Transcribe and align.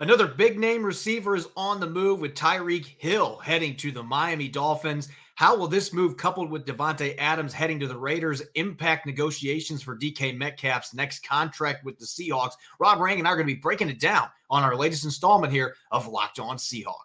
Another 0.00 0.26
big 0.26 0.58
name 0.58 0.84
receiver 0.84 1.36
is 1.36 1.48
on 1.56 1.78
the 1.78 1.86
move 1.86 2.20
with 2.20 2.34
Tyreek 2.34 2.86
Hill 2.98 3.36
heading 3.36 3.76
to 3.76 3.92
the 3.92 4.02
Miami 4.02 4.48
Dolphins. 4.48 5.08
How 5.34 5.56
will 5.56 5.68
this 5.68 5.92
move, 5.92 6.16
coupled 6.16 6.50
with 6.50 6.66
Davante 6.66 7.14
Adams 7.18 7.52
heading 7.52 7.78
to 7.80 7.86
the 7.86 7.96
Raiders, 7.96 8.42
impact 8.54 9.06
negotiations 9.06 9.82
for 9.82 9.96
DK 9.96 10.36
Metcalf's 10.36 10.94
next 10.94 11.26
contract 11.26 11.84
with 11.84 11.98
the 11.98 12.06
Seahawks? 12.06 12.52
Rob 12.78 13.00
Rang 13.00 13.18
and 13.18 13.28
I 13.28 13.32
are 13.32 13.36
going 13.36 13.46
to 13.46 13.54
be 13.54 13.60
breaking 13.60 13.90
it 13.90 14.00
down 14.00 14.28
on 14.50 14.62
our 14.62 14.76
latest 14.76 15.04
installment 15.04 15.52
here 15.52 15.74
of 15.90 16.08
Locked 16.08 16.38
On 16.40 16.56
Seahawks. 16.56 17.04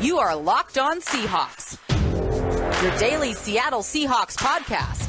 You 0.00 0.18
are 0.18 0.36
Locked 0.36 0.78
On 0.78 1.00
Seahawks, 1.00 1.78
your 2.82 2.98
daily 2.98 3.32
Seattle 3.32 3.82
Seahawks 3.82 4.36
podcast 4.36 5.05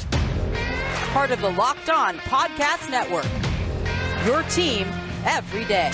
part 1.08 1.30
of 1.30 1.40
the 1.40 1.50
Locked 1.50 1.88
On 1.88 2.18
Podcast 2.18 2.90
Network. 2.90 3.26
Your 4.26 4.42
team 4.50 4.86
every 5.24 5.64
day. 5.64 5.90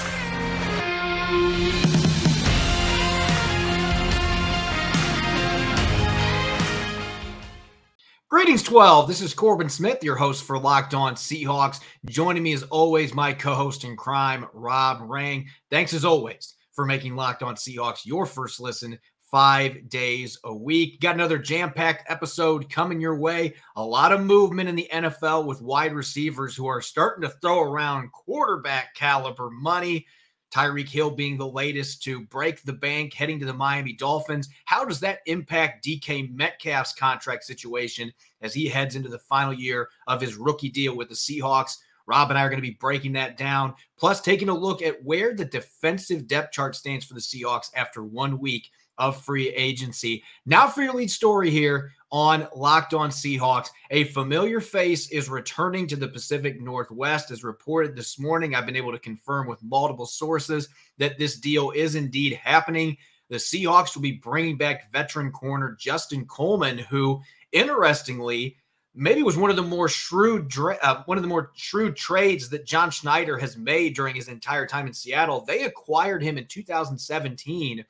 Greetings, 8.28 8.64
12. 8.64 9.06
This 9.06 9.20
is 9.20 9.32
Corbin 9.32 9.68
Smith, 9.68 10.02
your 10.02 10.16
host 10.16 10.42
for 10.42 10.58
Locked 10.58 10.94
On 10.94 11.14
Seahawks. 11.14 11.78
Joining 12.06 12.42
me 12.42 12.52
as 12.52 12.64
always, 12.64 13.14
my 13.14 13.32
co 13.32 13.54
host 13.54 13.84
in 13.84 13.96
crime, 13.96 14.46
Rob 14.52 14.98
Rang. 15.02 15.46
Thanks 15.70 15.94
as 15.94 16.04
always 16.04 16.54
for 16.72 16.84
making 16.84 17.14
Locked 17.14 17.44
On 17.44 17.54
Seahawks 17.54 18.04
your 18.04 18.26
first 18.26 18.58
listen 18.58 18.98
five 19.34 19.88
days 19.88 20.38
a 20.44 20.54
week. 20.54 21.00
Got 21.00 21.16
another 21.16 21.38
jam 21.38 21.72
packed 21.72 22.08
episode 22.08 22.70
coming 22.70 23.00
your 23.00 23.18
way. 23.18 23.54
A 23.74 23.84
lot 23.84 24.12
of 24.12 24.20
movement 24.20 24.68
in 24.68 24.76
the 24.76 24.88
NFL 24.92 25.44
with 25.44 25.60
wide 25.60 25.92
receivers 25.92 26.54
who 26.54 26.68
are 26.68 26.80
starting 26.80 27.28
to 27.28 27.34
throw 27.40 27.62
around 27.62 28.12
quarterback 28.12 28.94
caliber 28.94 29.50
money. 29.50 30.06
Tyreek 30.54 30.88
Hill 30.88 31.10
being 31.10 31.36
the 31.36 31.48
latest 31.48 32.00
to 32.04 32.20
break 32.26 32.62
the 32.62 32.74
bank, 32.74 33.12
heading 33.12 33.40
to 33.40 33.44
the 33.44 33.52
Miami 33.52 33.94
Dolphins. 33.94 34.48
How 34.66 34.84
does 34.84 35.00
that 35.00 35.18
impact 35.26 35.84
DK 35.84 36.32
Metcalf's 36.32 36.92
contract 36.92 37.42
situation 37.42 38.12
as 38.40 38.54
he 38.54 38.68
heads 38.68 38.94
into 38.94 39.08
the 39.08 39.18
final 39.18 39.52
year 39.52 39.88
of 40.06 40.20
his 40.20 40.36
rookie 40.36 40.70
deal 40.70 40.96
with 40.96 41.08
the 41.08 41.16
Seahawks? 41.16 41.78
Rob 42.06 42.30
and 42.30 42.38
I 42.38 42.44
are 42.44 42.50
going 42.50 42.62
to 42.62 42.68
be 42.68 42.76
breaking 42.78 43.14
that 43.14 43.36
down, 43.36 43.74
plus 43.98 44.20
taking 44.20 44.48
a 44.48 44.54
look 44.54 44.80
at 44.80 45.02
where 45.02 45.34
the 45.34 45.44
defensive 45.44 46.28
depth 46.28 46.52
chart 46.52 46.76
stands 46.76 47.04
for 47.04 47.14
the 47.14 47.20
Seahawks 47.20 47.70
after 47.74 48.04
one 48.04 48.38
week 48.38 48.70
of 48.98 49.22
free 49.22 49.48
agency. 49.50 50.22
Now, 50.46 50.68
for 50.68 50.82
your 50.82 50.94
lead 50.94 51.10
story 51.10 51.50
here 51.50 51.92
on 52.10 52.46
Locked 52.54 52.94
On 52.94 53.10
Seahawks, 53.10 53.68
a 53.90 54.04
familiar 54.04 54.60
face 54.60 55.10
is 55.10 55.28
returning 55.28 55.86
to 55.88 55.96
the 55.96 56.08
Pacific 56.08 56.60
Northwest. 56.60 57.30
As 57.30 57.42
reported 57.42 57.96
this 57.96 58.18
morning, 58.18 58.54
I've 58.54 58.66
been 58.66 58.76
able 58.76 58.92
to 58.92 58.98
confirm 58.98 59.46
with 59.46 59.62
multiple 59.62 60.06
sources 60.06 60.68
that 60.98 61.18
this 61.18 61.36
deal 61.36 61.72
is 61.72 61.94
indeed 61.94 62.34
happening. 62.34 62.96
The 63.30 63.36
Seahawks 63.36 63.94
will 63.94 64.02
be 64.02 64.12
bringing 64.12 64.56
back 64.56 64.92
veteran 64.92 65.32
corner 65.32 65.76
Justin 65.78 66.26
Coleman, 66.26 66.78
who, 66.78 67.20
interestingly, 67.52 68.58
maybe 68.94 69.22
was 69.22 69.36
one 69.36 69.50
of 69.50 69.56
the 69.56 69.62
more 69.62 69.88
shrewd 69.88 70.52
uh, 70.82 71.02
one 71.06 71.18
of 71.18 71.22
the 71.22 71.28
more 71.28 71.50
shrewd 71.54 71.96
trades 71.96 72.48
that 72.50 72.66
John 72.66 72.90
Schneider 72.90 73.36
has 73.38 73.56
made 73.56 73.96
during 73.96 74.14
his 74.14 74.28
entire 74.28 74.66
time 74.66 74.86
in 74.86 74.92
Seattle. 74.92 75.44
They 75.44 75.64
acquired 75.64 76.22
him 76.22 76.38
in 76.38 76.46
2017 76.46 77.84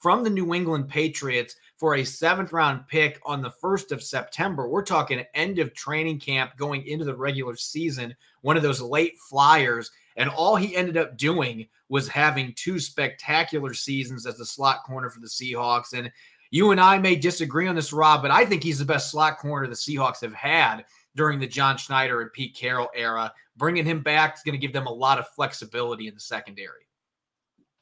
from 0.00 0.24
the 0.24 0.30
New 0.30 0.54
England 0.54 0.88
Patriots 0.88 1.56
for 1.76 1.94
a 1.94 2.04
seventh 2.04 2.52
round 2.52 2.88
pick 2.88 3.20
on 3.24 3.42
the 3.42 3.52
1st 3.62 3.92
of 3.92 4.02
September. 4.02 4.66
We're 4.66 4.82
talking 4.82 5.24
end 5.34 5.58
of 5.58 5.74
training 5.74 6.20
camp 6.20 6.56
going 6.56 6.86
into 6.86 7.04
the 7.04 7.14
regular 7.14 7.54
season, 7.54 8.16
one 8.40 8.56
of 8.56 8.62
those 8.62 8.80
late 8.80 9.18
flyers. 9.18 9.90
And 10.16 10.28
all 10.28 10.56
he 10.56 10.74
ended 10.74 10.96
up 10.96 11.16
doing 11.16 11.68
was 11.88 12.08
having 12.08 12.54
two 12.54 12.80
spectacular 12.80 13.74
seasons 13.74 14.26
as 14.26 14.36
the 14.36 14.44
slot 14.44 14.84
corner 14.84 15.10
for 15.10 15.20
the 15.20 15.26
Seahawks. 15.26 15.92
And 15.92 16.10
you 16.50 16.70
and 16.72 16.80
I 16.80 16.98
may 16.98 17.14
disagree 17.14 17.68
on 17.68 17.76
this, 17.76 17.92
Rob, 17.92 18.22
but 18.22 18.30
I 18.30 18.44
think 18.44 18.62
he's 18.62 18.78
the 18.78 18.84
best 18.84 19.10
slot 19.10 19.38
corner 19.38 19.66
the 19.66 19.74
Seahawks 19.74 20.20
have 20.22 20.34
had 20.34 20.84
during 21.14 21.38
the 21.38 21.46
John 21.46 21.76
Schneider 21.76 22.22
and 22.22 22.32
Pete 22.32 22.56
Carroll 22.56 22.90
era. 22.94 23.32
Bringing 23.56 23.84
him 23.84 24.02
back 24.02 24.34
is 24.36 24.42
going 24.42 24.58
to 24.58 24.66
give 24.66 24.72
them 24.72 24.86
a 24.86 24.92
lot 24.92 25.18
of 25.18 25.28
flexibility 25.28 26.08
in 26.08 26.14
the 26.14 26.20
secondary. 26.20 26.86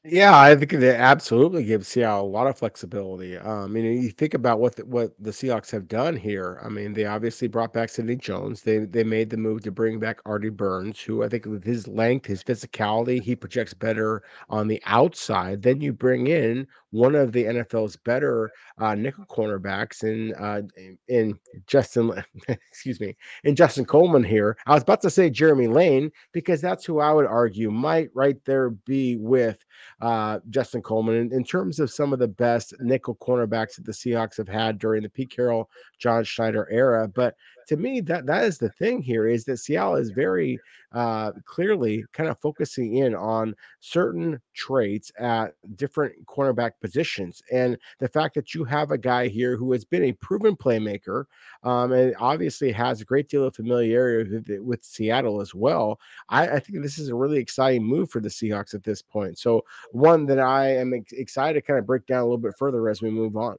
Yeah, 0.05 0.39
I 0.39 0.55
think 0.55 0.71
it 0.71 0.81
absolutely 0.81 1.65
gives 1.65 1.89
Seattle 1.89 2.25
a 2.25 2.29
lot 2.29 2.47
of 2.47 2.57
flexibility. 2.57 3.37
Um, 3.37 3.75
you 3.75 3.83
know, 3.83 3.89
you 3.89 4.11
think 4.11 4.33
about 4.33 4.61
what 4.61 4.77
the, 4.77 4.85
what 4.85 5.11
the 5.19 5.31
Seahawks 5.31 5.69
have 5.71 5.89
done 5.89 6.15
here. 6.15 6.61
I 6.63 6.69
mean, 6.69 6.93
they 6.93 7.03
obviously 7.03 7.49
brought 7.49 7.73
back 7.73 7.89
Sidney 7.89 8.15
Jones. 8.15 8.61
They 8.61 8.77
they 8.85 9.03
made 9.03 9.29
the 9.29 9.35
move 9.35 9.61
to 9.63 9.71
bring 9.71 9.99
back 9.99 10.21
Artie 10.25 10.47
Burns, 10.51 11.01
who 11.01 11.21
I 11.21 11.27
think 11.27 11.45
with 11.47 11.65
his 11.65 11.85
length, 11.85 12.25
his 12.27 12.41
physicality, 12.45 13.21
he 13.21 13.35
projects 13.35 13.73
better 13.73 14.23
on 14.49 14.69
the 14.69 14.81
outside. 14.85 15.61
Then 15.63 15.81
you 15.81 15.91
bring 15.91 16.27
in 16.27 16.65
one 16.91 17.13
of 17.13 17.33
the 17.33 17.45
NFL's 17.45 17.97
better 17.97 18.49
uh, 18.77 18.95
nickel 18.95 19.25
cornerbacks 19.25 20.03
in 20.05 20.33
uh, 20.35 20.61
in 21.09 21.37
Justin, 21.67 22.11
excuse 22.47 23.01
me, 23.01 23.15
in 23.43 23.53
Justin 23.55 23.83
Coleman 23.85 24.23
here. 24.23 24.57
I 24.65 24.73
was 24.75 24.83
about 24.83 25.01
to 25.01 25.09
say 25.09 25.29
Jeremy 25.29 25.67
Lane 25.67 26.09
because 26.31 26.61
that's 26.61 26.85
who 26.85 26.99
I 26.99 27.11
would 27.11 27.25
argue 27.25 27.69
might 27.69 28.09
right 28.15 28.37
there 28.45 28.69
be 28.69 29.17
with 29.17 29.57
uh, 30.01 30.39
Justin 30.49 30.81
Coleman 30.81 31.15
in, 31.15 31.33
in, 31.33 31.43
terms 31.43 31.79
of 31.79 31.91
some 31.91 32.13
of 32.13 32.19
the 32.19 32.27
best 32.27 32.73
nickel 32.79 33.15
cornerbacks 33.15 33.75
that 33.75 33.85
the 33.85 33.91
Seahawks 33.91 34.37
have 34.37 34.47
had 34.47 34.79
during 34.79 35.03
the 35.03 35.09
Pete 35.09 35.29
Carroll, 35.29 35.69
John 35.97 36.23
Schneider 36.23 36.67
era. 36.71 37.07
But 37.07 37.35
to 37.69 37.77
me, 37.77 38.01
that 38.01 38.25
that 38.25 38.45
is 38.45 38.57
the 38.57 38.69
thing 38.69 38.99
here 38.99 39.27
is 39.27 39.45
that 39.45 39.57
Seattle 39.57 39.95
is 39.95 40.09
very 40.09 40.59
uh, 40.91 41.31
clearly 41.45 42.03
kind 42.13 42.27
of 42.27 42.39
focusing 42.39 42.95
in 42.95 43.13
on 43.13 43.55
certain 43.79 44.41
traits 44.55 45.11
at 45.19 45.53
different 45.75 46.13
cornerback 46.25 46.71
positions, 46.81 47.43
and 47.51 47.77
the 47.99 48.07
fact 48.07 48.33
that 48.33 48.55
you 48.55 48.63
have 48.63 48.89
a 48.89 48.97
guy 48.97 49.27
here 49.27 49.55
who 49.55 49.71
has 49.71 49.85
been 49.85 50.05
a 50.05 50.13
proven 50.13 50.55
playmaker, 50.55 51.25
um, 51.61 51.91
and 51.91 52.15
obviously 52.19 52.71
has 52.71 53.01
a 53.01 53.05
great 53.05 53.29
deal 53.29 53.43
of 53.43 53.55
familiarity 53.55 54.31
with, 54.31 54.59
with 54.61 54.83
Seattle 54.83 55.39
as 55.39 55.53
well. 55.53 55.99
I, 56.29 56.47
I, 56.47 56.59
think 56.59 56.81
this 56.81 56.97
is 56.97 57.09
a 57.09 57.15
really 57.15 57.37
exciting 57.37 57.83
move 57.83 58.09
for 58.09 58.19
the 58.19 58.29
Seahawks 58.29 58.73
at 58.73 58.83
this 58.83 59.03
point. 59.03 59.37
So 59.37 59.63
one 59.91 60.25
that 60.25 60.39
I 60.39 60.75
am 60.75 60.93
excited 61.11 61.53
to 61.53 61.61
kind 61.61 61.77
of 61.77 61.85
break 61.85 62.07
down 62.07 62.21
a 62.21 62.23
little 62.23 62.37
bit 62.39 62.57
further 62.57 62.89
as 62.89 63.03
we 63.03 63.11
move 63.11 63.37
on. 63.37 63.57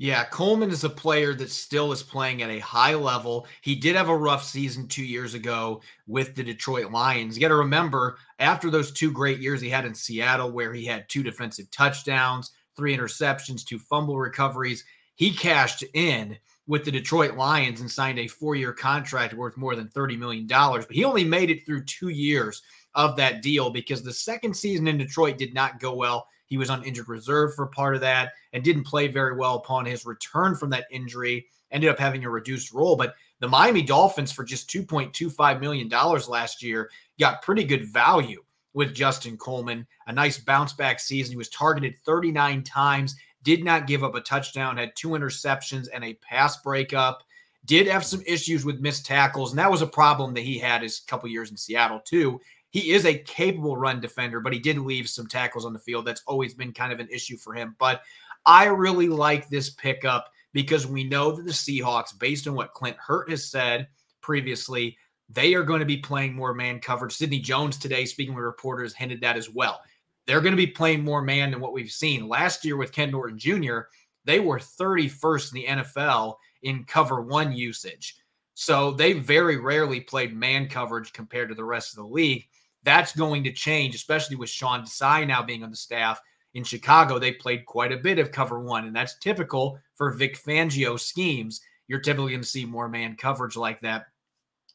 Yeah, 0.00 0.24
Coleman 0.24 0.70
is 0.70 0.82
a 0.84 0.88
player 0.88 1.34
that 1.34 1.50
still 1.50 1.92
is 1.92 2.02
playing 2.02 2.40
at 2.40 2.48
a 2.48 2.58
high 2.60 2.94
level. 2.94 3.46
He 3.60 3.74
did 3.74 3.96
have 3.96 4.08
a 4.08 4.16
rough 4.16 4.42
season 4.42 4.88
two 4.88 5.04
years 5.04 5.34
ago 5.34 5.82
with 6.06 6.34
the 6.34 6.42
Detroit 6.42 6.90
Lions. 6.90 7.36
You 7.36 7.42
got 7.42 7.48
to 7.48 7.56
remember, 7.56 8.16
after 8.38 8.70
those 8.70 8.92
two 8.92 9.12
great 9.12 9.40
years 9.40 9.60
he 9.60 9.68
had 9.68 9.84
in 9.84 9.94
Seattle, 9.94 10.52
where 10.52 10.72
he 10.72 10.86
had 10.86 11.06
two 11.10 11.22
defensive 11.22 11.70
touchdowns, 11.70 12.52
three 12.78 12.96
interceptions, 12.96 13.62
two 13.62 13.78
fumble 13.78 14.18
recoveries, 14.18 14.86
he 15.16 15.34
cashed 15.34 15.84
in 15.92 16.38
with 16.66 16.86
the 16.86 16.90
Detroit 16.90 17.36
Lions 17.36 17.82
and 17.82 17.90
signed 17.90 18.18
a 18.18 18.26
four 18.26 18.54
year 18.54 18.72
contract 18.72 19.34
worth 19.34 19.58
more 19.58 19.76
than 19.76 19.88
$30 19.88 20.18
million. 20.18 20.46
But 20.46 20.86
he 20.90 21.04
only 21.04 21.24
made 21.24 21.50
it 21.50 21.66
through 21.66 21.84
two 21.84 22.08
years 22.08 22.62
of 22.94 23.16
that 23.16 23.42
deal 23.42 23.68
because 23.68 24.02
the 24.02 24.14
second 24.14 24.56
season 24.56 24.88
in 24.88 24.96
Detroit 24.96 25.36
did 25.36 25.52
not 25.52 25.78
go 25.78 25.94
well. 25.94 26.26
He 26.50 26.58
was 26.58 26.68
on 26.68 26.84
injured 26.84 27.08
reserve 27.08 27.54
for 27.54 27.68
part 27.68 27.94
of 27.94 28.00
that 28.02 28.32
and 28.52 28.62
didn't 28.62 28.84
play 28.84 29.06
very 29.06 29.36
well 29.36 29.54
upon 29.54 29.86
his 29.86 30.04
return 30.04 30.56
from 30.56 30.68
that 30.70 30.86
injury. 30.90 31.46
Ended 31.70 31.88
up 31.88 31.98
having 31.98 32.24
a 32.24 32.30
reduced 32.30 32.72
role, 32.72 32.96
but 32.96 33.14
the 33.38 33.46
Miami 33.46 33.82
Dolphins 33.82 34.32
for 34.32 34.42
just 34.42 34.68
$2.25 34.68 35.60
million 35.60 35.88
last 35.88 36.62
year 36.62 36.90
got 37.20 37.42
pretty 37.42 37.62
good 37.62 37.86
value 37.86 38.42
with 38.74 38.94
Justin 38.94 39.36
Coleman. 39.36 39.86
A 40.08 40.12
nice 40.12 40.38
bounce 40.38 40.72
back 40.72 40.98
season. 40.98 41.32
He 41.32 41.38
was 41.38 41.48
targeted 41.50 41.96
39 42.04 42.64
times, 42.64 43.14
did 43.44 43.62
not 43.64 43.86
give 43.86 44.02
up 44.02 44.16
a 44.16 44.20
touchdown, 44.20 44.76
had 44.76 44.96
two 44.96 45.10
interceptions 45.10 45.86
and 45.94 46.04
a 46.04 46.14
pass 46.14 46.60
breakup. 46.62 47.22
Did 47.66 47.86
have 47.86 48.04
some 48.04 48.22
issues 48.26 48.64
with 48.64 48.80
missed 48.80 49.06
tackles, 49.06 49.52
and 49.52 49.58
that 49.58 49.70
was 49.70 49.82
a 49.82 49.86
problem 49.86 50.34
that 50.34 50.40
he 50.40 50.58
had 50.58 50.82
his 50.82 51.00
couple 51.00 51.28
years 51.28 51.50
in 51.50 51.56
Seattle 51.56 52.00
too. 52.00 52.40
He 52.70 52.92
is 52.92 53.04
a 53.04 53.18
capable 53.18 53.76
run 53.76 54.00
defender, 54.00 54.40
but 54.40 54.52
he 54.52 54.58
did 54.58 54.78
leave 54.78 55.08
some 55.08 55.26
tackles 55.26 55.66
on 55.66 55.72
the 55.72 55.78
field. 55.78 56.06
That's 56.06 56.22
always 56.26 56.54
been 56.54 56.72
kind 56.72 56.92
of 56.92 57.00
an 57.00 57.08
issue 57.10 57.36
for 57.36 57.52
him. 57.52 57.76
But 57.78 58.02
I 58.46 58.66
really 58.66 59.08
like 59.08 59.48
this 59.48 59.70
pickup 59.70 60.30
because 60.52 60.86
we 60.86 61.04
know 61.04 61.32
that 61.32 61.44
the 61.44 61.52
Seahawks, 61.52 62.18
based 62.18 62.46
on 62.46 62.54
what 62.54 62.72
Clint 62.72 62.96
Hurtt 62.98 63.30
has 63.30 63.50
said 63.50 63.88
previously, 64.20 64.96
they 65.28 65.54
are 65.54 65.62
going 65.62 65.80
to 65.80 65.86
be 65.86 65.96
playing 65.96 66.34
more 66.34 66.54
man 66.54 66.80
coverage. 66.80 67.12
Sidney 67.12 67.38
Jones 67.38 67.76
today, 67.76 68.04
speaking 68.04 68.34
with 68.34 68.44
reporters, 68.44 68.94
hinted 68.94 69.20
that 69.20 69.36
as 69.36 69.50
well. 69.50 69.80
They're 70.26 70.40
going 70.40 70.52
to 70.52 70.56
be 70.56 70.66
playing 70.66 71.04
more 71.04 71.22
man 71.22 71.50
than 71.50 71.60
what 71.60 71.72
we've 71.72 71.90
seen. 71.90 72.28
Last 72.28 72.64
year 72.64 72.76
with 72.76 72.92
Ken 72.92 73.10
Norton 73.10 73.38
Jr., 73.38 73.80
they 74.24 74.40
were 74.40 74.58
31st 74.58 75.54
in 75.54 75.54
the 75.54 75.82
NFL 75.82 76.36
in 76.62 76.84
cover 76.84 77.22
one 77.22 77.52
usage. 77.52 78.16
So 78.54 78.90
they 78.90 79.14
very 79.14 79.56
rarely 79.56 80.00
played 80.00 80.36
man 80.36 80.68
coverage 80.68 81.12
compared 81.12 81.48
to 81.48 81.54
the 81.54 81.64
rest 81.64 81.92
of 81.92 81.96
the 81.96 82.12
league. 82.12 82.46
That's 82.82 83.14
going 83.14 83.44
to 83.44 83.52
change, 83.52 83.94
especially 83.94 84.36
with 84.36 84.48
Sean 84.48 84.82
Desai 84.82 85.26
now 85.26 85.42
being 85.42 85.62
on 85.62 85.70
the 85.70 85.76
staff. 85.76 86.20
In 86.54 86.64
Chicago, 86.64 87.18
they 87.18 87.32
played 87.32 87.66
quite 87.66 87.92
a 87.92 87.98
bit 87.98 88.18
of 88.18 88.32
cover 88.32 88.60
one, 88.60 88.86
and 88.86 88.96
that's 88.96 89.18
typical 89.18 89.78
for 89.94 90.10
Vic 90.10 90.36
Fangio 90.42 90.98
schemes. 90.98 91.60
You're 91.86 92.00
typically 92.00 92.32
going 92.32 92.42
to 92.42 92.48
see 92.48 92.64
more 92.64 92.88
man 92.88 93.16
coverage 93.16 93.56
like 93.56 93.80
that. 93.82 94.06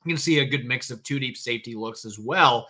you 0.05 0.13
can 0.13 0.21
see 0.21 0.39
a 0.39 0.45
good 0.45 0.65
mix 0.65 0.91
of 0.91 1.03
two 1.03 1.19
deep 1.19 1.35
safety 1.35 1.75
looks 1.75 2.05
as 2.05 2.19
well. 2.19 2.67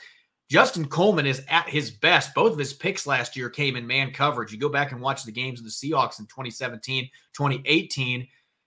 Justin 0.50 0.86
Coleman 0.86 1.26
is 1.26 1.44
at 1.50 1.68
his 1.68 1.90
best. 1.90 2.34
Both 2.36 2.54
of 2.54 2.60
his 2.60 2.74
picks 2.74 3.08
last 3.08 3.36
year 3.36 3.50
came 3.50 3.76
in 3.76 3.88
man 3.88 4.12
coverage. 4.12 4.52
You 4.52 4.60
go 4.60 4.70
back 4.70 4.92
and 4.92 5.02
watch 5.02 5.24
the 5.24 5.32
games 5.32 5.60
of 5.60 5.66
the 5.66 5.72
Seahawks 5.72 6.20
in 6.20 6.28
2017, 6.28 7.10
2018. 7.34 8.22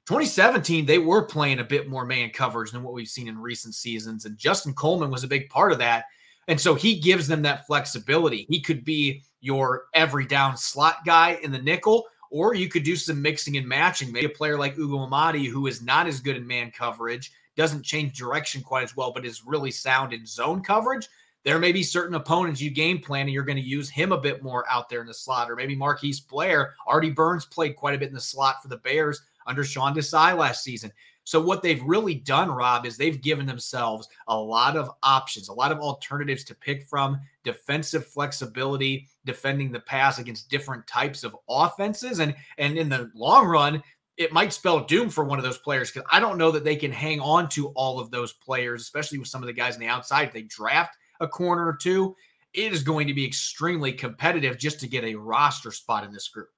2017, 0.07 0.87
they 0.87 0.99
were 0.99 1.23
playing 1.23 1.61
a 1.61 1.65
bit 1.65 1.89
more 1.89 2.05
man 2.05 2.31
coverage 2.31 2.73
than 2.73 2.83
what 2.83 2.95
we've 2.95 3.09
seen 3.09 3.29
in 3.29 3.39
recent 3.39 3.75
seasons. 3.75 4.25
And 4.25 4.37
Justin 4.37 4.73
Coleman 4.73 5.11
was 5.11 5.23
a 5.23 5.29
big 5.29 5.49
part 5.51 5.71
of 5.71 5.79
that. 5.79 6.07
And 6.49 6.61
so 6.61 6.75
he 6.75 6.99
gives 6.99 7.29
them 7.29 7.43
that 7.43 7.67
flexibility. 7.67 8.47
He 8.49 8.61
could 8.61 8.85
be 8.85 9.23
your 9.41 9.85
every 9.95 10.27
down 10.27 10.57
slot 10.57 11.05
guy 11.05 11.39
in 11.43 11.53
the 11.53 11.63
nickel, 11.63 12.07
or 12.31 12.55
you 12.55 12.69
could 12.69 12.83
do 12.83 12.97
some 12.97 13.23
mixing 13.23 13.57
and 13.57 13.69
matching. 13.69 14.11
Maybe 14.11 14.27
a 14.27 14.31
player 14.31 14.59
like 14.59 14.79
Ugo 14.79 14.99
Amadi, 14.99 15.47
who 15.47 15.67
is 15.67 15.83
not 15.83 16.07
as 16.07 16.21
good 16.21 16.37
in 16.37 16.47
man 16.47 16.71
coverage, 16.71 17.33
doesn't 17.57 17.85
change 17.85 18.19
direction 18.19 18.63
quite 18.63 18.85
as 18.85 18.97
well, 18.97 19.13
but 19.13 19.27
is 19.27 19.45
really 19.45 19.71
sound 19.71 20.13
in 20.13 20.25
zone 20.27 20.63
coverage. 20.63 21.09
There 21.45 21.59
may 21.59 21.73
be 21.73 21.83
certain 21.83 22.15
opponents 22.15 22.61
you 22.61 22.71
game 22.71 23.01
plan 23.01 23.23
and 23.23 23.31
you're 23.31 23.45
going 23.45 23.57
to 23.57 23.63
use 23.63 23.89
him 23.89 24.13
a 24.13 24.21
bit 24.21 24.43
more 24.43 24.65
out 24.71 24.89
there 24.89 25.01
in 25.01 25.07
the 25.07 25.15
slot, 25.15 25.51
or 25.51 25.57
maybe 25.57 25.77
Marquise 25.77 26.21
Blair. 26.21 26.75
Artie 26.87 27.11
Burns 27.11 27.45
played 27.45 27.77
quite 27.77 27.95
a 27.95 27.99
bit 27.99 28.09
in 28.09 28.15
the 28.15 28.21
slot 28.21 28.63
for 28.63 28.69
the 28.69 28.77
Bears 28.79 29.23
under 29.47 29.65
Sean 29.65 29.95
Desai 29.95 30.37
last 30.37 30.63
season. 30.63 30.93
So 31.29 31.39
what 31.39 31.61
they've 31.61 31.83
really 31.83 32.15
done, 32.15 32.51
Rob, 32.51 32.87
is 32.87 32.97
they've 32.97 33.21
given 33.21 33.45
themselves 33.45 34.09
a 34.29 34.41
lot 34.41 34.79
of 34.79 34.91
options, 35.03 35.51
a 35.51 35.53
lot 35.53 35.71
of 35.71 35.79
alternatives 35.79 36.43
to 36.45 36.55
pick 36.55 36.85
from, 36.85 37.21
defensive 37.45 38.07
flexibility, 38.07 39.07
defending 39.27 39.71
the 39.71 39.81
pass 39.81 40.19
against 40.19 40.49
different 40.49 40.87
types 40.87 41.25
of 41.25 41.37
offenses. 41.47 42.21
And 42.21 42.35
and 42.57 42.79
in 42.79 42.89
the 42.89 43.11
long 43.15 43.47
run, 43.47 43.83
it 44.17 44.33
might 44.33 44.55
spell 44.55 44.81
doom 44.81 45.11
for 45.11 45.23
one 45.23 45.39
of 45.39 45.45
those 45.45 45.59
players 45.59 45.91
because 45.91 46.09
I 46.11 46.19
don't 46.19 46.39
know 46.39 46.51
that 46.51 46.65
they 46.65 46.77
can 46.77 46.93
hang 46.93 47.21
on 47.21 47.51
to 47.51 47.69
all 47.75 48.01
of 48.01 48.11
those 48.11 48.33
players, 48.33 48.81
especially 48.81 49.19
with 49.19 49.29
some 49.29 49.43
of 49.43 49.49
the 49.49 49.53
guys 49.53 49.75
on 49.75 49.81
the 49.81 49.87
outside. 49.87 50.29
If 50.29 50.33
they 50.33 50.43
draft 50.45 50.97
a 51.21 51.29
corner 51.29 51.67
or 51.67 51.77
two, 51.77 52.17
it 52.55 52.73
is 52.73 52.83
going 52.83 53.07
to 53.07 53.13
be 53.13 53.27
extremely 53.27 53.93
competitive 53.93 54.57
just 54.57 54.81
to 54.81 54.89
get 54.89 55.05
a 55.05 55.15
roster 55.15 55.73
spot 55.73 56.05
in 56.05 56.11
this 56.11 56.29
group. 56.29 56.58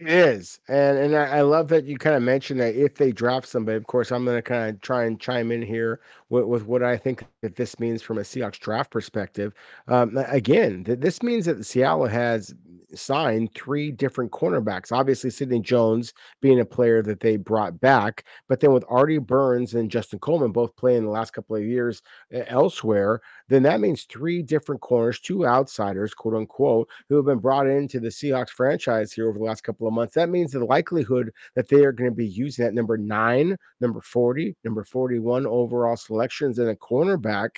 It 0.00 0.08
is, 0.08 0.60
and 0.68 0.96
and 0.96 1.16
I, 1.16 1.38
I 1.38 1.40
love 1.40 1.68
that 1.68 1.84
you 1.84 1.98
kind 1.98 2.14
of 2.14 2.22
mentioned 2.22 2.60
that 2.60 2.76
if 2.76 2.94
they 2.94 3.10
draft 3.10 3.48
somebody, 3.48 3.76
of 3.76 3.86
course, 3.88 4.12
I'm 4.12 4.24
going 4.24 4.36
to 4.38 4.42
kind 4.42 4.70
of 4.70 4.80
try 4.80 5.04
and 5.06 5.18
chime 5.18 5.50
in 5.50 5.60
here 5.60 6.00
with, 6.28 6.44
with 6.44 6.66
what 6.66 6.84
I 6.84 6.96
think 6.96 7.24
that 7.42 7.56
this 7.56 7.80
means 7.80 8.00
from 8.00 8.18
a 8.18 8.20
Seahawks 8.20 8.60
draft 8.60 8.92
perspective. 8.92 9.54
Um, 9.88 10.16
again, 10.28 10.84
th- 10.84 11.00
this 11.00 11.20
means 11.22 11.46
that 11.46 11.64
Seattle 11.66 12.06
has 12.06 12.54
signed 12.94 13.50
three 13.54 13.90
different 13.90 14.30
cornerbacks. 14.30 14.92
Obviously, 14.92 15.30
Sidney 15.30 15.60
Jones 15.60 16.14
being 16.40 16.60
a 16.60 16.64
player 16.64 17.02
that 17.02 17.20
they 17.20 17.36
brought 17.36 17.80
back, 17.80 18.24
but 18.48 18.60
then 18.60 18.72
with 18.72 18.84
Artie 18.88 19.18
Burns 19.18 19.74
and 19.74 19.90
Justin 19.90 20.20
Coleman 20.20 20.52
both 20.52 20.76
playing 20.76 21.04
the 21.04 21.10
last 21.10 21.32
couple 21.32 21.56
of 21.56 21.64
years 21.64 22.02
elsewhere, 22.30 23.20
then 23.48 23.62
that 23.64 23.80
means 23.80 24.04
three 24.04 24.42
different 24.42 24.80
corners, 24.80 25.18
two 25.20 25.46
outsiders, 25.46 26.14
quote 26.14 26.34
unquote, 26.34 26.88
who 27.08 27.16
have 27.16 27.26
been 27.26 27.38
brought 27.38 27.66
into 27.66 28.00
the 28.00 28.08
Seahawks 28.08 28.50
franchise 28.50 29.12
here 29.12 29.28
over 29.28 29.38
the 29.38 29.44
last 29.44 29.64
couple 29.64 29.87
of 29.88 29.94
months. 29.94 30.14
That 30.14 30.28
means 30.28 30.52
the 30.52 30.64
likelihood 30.64 31.30
that 31.54 31.68
they 31.68 31.84
are 31.84 31.92
going 31.92 32.10
to 32.10 32.16
be 32.16 32.26
using 32.26 32.64
that 32.64 32.74
number 32.74 32.96
nine, 32.96 33.56
number 33.80 34.00
40, 34.00 34.56
number 34.64 34.84
41 34.84 35.46
overall 35.46 35.96
selections 35.96 36.58
in 36.58 36.68
a 36.68 36.74
cornerback 36.74 37.50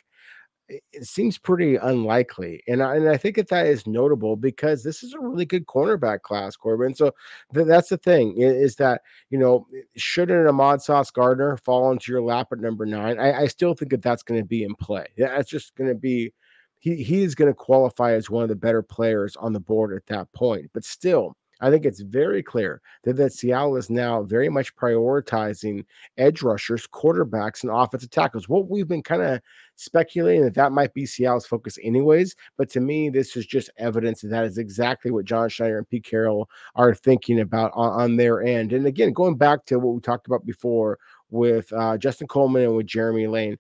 it 0.93 1.05
seems 1.05 1.39
pretty 1.39 1.77
unlikely. 1.77 2.63
And 2.69 2.83
I, 2.83 2.97
and 2.97 3.09
I 3.09 3.17
think 3.17 3.37
that 3.37 3.49
that 3.49 3.67
is 3.67 3.87
notable 3.87 4.37
because 4.37 4.83
this 4.83 5.03
is 5.03 5.13
a 5.13 5.21
really 5.21 5.45
good 5.45 5.67
cornerback 5.67 6.23
class, 6.23 6.57
Corbin. 6.57 6.95
So 6.95 7.13
th- 7.55 7.67
that's 7.67 7.89
the 7.89 7.97
thing 7.99 8.35
is 8.39 8.77
that, 8.77 9.03
you 9.31 9.39
know, 9.39 9.67
should 9.97 10.31
an 10.31 10.47
Ahmad 10.47 10.83
Sauce 10.83 11.11
Gardner 11.11 11.57
fall 11.57 11.91
into 11.91 12.13
your 12.13 12.23
lap 12.23 12.49
at 12.53 12.61
number 12.61 12.87
nine? 12.87 13.19
I, 13.19 13.43
I 13.43 13.47
still 13.47 13.75
think 13.75 13.91
that 13.91 14.03
that's 14.03 14.23
going 14.23 14.41
to 14.41 14.47
be 14.47 14.65
in 14.65 14.75
play. 14.75 15.07
That's 15.17 15.51
just 15.51 15.75
going 15.75 15.89
to 15.89 15.97
be, 15.97 16.33
he, 16.79 17.03
he 17.03 17.23
is 17.23 17.35
going 17.35 17.51
to 17.51 17.55
qualify 17.55 18.13
as 18.13 18.31
one 18.31 18.43
of 18.43 18.49
the 18.49 18.57
better 18.57 18.83
players 18.83 19.37
on 19.37 19.53
the 19.53 19.61
board 19.61 19.95
at 19.95 20.07
that 20.07 20.33
point. 20.33 20.71
But 20.73 20.85
still, 20.85 21.37
I 21.61 21.71
think 21.71 21.85
it's 21.85 22.01
very 22.01 22.43
clear 22.43 22.81
that, 23.05 23.17
that 23.17 23.33
Seattle 23.33 23.77
is 23.77 23.91
now 23.91 24.23
very 24.23 24.49
much 24.49 24.75
prioritizing 24.77 25.85
edge 26.19 26.43
rushers, 26.43 26.87
quarterbacks, 26.87 27.63
and 27.63 27.73
offensive 27.73 28.11
tackles. 28.11 28.49
What 28.49 28.69
we've 28.69 28.89
been 28.89 29.03
kind 29.03 29.23
of 29.23 29.41
speculating 29.81 30.43
that 30.43 30.55
that 30.55 30.73
might 30.73 30.93
be 30.93 31.07
Seattle's 31.07 31.47
focus, 31.47 31.79
anyways. 31.83 32.37
But 32.59 32.69
to 32.71 32.81
me, 32.81 33.09
this 33.09 33.37
is 33.37 33.47
just 33.47 33.71
evidence 33.79 34.21
that 34.21 34.29
that 34.29 34.45
is 34.45 34.59
exactly 34.59 35.11
what 35.11 35.25
John 35.25 35.49
Schneider 35.49 35.79
and 35.79 35.89
Pete 35.89 36.05
Carroll 36.05 36.51
are 36.75 36.95
thinking 36.95 37.41
about 37.41 37.73
on, 37.75 38.01
on 38.01 38.17
their 38.17 38.43
end. 38.43 38.73
And 38.73 38.87
again, 38.87 39.13
going 39.13 39.37
back 39.37 39.65
to 39.67 39.79
what 39.79 39.95
we 39.95 40.01
talked 40.01 40.27
about 40.27 40.45
before 40.45 40.99
with 41.31 41.73
uh, 41.73 41.97
Justin 41.97 42.27
Coleman 42.27 42.63
and 42.65 42.77
with 42.77 42.87
Jeremy 42.87 43.27
Lane. 43.27 43.57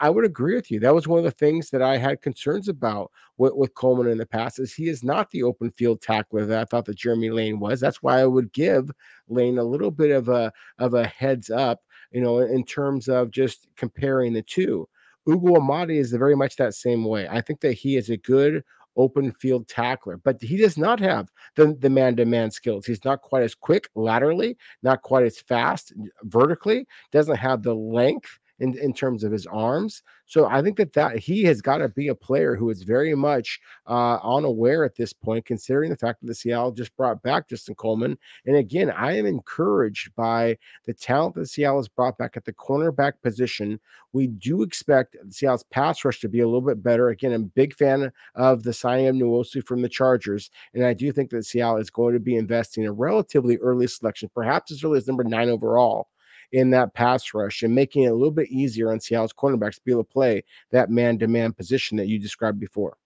I, 0.00 0.10
would 0.10 0.24
agree 0.24 0.54
with 0.54 0.70
you. 0.70 0.80
That 0.80 0.94
was 0.94 1.06
one 1.06 1.18
of 1.18 1.24
the 1.24 1.30
things 1.30 1.70
that 1.70 1.82
I 1.82 1.96
had 1.96 2.22
concerns 2.22 2.68
about 2.68 3.10
with, 3.38 3.54
with 3.54 3.74
Coleman 3.74 4.08
in 4.08 4.18
the 4.18 4.26
past 4.26 4.58
is 4.58 4.74
he 4.74 4.88
is 4.88 5.04
not 5.04 5.30
the 5.30 5.42
open 5.42 5.70
field 5.72 6.00
tackler 6.02 6.46
that 6.46 6.60
I 6.60 6.64
thought 6.64 6.84
that 6.86 6.96
Jeremy 6.96 7.30
Lane 7.30 7.60
was. 7.60 7.80
That's 7.80 8.02
why 8.02 8.20
I 8.20 8.26
would 8.26 8.52
give 8.52 8.90
Lane 9.28 9.58
a 9.58 9.64
little 9.64 9.90
bit 9.90 10.10
of 10.10 10.28
a 10.28 10.52
of 10.78 10.94
a 10.94 11.06
heads 11.06 11.50
up, 11.50 11.80
you 12.10 12.20
know, 12.20 12.38
in 12.38 12.64
terms 12.64 13.08
of 13.08 13.30
just 13.30 13.68
comparing 13.76 14.32
the 14.32 14.42
two. 14.42 14.88
Ugo 15.28 15.56
Amadi 15.56 15.98
is 15.98 16.12
very 16.12 16.34
much 16.34 16.56
that 16.56 16.74
same 16.74 17.04
way. 17.04 17.28
I 17.28 17.40
think 17.40 17.60
that 17.60 17.74
he 17.74 17.96
is 17.96 18.10
a 18.10 18.16
good 18.16 18.64
open 18.96 19.32
field 19.32 19.68
tackler, 19.68 20.16
but 20.18 20.40
he 20.40 20.56
does 20.56 20.76
not 20.76 21.00
have 21.00 21.28
the, 21.56 21.76
the 21.78 21.90
man-to-man 21.90 22.50
skills. 22.50 22.86
He's 22.86 23.04
not 23.04 23.22
quite 23.22 23.42
as 23.42 23.54
quick 23.54 23.88
laterally, 23.94 24.56
not 24.82 25.02
quite 25.02 25.24
as 25.24 25.38
fast 25.38 25.92
vertically, 26.24 26.86
doesn't 27.12 27.36
have 27.36 27.62
the 27.62 27.74
length 27.74 28.38
in, 28.60 28.78
in 28.78 28.92
terms 28.92 29.24
of 29.24 29.32
his 29.32 29.46
arms. 29.46 30.02
So 30.26 30.46
I 30.46 30.62
think 30.62 30.76
that 30.76 30.92
that 30.92 31.18
he 31.18 31.42
has 31.44 31.60
got 31.60 31.78
to 31.78 31.88
be 31.88 32.08
a 32.08 32.14
player 32.14 32.54
who 32.54 32.70
is 32.70 32.82
very 32.82 33.14
much 33.14 33.58
uh, 33.86 34.18
unaware 34.22 34.84
at 34.84 34.94
this 34.94 35.12
point, 35.12 35.46
considering 35.46 35.90
the 35.90 35.96
fact 35.96 36.20
that 36.20 36.28
the 36.28 36.34
Seattle 36.34 36.70
just 36.70 36.96
brought 36.96 37.22
back 37.22 37.48
Justin 37.48 37.74
Coleman. 37.74 38.16
And 38.46 38.56
again, 38.56 38.90
I 38.90 39.16
am 39.16 39.26
encouraged 39.26 40.14
by 40.14 40.56
the 40.86 40.94
talent 40.94 41.34
that 41.34 41.48
Seattle 41.48 41.78
has 41.78 41.88
brought 41.88 42.18
back 42.18 42.36
at 42.36 42.44
the 42.44 42.52
cornerback 42.52 43.14
position. 43.22 43.80
We 44.12 44.28
do 44.28 44.62
expect 44.62 45.16
Seattle's 45.30 45.64
pass 45.64 46.04
rush 46.04 46.20
to 46.20 46.28
be 46.28 46.40
a 46.40 46.46
little 46.46 46.60
bit 46.60 46.82
better. 46.82 47.08
Again, 47.08 47.32
I'm 47.32 47.44
a 47.44 47.46
big 47.46 47.74
fan 47.74 48.12
of 48.34 48.62
the 48.62 48.70
of 48.70 49.14
Nwosu 49.14 49.66
from 49.66 49.82
the 49.82 49.88
Chargers, 49.88 50.50
and 50.74 50.84
I 50.84 50.94
do 50.94 51.12
think 51.12 51.30
that 51.30 51.44
Seattle 51.44 51.78
is 51.78 51.90
going 51.90 52.14
to 52.14 52.20
be 52.20 52.36
investing 52.36 52.86
a 52.86 52.92
relatively 52.92 53.56
early 53.58 53.86
selection, 53.86 54.30
perhaps 54.34 54.70
as 54.70 54.84
early 54.84 54.98
as 54.98 55.06
number 55.06 55.24
nine 55.24 55.48
overall 55.48 56.08
in 56.52 56.70
that 56.70 56.94
pass 56.94 57.32
rush 57.34 57.62
and 57.62 57.74
making 57.74 58.04
it 58.04 58.12
a 58.12 58.14
little 58.14 58.30
bit 58.30 58.48
easier 58.50 58.92
on 58.92 59.00
Seattle's 59.00 59.32
cornerbacks 59.32 59.76
to 59.76 59.82
be 59.84 59.92
able 59.92 60.04
to 60.04 60.12
play 60.12 60.44
that 60.70 60.90
man 60.90 61.18
to 61.18 61.28
man 61.28 61.52
position 61.52 61.96
that 61.98 62.08
you 62.08 62.18
described 62.18 62.58
before. 62.58 62.96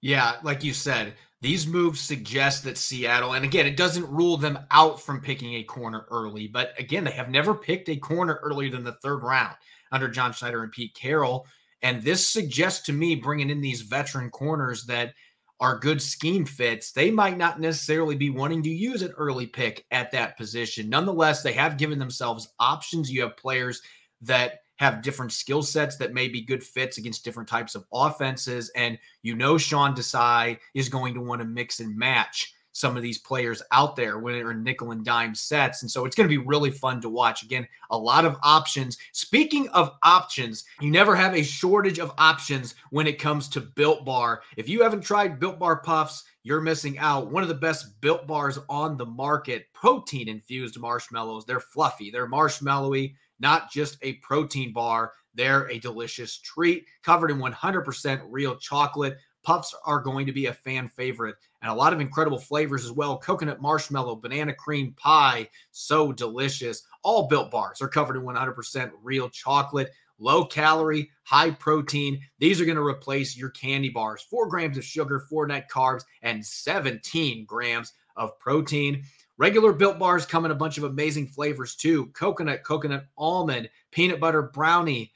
Yeah, 0.00 0.36
like 0.42 0.64
you 0.64 0.72
said, 0.72 1.14
these 1.40 1.66
moves 1.66 2.00
suggest 2.00 2.64
that 2.64 2.78
Seattle, 2.78 3.34
and 3.34 3.44
again, 3.44 3.66
it 3.66 3.76
doesn't 3.76 4.08
rule 4.08 4.36
them 4.36 4.58
out 4.70 5.00
from 5.00 5.20
picking 5.20 5.54
a 5.54 5.62
corner 5.62 6.06
early, 6.10 6.48
but 6.48 6.72
again, 6.78 7.04
they 7.04 7.10
have 7.12 7.30
never 7.30 7.54
picked 7.54 7.88
a 7.88 7.96
corner 7.96 8.40
earlier 8.42 8.70
than 8.70 8.84
the 8.84 8.92
third 9.02 9.22
round 9.22 9.56
under 9.90 10.08
John 10.08 10.32
Schneider 10.32 10.62
and 10.62 10.72
Pete 10.72 10.94
Carroll. 10.94 11.46
And 11.82 12.02
this 12.02 12.28
suggests 12.28 12.86
to 12.86 12.92
me 12.92 13.16
bringing 13.16 13.50
in 13.50 13.60
these 13.60 13.82
veteran 13.82 14.30
corners 14.30 14.84
that 14.84 15.14
are 15.62 15.78
good 15.78 16.02
scheme 16.02 16.44
fits, 16.44 16.90
they 16.90 17.08
might 17.08 17.38
not 17.38 17.60
necessarily 17.60 18.16
be 18.16 18.30
wanting 18.30 18.64
to 18.64 18.68
use 18.68 19.00
an 19.00 19.12
early 19.12 19.46
pick 19.46 19.86
at 19.92 20.10
that 20.10 20.36
position. 20.36 20.90
Nonetheless, 20.90 21.44
they 21.44 21.52
have 21.52 21.78
given 21.78 22.00
themselves 22.00 22.52
options. 22.58 23.10
You 23.10 23.22
have 23.22 23.36
players 23.36 23.80
that 24.22 24.62
have 24.76 25.02
different 25.02 25.30
skill 25.30 25.62
sets 25.62 25.96
that 25.96 26.12
may 26.12 26.26
be 26.26 26.42
good 26.42 26.64
fits 26.64 26.98
against 26.98 27.24
different 27.24 27.48
types 27.48 27.76
of 27.76 27.84
offenses. 27.92 28.72
And 28.74 28.98
you 29.22 29.36
know, 29.36 29.56
Sean 29.56 29.94
Desai 29.94 30.58
is 30.74 30.88
going 30.88 31.14
to 31.14 31.20
want 31.20 31.40
to 31.40 31.46
mix 31.46 31.78
and 31.78 31.96
match 31.96 32.52
some 32.72 32.96
of 32.96 33.02
these 33.02 33.18
players 33.18 33.62
out 33.70 33.96
there 33.96 34.18
when 34.18 34.34
they're 34.34 34.50
in 34.50 34.62
nickel 34.62 34.90
and 34.90 35.04
dime 35.04 35.34
sets. 35.34 35.82
And 35.82 35.90
so 35.90 36.04
it's 36.04 36.16
going 36.16 36.28
to 36.28 36.36
be 36.36 36.44
really 36.44 36.70
fun 36.70 37.00
to 37.02 37.08
watch. 37.08 37.42
Again, 37.42 37.66
a 37.90 37.96
lot 37.96 38.24
of 38.24 38.36
options. 38.42 38.98
Speaking 39.12 39.68
of 39.68 39.92
options, 40.02 40.64
you 40.80 40.90
never 40.90 41.14
have 41.14 41.34
a 41.34 41.42
shortage 41.42 41.98
of 41.98 42.12
options 42.18 42.74
when 42.90 43.06
it 43.06 43.18
comes 43.18 43.48
to 43.50 43.60
Built 43.60 44.04
Bar. 44.04 44.42
If 44.56 44.68
you 44.68 44.82
haven't 44.82 45.02
tried 45.02 45.38
Built 45.38 45.58
Bar 45.58 45.76
Puffs, 45.82 46.24
you're 46.42 46.60
missing 46.60 46.98
out. 46.98 47.30
One 47.30 47.42
of 47.42 47.48
the 47.48 47.54
best 47.54 48.00
built 48.00 48.26
bars 48.26 48.58
on 48.68 48.96
the 48.96 49.06
market, 49.06 49.66
protein 49.72 50.28
infused 50.28 50.78
marshmallows. 50.78 51.44
They're 51.44 51.60
fluffy, 51.60 52.10
they're 52.10 52.28
marshmallowy, 52.28 53.14
not 53.38 53.70
just 53.70 53.98
a 54.02 54.14
protein 54.14 54.72
bar. 54.72 55.12
They're 55.34 55.70
a 55.70 55.78
delicious 55.78 56.38
treat 56.38 56.86
covered 57.02 57.30
in 57.30 57.38
100% 57.38 58.22
real 58.28 58.56
chocolate. 58.56 59.16
Puffs 59.42 59.74
are 59.86 60.00
going 60.00 60.26
to 60.26 60.32
be 60.32 60.46
a 60.46 60.52
fan 60.52 60.88
favorite 60.88 61.36
and 61.62 61.70
a 61.70 61.74
lot 61.74 61.92
of 61.92 62.00
incredible 62.00 62.38
flavors 62.38 62.84
as 62.84 62.92
well 62.92 63.16
coconut 63.16 63.62
marshmallow, 63.62 64.16
banana 64.16 64.52
cream 64.52 64.92
pie. 64.96 65.48
So 65.70 66.12
delicious. 66.12 66.82
All 67.02 67.28
built 67.28 67.50
bars 67.50 67.80
are 67.80 67.88
covered 67.88 68.16
in 68.16 68.22
100% 68.22 68.90
real 69.02 69.30
chocolate, 69.30 69.90
low 70.18 70.44
calorie, 70.44 71.10
high 71.24 71.52
protein. 71.52 72.20
These 72.38 72.60
are 72.60 72.64
going 72.64 72.76
to 72.76 72.82
replace 72.82 73.36
your 73.36 73.50
candy 73.50 73.88
bars. 73.88 74.26
Four 74.28 74.48
grams 74.48 74.76
of 74.76 74.84
sugar, 74.84 75.20
four 75.30 75.46
net 75.46 75.70
carbs, 75.70 76.02
and 76.22 76.44
17 76.44 77.44
grams 77.44 77.92
of 78.16 78.38
protein. 78.38 79.04
Regular 79.38 79.72
built 79.72 79.98
bars 79.98 80.26
come 80.26 80.44
in 80.44 80.50
a 80.50 80.56
bunch 80.56 80.78
of 80.78 80.84
amazing 80.84 81.26
flavors 81.26 81.74
too 81.74 82.06
coconut, 82.08 82.62
coconut 82.64 83.06
almond, 83.16 83.68
peanut 83.90 84.20
butter 84.20 84.42
brownie 84.42 85.12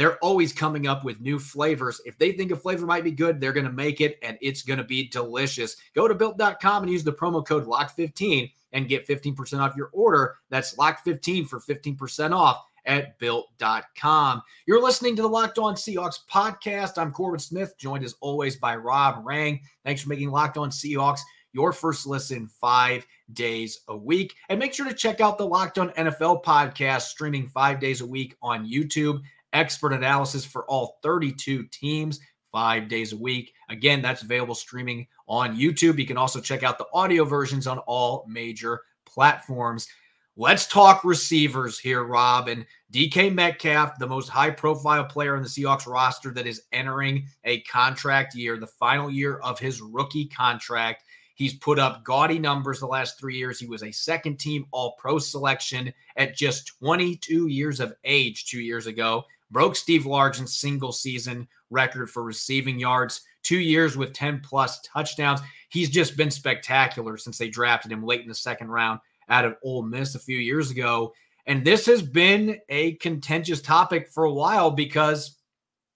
they're 0.00 0.16
always 0.24 0.50
coming 0.50 0.86
up 0.86 1.04
with 1.04 1.20
new 1.20 1.38
flavors. 1.38 2.00
If 2.06 2.16
they 2.16 2.32
think 2.32 2.52
a 2.52 2.56
flavor 2.56 2.86
might 2.86 3.04
be 3.04 3.10
good, 3.10 3.38
they're 3.38 3.52
going 3.52 3.66
to 3.66 3.72
make 3.72 4.00
it 4.00 4.18
and 4.22 4.38
it's 4.40 4.62
going 4.62 4.78
to 4.78 4.84
be 4.84 5.08
delicious. 5.08 5.76
Go 5.94 6.08
to 6.08 6.14
built.com 6.14 6.84
and 6.84 6.90
use 6.90 7.04
the 7.04 7.12
promo 7.12 7.46
code 7.46 7.66
LOCK15 7.66 8.50
and 8.72 8.88
get 8.88 9.06
15% 9.06 9.60
off 9.60 9.76
your 9.76 9.90
order. 9.92 10.36
That's 10.48 10.74
LOCK15 10.76 11.48
for 11.48 11.60
15% 11.60 12.34
off 12.34 12.64
at 12.86 13.18
built.com. 13.18 14.40
You're 14.64 14.82
listening 14.82 15.16
to 15.16 15.22
the 15.22 15.28
Locked 15.28 15.58
On 15.58 15.74
Seahawks 15.74 16.20
podcast. 16.32 16.96
I'm 16.96 17.12
Corbin 17.12 17.38
Smith, 17.38 17.76
joined 17.76 18.02
as 18.02 18.14
always 18.22 18.56
by 18.56 18.76
Rob 18.76 19.26
Rang. 19.26 19.60
Thanks 19.84 20.00
for 20.00 20.08
making 20.08 20.30
Locked 20.30 20.56
On 20.56 20.70
Seahawks 20.70 21.20
your 21.52 21.72
first 21.72 22.06
listen 22.06 22.46
five 22.46 23.06
days 23.32 23.80
a 23.88 23.96
week. 23.96 24.34
And 24.48 24.58
make 24.58 24.72
sure 24.72 24.86
to 24.88 24.94
check 24.94 25.20
out 25.20 25.36
the 25.36 25.46
Locked 25.46 25.78
On 25.78 25.90
NFL 25.90 26.42
podcast, 26.42 27.02
streaming 27.02 27.48
five 27.48 27.80
days 27.80 28.00
a 28.00 28.06
week 28.06 28.36
on 28.40 28.66
YouTube. 28.66 29.20
Expert 29.52 29.92
analysis 29.92 30.44
for 30.44 30.64
all 30.66 30.98
32 31.02 31.64
teams, 31.64 32.20
five 32.52 32.88
days 32.88 33.12
a 33.12 33.16
week. 33.16 33.52
Again, 33.68 34.02
that's 34.02 34.22
available 34.22 34.54
streaming 34.54 35.06
on 35.28 35.56
YouTube. 35.56 35.98
You 35.98 36.06
can 36.06 36.16
also 36.16 36.40
check 36.40 36.62
out 36.62 36.78
the 36.78 36.86
audio 36.92 37.24
versions 37.24 37.66
on 37.66 37.78
all 37.80 38.24
major 38.28 38.82
platforms. 39.06 39.88
Let's 40.36 40.66
talk 40.66 41.04
receivers 41.04 41.78
here, 41.78 42.04
Rob. 42.04 42.48
And 42.48 42.64
DK 42.92 43.34
Metcalf, 43.34 43.98
the 43.98 44.06
most 44.06 44.28
high 44.28 44.50
profile 44.50 45.04
player 45.04 45.36
in 45.36 45.42
the 45.42 45.48
Seahawks 45.48 45.86
roster 45.86 46.32
that 46.32 46.46
is 46.46 46.62
entering 46.72 47.26
a 47.44 47.60
contract 47.62 48.34
year, 48.34 48.56
the 48.56 48.66
final 48.66 49.10
year 49.10 49.38
of 49.38 49.58
his 49.58 49.80
rookie 49.80 50.26
contract. 50.26 51.04
He's 51.34 51.54
put 51.54 51.78
up 51.78 52.04
gaudy 52.04 52.38
numbers 52.38 52.80
the 52.80 52.86
last 52.86 53.18
three 53.18 53.36
years. 53.36 53.58
He 53.58 53.66
was 53.66 53.82
a 53.82 53.90
second 53.90 54.38
team 54.38 54.66
All 54.72 54.94
Pro 54.98 55.18
selection 55.18 55.92
at 56.16 56.36
just 56.36 56.78
22 56.80 57.48
years 57.48 57.80
of 57.80 57.94
age 58.04 58.46
two 58.46 58.60
years 58.60 58.86
ago. 58.86 59.24
Broke 59.50 59.76
Steve 59.76 60.06
Largent's 60.06 60.58
single 60.60 60.92
season 60.92 61.48
record 61.70 62.10
for 62.10 62.22
receiving 62.22 62.78
yards, 62.78 63.22
two 63.42 63.58
years 63.58 63.96
with 63.96 64.12
10 64.12 64.40
plus 64.40 64.80
touchdowns. 64.80 65.40
He's 65.70 65.90
just 65.90 66.16
been 66.16 66.30
spectacular 66.30 67.16
since 67.16 67.38
they 67.38 67.48
drafted 67.48 67.92
him 67.92 68.04
late 68.04 68.22
in 68.22 68.28
the 68.28 68.34
second 68.34 68.68
round 68.68 69.00
out 69.28 69.44
of 69.44 69.56
Ole 69.62 69.82
Miss 69.82 70.14
a 70.14 70.20
few 70.20 70.38
years 70.38 70.70
ago. 70.70 71.12
And 71.46 71.64
this 71.64 71.86
has 71.86 72.02
been 72.02 72.58
a 72.68 72.94
contentious 72.94 73.60
topic 73.60 74.08
for 74.08 74.24
a 74.24 74.32
while 74.32 74.70
because 74.70 75.36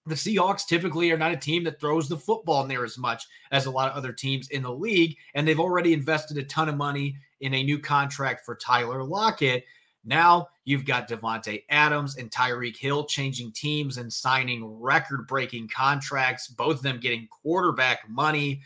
the 0.05 0.15
Seahawks 0.15 0.67
typically 0.67 1.11
are 1.11 1.17
not 1.17 1.31
a 1.31 1.37
team 1.37 1.63
that 1.63 1.79
throws 1.79 2.07
the 2.07 2.17
football 2.17 2.65
near 2.65 2.83
as 2.83 2.97
much 2.97 3.25
as 3.51 3.65
a 3.65 3.71
lot 3.71 3.89
of 3.89 3.97
other 3.97 4.13
teams 4.13 4.49
in 4.49 4.63
the 4.63 4.71
league. 4.71 5.17
And 5.33 5.47
they've 5.47 5.59
already 5.59 5.93
invested 5.93 6.37
a 6.37 6.43
ton 6.43 6.69
of 6.69 6.77
money 6.77 7.15
in 7.41 7.53
a 7.53 7.63
new 7.63 7.79
contract 7.79 8.45
for 8.45 8.55
Tyler 8.55 9.03
Lockett. 9.03 9.65
Now 10.05 10.49
you've 10.63 10.85
got 10.85 11.09
Davante 11.09 11.63
Adams 11.69 12.17
and 12.17 12.31
Tyreek 12.31 12.77
Hill 12.77 13.05
changing 13.05 13.51
teams 13.51 13.97
and 13.97 14.11
signing 14.11 14.79
record 14.79 15.27
breaking 15.27 15.69
contracts, 15.69 16.47
both 16.47 16.77
of 16.77 16.83
them 16.83 16.99
getting 16.99 17.27
quarterback 17.27 18.07
money. 18.09 18.61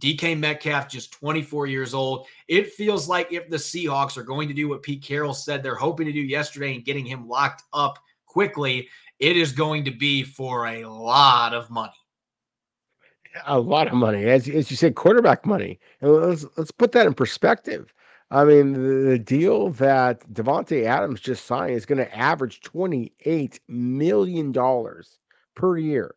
DK 0.00 0.38
Metcalf, 0.38 0.88
just 0.88 1.10
24 1.12 1.66
years 1.66 1.94
old. 1.94 2.26
It 2.48 2.72
feels 2.72 3.08
like 3.08 3.32
if 3.32 3.48
the 3.48 3.56
Seahawks 3.56 4.18
are 4.18 4.22
going 4.22 4.46
to 4.48 4.54
do 4.54 4.68
what 4.68 4.82
Pete 4.82 5.02
Carroll 5.02 5.32
said 5.32 5.62
they're 5.62 5.74
hoping 5.74 6.06
to 6.06 6.12
do 6.12 6.20
yesterday 6.20 6.74
and 6.74 6.84
getting 6.84 7.06
him 7.06 7.26
locked 7.26 7.62
up 7.72 7.98
quickly, 8.26 8.88
it 9.18 9.36
is 9.36 9.52
going 9.52 9.84
to 9.84 9.90
be 9.90 10.22
for 10.22 10.66
a 10.66 10.84
lot 10.84 11.54
of 11.54 11.70
money. 11.70 11.92
A 13.46 13.58
lot 13.58 13.86
of 13.86 13.94
money, 13.94 14.24
as, 14.24 14.48
as 14.48 14.70
you 14.70 14.76
said, 14.76 14.94
quarterback 14.94 15.44
money. 15.44 15.78
And 16.00 16.10
let's 16.12 16.46
let's 16.56 16.70
put 16.70 16.92
that 16.92 17.06
in 17.06 17.12
perspective. 17.12 17.92
I 18.30 18.44
mean, 18.44 18.72
the, 18.72 19.10
the 19.10 19.18
deal 19.18 19.70
that 19.70 20.28
Davante 20.32 20.84
Adams 20.84 21.20
just 21.20 21.46
signed 21.46 21.74
is 21.74 21.86
going 21.86 21.98
to 21.98 22.16
average 22.16 22.60
twenty 22.60 23.12
eight 23.24 23.60
million 23.68 24.52
dollars 24.52 25.18
per 25.54 25.76
year. 25.76 26.14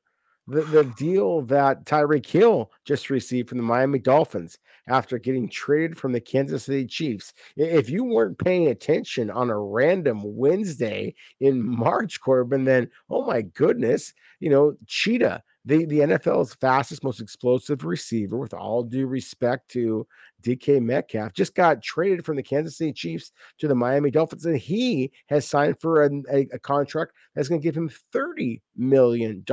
The, 0.47 0.61
the 0.61 0.83
deal 0.97 1.43
that 1.43 1.85
Tyreek 1.85 2.25
Hill 2.25 2.71
just 2.83 3.09
received 3.09 3.49
from 3.49 3.59
the 3.59 3.63
Miami 3.63 3.99
Dolphins 3.99 4.57
after 4.87 5.19
getting 5.19 5.47
traded 5.47 5.99
from 5.99 6.11
the 6.11 6.19
Kansas 6.19 6.63
City 6.63 6.87
Chiefs. 6.87 7.33
If 7.55 7.91
you 7.91 8.03
weren't 8.03 8.39
paying 8.39 8.67
attention 8.67 9.29
on 9.29 9.51
a 9.51 9.59
random 9.59 10.21
Wednesday 10.23 11.13
in 11.39 11.63
March, 11.63 12.19
Corbin, 12.19 12.63
then 12.63 12.89
oh 13.11 13.23
my 13.23 13.43
goodness, 13.43 14.13
you 14.39 14.49
know, 14.49 14.75
Cheetah 14.87 15.43
the 15.69 15.85
the 15.85 15.99
NFL's 15.99 16.55
fastest, 16.55 17.03
most 17.03 17.21
explosive 17.21 17.85
receiver, 17.85 18.37
with 18.37 18.55
all 18.55 18.81
due 18.81 19.05
respect 19.05 19.69
to 19.69 20.05
DK 20.41 20.81
Metcalf, 20.81 21.33
just 21.33 21.53
got 21.53 21.83
traded 21.83 22.25
from 22.25 22.37
the 22.37 22.43
Kansas 22.43 22.77
City 22.77 22.91
Chiefs 22.91 23.31
to 23.59 23.67
the 23.67 23.75
Miami 23.75 24.09
Dolphins, 24.09 24.45
and 24.45 24.57
he 24.57 25.11
has 25.27 25.47
signed 25.47 25.79
for 25.79 26.05
a, 26.05 26.09
a, 26.31 26.47
a 26.53 26.59
contract 26.59 27.13
that's 27.35 27.47
going 27.47 27.61
to 27.61 27.63
give 27.63 27.77
him 27.77 27.91
$30 28.13 28.61
million 28.75 29.45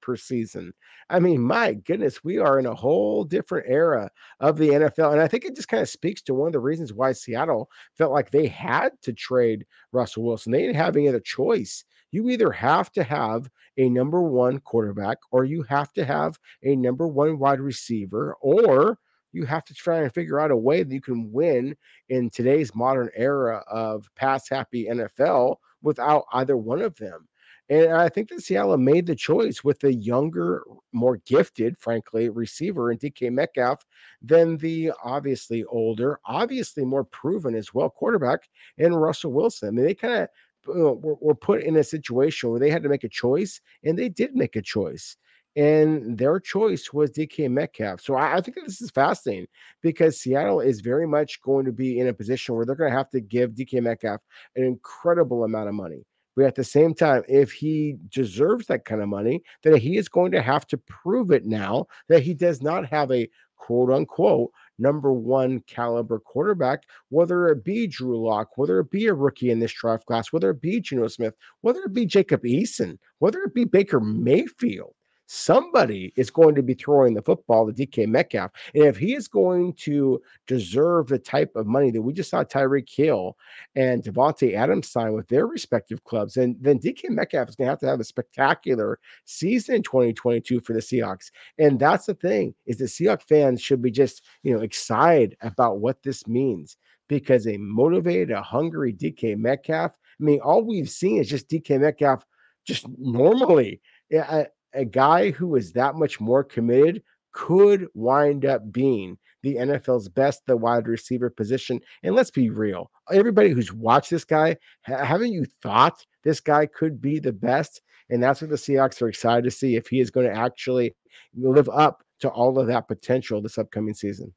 per 0.00 0.16
season. 0.16 0.72
I 1.10 1.20
mean, 1.20 1.42
my 1.42 1.74
goodness, 1.74 2.24
we 2.24 2.38
are 2.38 2.58
in 2.58 2.66
a 2.66 2.74
whole 2.74 3.24
different 3.24 3.66
era 3.68 4.10
of 4.40 4.56
the 4.56 4.70
NFL. 4.70 5.12
And 5.12 5.20
I 5.20 5.28
think 5.28 5.44
it 5.44 5.54
just 5.54 5.68
kind 5.68 5.82
of 5.82 5.88
speaks 5.88 6.22
to 6.22 6.34
one 6.34 6.46
of 6.46 6.52
the 6.52 6.60
reasons 6.60 6.94
why 6.94 7.12
Seattle 7.12 7.68
felt 7.96 8.12
like 8.12 8.30
they 8.30 8.46
had 8.46 8.92
to 9.02 9.12
trade 9.12 9.66
Russell 9.92 10.22
Wilson. 10.22 10.52
They 10.52 10.62
didn't 10.62 10.76
have 10.76 10.96
any 10.96 11.08
other 11.08 11.20
choice 11.20 11.84
you 12.10 12.28
either 12.30 12.50
have 12.50 12.90
to 12.92 13.02
have 13.02 13.50
a 13.76 13.88
number 13.88 14.22
one 14.22 14.60
quarterback 14.60 15.18
or 15.30 15.44
you 15.44 15.62
have 15.62 15.92
to 15.94 16.04
have 16.04 16.38
a 16.62 16.74
number 16.76 17.06
one 17.06 17.38
wide 17.38 17.60
receiver 17.60 18.36
or 18.40 18.98
you 19.32 19.44
have 19.44 19.64
to 19.64 19.74
try 19.74 19.98
and 19.98 20.12
figure 20.12 20.40
out 20.40 20.50
a 20.50 20.56
way 20.56 20.82
that 20.82 20.92
you 20.92 21.00
can 21.00 21.30
win 21.32 21.76
in 22.08 22.30
today's 22.30 22.74
modern 22.74 23.10
era 23.14 23.62
of 23.68 24.08
pass 24.16 24.48
happy 24.48 24.86
NFL 24.86 25.56
without 25.82 26.24
either 26.32 26.56
one 26.56 26.80
of 26.80 26.96
them. 26.96 27.28
And 27.70 27.92
I 27.92 28.08
think 28.08 28.30
that 28.30 28.40
Seattle 28.40 28.78
made 28.78 29.06
the 29.06 29.14
choice 29.14 29.62
with 29.62 29.78
the 29.80 29.92
younger, 29.92 30.64
more 30.92 31.18
gifted, 31.26 31.76
frankly, 31.76 32.30
receiver 32.30 32.90
in 32.90 32.98
DK 32.98 33.30
Metcalf 33.30 33.84
than 34.22 34.56
the 34.56 34.92
obviously 35.04 35.64
older, 35.64 36.18
obviously 36.24 36.84
more 36.86 37.04
proven 37.04 37.54
as 37.54 37.74
well 37.74 37.90
quarterback 37.90 38.48
in 38.78 38.94
Russell 38.94 39.32
Wilson. 39.32 39.68
I 39.68 39.72
mean, 39.72 39.84
they 39.84 39.94
kind 39.94 40.14
of 40.14 40.28
Uh, 40.68 40.92
were, 40.92 41.16
were 41.20 41.34
put 41.34 41.62
in 41.62 41.76
a 41.76 41.84
situation 41.84 42.50
where 42.50 42.60
they 42.60 42.70
had 42.70 42.82
to 42.82 42.88
make 42.88 43.04
a 43.04 43.08
choice, 43.08 43.60
and 43.84 43.98
they 43.98 44.08
did 44.08 44.34
make 44.34 44.56
a 44.56 44.62
choice. 44.62 45.16
And 45.56 46.16
their 46.16 46.38
choice 46.38 46.92
was 46.92 47.10
DK 47.10 47.50
Metcalf. 47.50 48.00
So 48.00 48.14
I, 48.14 48.36
I 48.36 48.40
think 48.40 48.58
this 48.64 48.80
is 48.80 48.90
fascinating 48.90 49.48
because 49.82 50.20
Seattle 50.20 50.60
is 50.60 50.80
very 50.80 51.06
much 51.06 51.42
going 51.42 51.64
to 51.66 51.72
be 51.72 51.98
in 51.98 52.06
a 52.06 52.14
position 52.14 52.54
where 52.54 52.64
they're 52.64 52.76
going 52.76 52.92
to 52.92 52.96
have 52.96 53.10
to 53.10 53.20
give 53.20 53.52
DK 53.52 53.82
Metcalf 53.82 54.20
an 54.54 54.64
incredible 54.64 55.44
amount 55.44 55.68
of 55.68 55.74
money. 55.74 56.04
But 56.36 56.46
at 56.46 56.54
the 56.54 56.62
same 56.62 56.94
time, 56.94 57.24
if 57.28 57.50
he 57.50 57.96
deserves 58.10 58.66
that 58.66 58.84
kind 58.84 59.02
of 59.02 59.08
money, 59.08 59.42
then 59.64 59.74
he 59.74 59.96
is 59.96 60.08
going 60.08 60.30
to 60.30 60.42
have 60.42 60.64
to 60.68 60.78
prove 60.78 61.32
it 61.32 61.44
now 61.44 61.86
that 62.08 62.22
he 62.22 62.34
does 62.34 62.62
not 62.62 62.86
have 62.86 63.10
a 63.10 63.28
quote 63.56 63.90
unquote 63.90 64.52
number 64.78 65.12
one 65.12 65.60
caliber 65.66 66.18
quarterback, 66.18 66.84
whether 67.08 67.48
it 67.48 67.64
be 67.64 67.86
Drew 67.86 68.20
Lock, 68.24 68.56
whether 68.56 68.80
it 68.80 68.90
be 68.90 69.06
a 69.06 69.14
rookie 69.14 69.50
in 69.50 69.58
this 69.58 69.72
draft 69.72 70.06
class, 70.06 70.32
whether 70.32 70.50
it 70.50 70.60
be 70.60 70.80
Geno 70.80 71.08
Smith, 71.08 71.34
whether 71.60 71.80
it 71.80 71.92
be 71.92 72.06
Jacob 72.06 72.42
Eason, 72.42 72.98
whether 73.18 73.40
it 73.42 73.54
be 73.54 73.64
Baker 73.64 74.00
Mayfield 74.00 74.94
somebody 75.28 76.10
is 76.16 76.30
going 76.30 76.54
to 76.54 76.62
be 76.62 76.72
throwing 76.72 77.12
the 77.12 77.22
football 77.22 77.70
to 77.70 77.72
DK 77.72 78.08
Metcalf. 78.08 78.50
And 78.74 78.84
if 78.84 78.96
he 78.96 79.14
is 79.14 79.28
going 79.28 79.74
to 79.74 80.20
deserve 80.46 81.08
the 81.08 81.18
type 81.18 81.54
of 81.54 81.66
money 81.66 81.90
that 81.90 82.00
we 82.00 82.14
just 82.14 82.30
saw 82.30 82.42
Tyreek 82.42 82.88
Hill 82.88 83.36
and 83.76 84.02
Davante 84.02 84.54
Adams 84.54 84.88
sign 84.88 85.12
with 85.12 85.28
their 85.28 85.46
respective 85.46 86.02
clubs, 86.04 86.38
and 86.38 86.56
then 86.60 86.78
DK 86.78 87.10
Metcalf 87.10 87.50
is 87.50 87.56
going 87.56 87.66
to 87.66 87.72
have 87.72 87.80
to 87.80 87.86
have 87.86 88.00
a 88.00 88.04
spectacular 88.04 88.98
season 89.26 89.76
in 89.76 89.82
2022 89.82 90.60
for 90.60 90.72
the 90.72 90.80
Seahawks. 90.80 91.30
And 91.58 91.78
that's 91.78 92.06
the 92.06 92.14
thing 92.14 92.54
is 92.66 92.78
the 92.78 92.86
Seahawks 92.86 93.28
fans 93.28 93.60
should 93.60 93.82
be 93.82 93.90
just, 93.90 94.24
you 94.42 94.54
know, 94.54 94.62
excited 94.62 95.36
about 95.42 95.80
what 95.80 96.02
this 96.02 96.26
means 96.26 96.78
because 97.06 97.46
a 97.46 97.58
motivated, 97.58 98.30
a 98.30 98.42
hungry 98.42 98.94
DK 98.94 99.36
Metcalf, 99.36 99.92
I 99.92 100.24
mean, 100.24 100.40
all 100.40 100.64
we've 100.64 100.90
seen 100.90 101.18
is 101.18 101.28
just 101.28 101.48
DK 101.50 101.80
Metcalf 101.80 102.24
just 102.66 102.86
normally. 102.98 103.82
Yeah, 104.10 104.44
a 104.74 104.84
guy 104.84 105.30
who 105.30 105.56
is 105.56 105.72
that 105.72 105.94
much 105.94 106.20
more 106.20 106.44
committed 106.44 107.02
could 107.32 107.86
wind 107.94 108.44
up 108.44 108.72
being 108.72 109.18
the 109.42 109.56
NFL's 109.56 110.08
best, 110.08 110.42
the 110.46 110.56
wide 110.56 110.88
receiver 110.88 111.30
position. 111.30 111.80
And 112.02 112.14
let's 112.14 112.30
be 112.30 112.50
real, 112.50 112.90
everybody 113.12 113.50
who's 113.50 113.72
watched 113.72 114.10
this 114.10 114.24
guy, 114.24 114.56
haven't 114.82 115.32
you 115.32 115.46
thought 115.62 116.04
this 116.24 116.40
guy 116.40 116.66
could 116.66 117.00
be 117.00 117.18
the 117.18 117.32
best? 117.32 117.80
And 118.10 118.22
that's 118.22 118.40
what 118.40 118.50
the 118.50 118.56
Seahawks 118.56 119.00
are 119.02 119.08
excited 119.08 119.44
to 119.44 119.50
see 119.50 119.76
if 119.76 119.86
he 119.86 120.00
is 120.00 120.10
going 120.10 120.26
to 120.26 120.34
actually 120.34 120.96
live 121.36 121.68
up 121.68 122.02
to 122.20 122.28
all 122.28 122.58
of 122.58 122.66
that 122.66 122.88
potential 122.88 123.40
this 123.40 123.58
upcoming 123.58 123.94
season. 123.94 124.34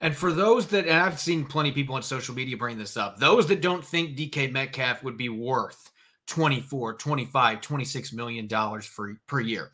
And 0.00 0.14
for 0.16 0.32
those 0.32 0.66
that, 0.68 0.86
and 0.86 0.98
I've 0.98 1.20
seen 1.20 1.44
plenty 1.44 1.70
of 1.70 1.74
people 1.74 1.94
on 1.94 2.02
social 2.02 2.34
media 2.34 2.56
bring 2.56 2.76
this 2.76 2.96
up, 2.96 3.18
those 3.18 3.46
that 3.46 3.62
don't 3.62 3.84
think 3.84 4.16
DK 4.16 4.52
Metcalf 4.52 5.02
would 5.02 5.16
be 5.16 5.28
worth 5.28 5.90
24, 6.26 6.94
25, 6.94 7.60
26 7.60 8.12
million 8.12 8.46
dollars 8.46 8.86
for 8.86 9.14
per 9.26 9.40
year. 9.40 9.72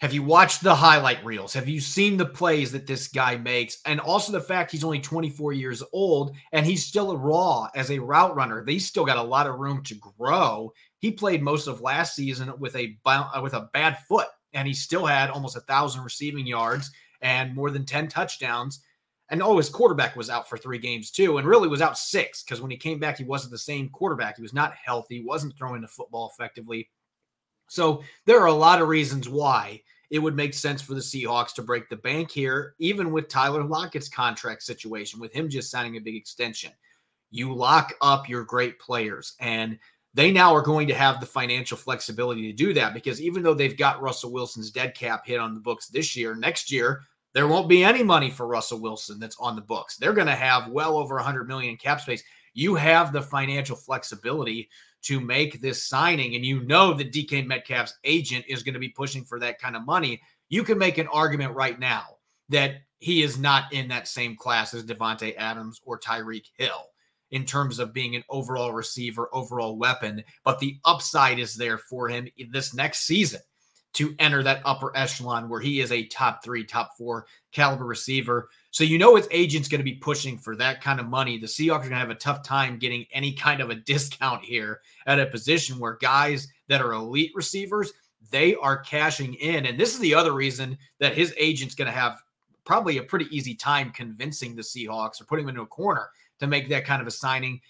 Have 0.00 0.12
you 0.12 0.22
watched 0.22 0.62
the 0.62 0.76
highlight 0.76 1.24
reels? 1.24 1.52
Have 1.54 1.68
you 1.68 1.80
seen 1.80 2.16
the 2.16 2.24
plays 2.24 2.70
that 2.70 2.86
this 2.86 3.08
guy 3.08 3.36
makes? 3.36 3.78
And 3.84 3.98
also 3.98 4.30
the 4.30 4.40
fact 4.40 4.70
he's 4.70 4.84
only 4.84 5.00
24 5.00 5.52
years 5.54 5.82
old 5.92 6.36
and 6.52 6.64
he's 6.64 6.86
still 6.86 7.16
raw 7.16 7.68
as 7.74 7.90
a 7.90 7.98
route 7.98 8.36
runner. 8.36 8.64
They 8.64 8.78
still 8.78 9.04
got 9.04 9.16
a 9.16 9.22
lot 9.22 9.48
of 9.48 9.58
room 9.58 9.82
to 9.84 9.96
grow. 9.96 10.72
he 10.98 11.10
played 11.10 11.42
most 11.42 11.66
of 11.66 11.80
last 11.80 12.14
season 12.14 12.52
with 12.60 12.76
a 12.76 12.96
uh, 13.04 13.40
with 13.42 13.54
a 13.54 13.68
bad 13.72 13.98
foot, 14.08 14.28
and 14.52 14.68
he 14.68 14.74
still 14.74 15.04
had 15.04 15.30
almost 15.30 15.56
a 15.56 15.60
thousand 15.60 16.04
receiving 16.04 16.46
yards 16.46 16.92
and 17.20 17.54
more 17.54 17.70
than 17.70 17.84
10 17.84 18.06
touchdowns. 18.06 18.80
And 19.30 19.42
oh, 19.42 19.58
his 19.58 19.68
quarterback 19.68 20.16
was 20.16 20.30
out 20.30 20.48
for 20.48 20.56
three 20.56 20.78
games 20.78 21.10
too, 21.10 21.36
and 21.36 21.46
really 21.46 21.68
was 21.68 21.82
out 21.82 21.98
six 21.98 22.42
because 22.42 22.60
when 22.60 22.70
he 22.70 22.76
came 22.76 22.98
back, 22.98 23.18
he 23.18 23.24
wasn't 23.24 23.50
the 23.52 23.58
same 23.58 23.90
quarterback. 23.90 24.36
He 24.36 24.42
was 24.42 24.54
not 24.54 24.74
healthy, 24.74 25.22
wasn't 25.22 25.56
throwing 25.56 25.82
the 25.82 25.88
football 25.88 26.32
effectively. 26.32 26.88
So 27.68 28.02
there 28.24 28.40
are 28.40 28.46
a 28.46 28.52
lot 28.52 28.80
of 28.80 28.88
reasons 28.88 29.28
why 29.28 29.82
it 30.10 30.18
would 30.18 30.34
make 30.34 30.54
sense 30.54 30.80
for 30.80 30.94
the 30.94 31.00
Seahawks 31.00 31.52
to 31.54 31.62
break 31.62 31.88
the 31.88 31.96
bank 31.96 32.30
here, 32.30 32.74
even 32.78 33.12
with 33.12 33.28
Tyler 33.28 33.62
Lockett's 33.62 34.08
contract 34.08 34.62
situation, 34.62 35.20
with 35.20 35.32
him 35.32 35.50
just 35.50 35.70
signing 35.70 35.96
a 35.96 36.00
big 36.00 36.16
extension. 36.16 36.72
You 37.30 37.54
lock 37.54 37.92
up 38.00 38.26
your 38.26 38.44
great 38.44 38.78
players, 38.80 39.34
and 39.38 39.78
they 40.14 40.30
now 40.30 40.54
are 40.54 40.62
going 40.62 40.88
to 40.88 40.94
have 40.94 41.20
the 41.20 41.26
financial 41.26 41.76
flexibility 41.76 42.50
to 42.50 42.52
do 42.54 42.72
that 42.72 42.94
because 42.94 43.20
even 43.20 43.42
though 43.42 43.52
they've 43.52 43.76
got 43.76 44.00
Russell 44.00 44.32
Wilson's 44.32 44.70
dead 44.70 44.94
cap 44.94 45.26
hit 45.26 45.38
on 45.38 45.52
the 45.52 45.60
books 45.60 45.88
this 45.88 46.16
year, 46.16 46.34
next 46.34 46.72
year, 46.72 47.02
there 47.34 47.48
won't 47.48 47.68
be 47.68 47.84
any 47.84 48.02
money 48.02 48.30
for 48.30 48.46
Russell 48.46 48.80
Wilson 48.80 49.18
that's 49.18 49.36
on 49.38 49.56
the 49.56 49.62
books. 49.62 49.96
They're 49.96 50.12
going 50.12 50.26
to 50.26 50.34
have 50.34 50.70
well 50.70 50.96
over 50.96 51.16
100 51.16 51.46
million 51.46 51.76
cap 51.76 52.00
space. 52.00 52.22
You 52.54 52.74
have 52.74 53.12
the 53.12 53.22
financial 53.22 53.76
flexibility 53.76 54.68
to 55.02 55.20
make 55.20 55.60
this 55.60 55.84
signing, 55.84 56.34
and 56.34 56.44
you 56.44 56.60
know 56.64 56.92
that 56.94 57.12
DK 57.12 57.46
Metcalf's 57.46 57.94
agent 58.04 58.44
is 58.48 58.62
going 58.62 58.74
to 58.74 58.80
be 58.80 58.88
pushing 58.88 59.24
for 59.24 59.38
that 59.40 59.60
kind 59.60 59.76
of 59.76 59.86
money, 59.86 60.20
you 60.48 60.64
can 60.64 60.78
make 60.78 60.98
an 60.98 61.06
argument 61.08 61.54
right 61.54 61.78
now 61.78 62.04
that 62.48 62.76
he 62.98 63.22
is 63.22 63.38
not 63.38 63.72
in 63.72 63.88
that 63.88 64.08
same 64.08 64.34
class 64.36 64.74
as 64.74 64.84
Davante 64.84 65.36
Adams 65.36 65.80
or 65.84 66.00
Tyreek 66.00 66.46
Hill 66.56 66.86
in 67.30 67.44
terms 67.44 67.78
of 67.78 67.92
being 67.92 68.16
an 68.16 68.24
overall 68.28 68.72
receiver, 68.72 69.28
overall 69.32 69.76
weapon, 69.76 70.24
but 70.44 70.58
the 70.58 70.78
upside 70.84 71.38
is 71.38 71.54
there 71.54 71.78
for 71.78 72.08
him 72.08 72.26
this 72.50 72.74
next 72.74 73.00
season 73.00 73.40
to 73.94 74.14
enter 74.18 74.42
that 74.42 74.62
upper 74.64 74.96
echelon 74.96 75.48
where 75.48 75.60
he 75.60 75.80
is 75.80 75.90
a 75.92 76.04
top 76.06 76.44
three, 76.44 76.64
top 76.64 76.96
four 76.96 77.26
caliber 77.52 77.84
receiver. 77.84 78.48
So 78.70 78.84
you 78.84 78.98
know 78.98 79.16
his 79.16 79.28
agent's 79.30 79.68
going 79.68 79.80
to 79.80 79.84
be 79.84 79.94
pushing 79.94 80.38
for 80.38 80.54
that 80.56 80.82
kind 80.82 81.00
of 81.00 81.06
money. 81.06 81.38
The 81.38 81.46
Seahawks 81.46 81.78
are 81.78 81.78
going 81.78 81.90
to 81.90 81.96
have 81.96 82.10
a 82.10 82.14
tough 82.14 82.42
time 82.42 82.78
getting 82.78 83.06
any 83.12 83.32
kind 83.32 83.60
of 83.60 83.70
a 83.70 83.74
discount 83.86 84.44
here 84.44 84.80
at 85.06 85.20
a 85.20 85.26
position 85.26 85.78
where 85.78 85.96
guys 85.96 86.48
that 86.68 86.82
are 86.82 86.92
elite 86.92 87.32
receivers, 87.34 87.92
they 88.30 88.54
are 88.56 88.76
cashing 88.76 89.34
in. 89.34 89.66
And 89.66 89.78
this 89.78 89.94
is 89.94 90.00
the 90.00 90.14
other 90.14 90.32
reason 90.32 90.76
that 91.00 91.14
his 91.14 91.34
agent's 91.38 91.74
going 91.74 91.90
to 91.90 91.98
have 91.98 92.22
probably 92.64 92.98
a 92.98 93.02
pretty 93.02 93.34
easy 93.34 93.54
time 93.54 93.90
convincing 93.90 94.54
the 94.54 94.62
Seahawks 94.62 95.20
or 95.20 95.24
putting 95.24 95.46
them 95.46 95.54
into 95.54 95.62
a 95.62 95.66
corner 95.66 96.10
to 96.38 96.46
make 96.46 96.68
that 96.68 96.84
kind 96.84 97.00
of 97.00 97.08
a 97.08 97.10
signing. 97.10 97.60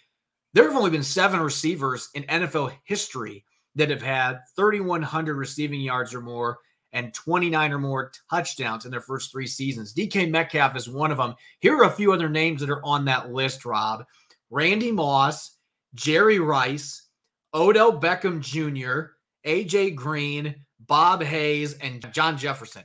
There 0.54 0.64
have 0.64 0.76
only 0.76 0.90
been 0.90 1.04
seven 1.04 1.40
receivers 1.40 2.08
in 2.14 2.24
NFL 2.24 2.72
history 2.84 3.44
that 3.78 3.90
have 3.90 4.02
had 4.02 4.40
3,100 4.56 5.34
receiving 5.34 5.80
yards 5.80 6.14
or 6.14 6.20
more 6.20 6.58
and 6.92 7.14
29 7.14 7.72
or 7.72 7.78
more 7.78 8.12
touchdowns 8.30 8.84
in 8.84 8.90
their 8.90 9.00
first 9.00 9.30
three 9.30 9.46
seasons. 9.46 9.94
DK 9.94 10.30
Metcalf 10.30 10.76
is 10.76 10.88
one 10.88 11.10
of 11.10 11.18
them. 11.18 11.34
Here 11.60 11.76
are 11.76 11.84
a 11.84 11.90
few 11.90 12.12
other 12.12 12.28
names 12.28 12.60
that 12.60 12.70
are 12.70 12.84
on 12.84 13.04
that 13.06 13.30
list, 13.30 13.64
Rob 13.64 14.04
Randy 14.50 14.90
Moss, 14.90 15.56
Jerry 15.94 16.38
Rice, 16.38 17.08
Odell 17.54 17.98
Beckham 17.98 18.40
Jr., 18.40 19.12
AJ 19.46 19.94
Green, 19.94 20.54
Bob 20.80 21.22
Hayes, 21.22 21.74
and 21.74 22.04
John 22.12 22.36
Jefferson. 22.38 22.84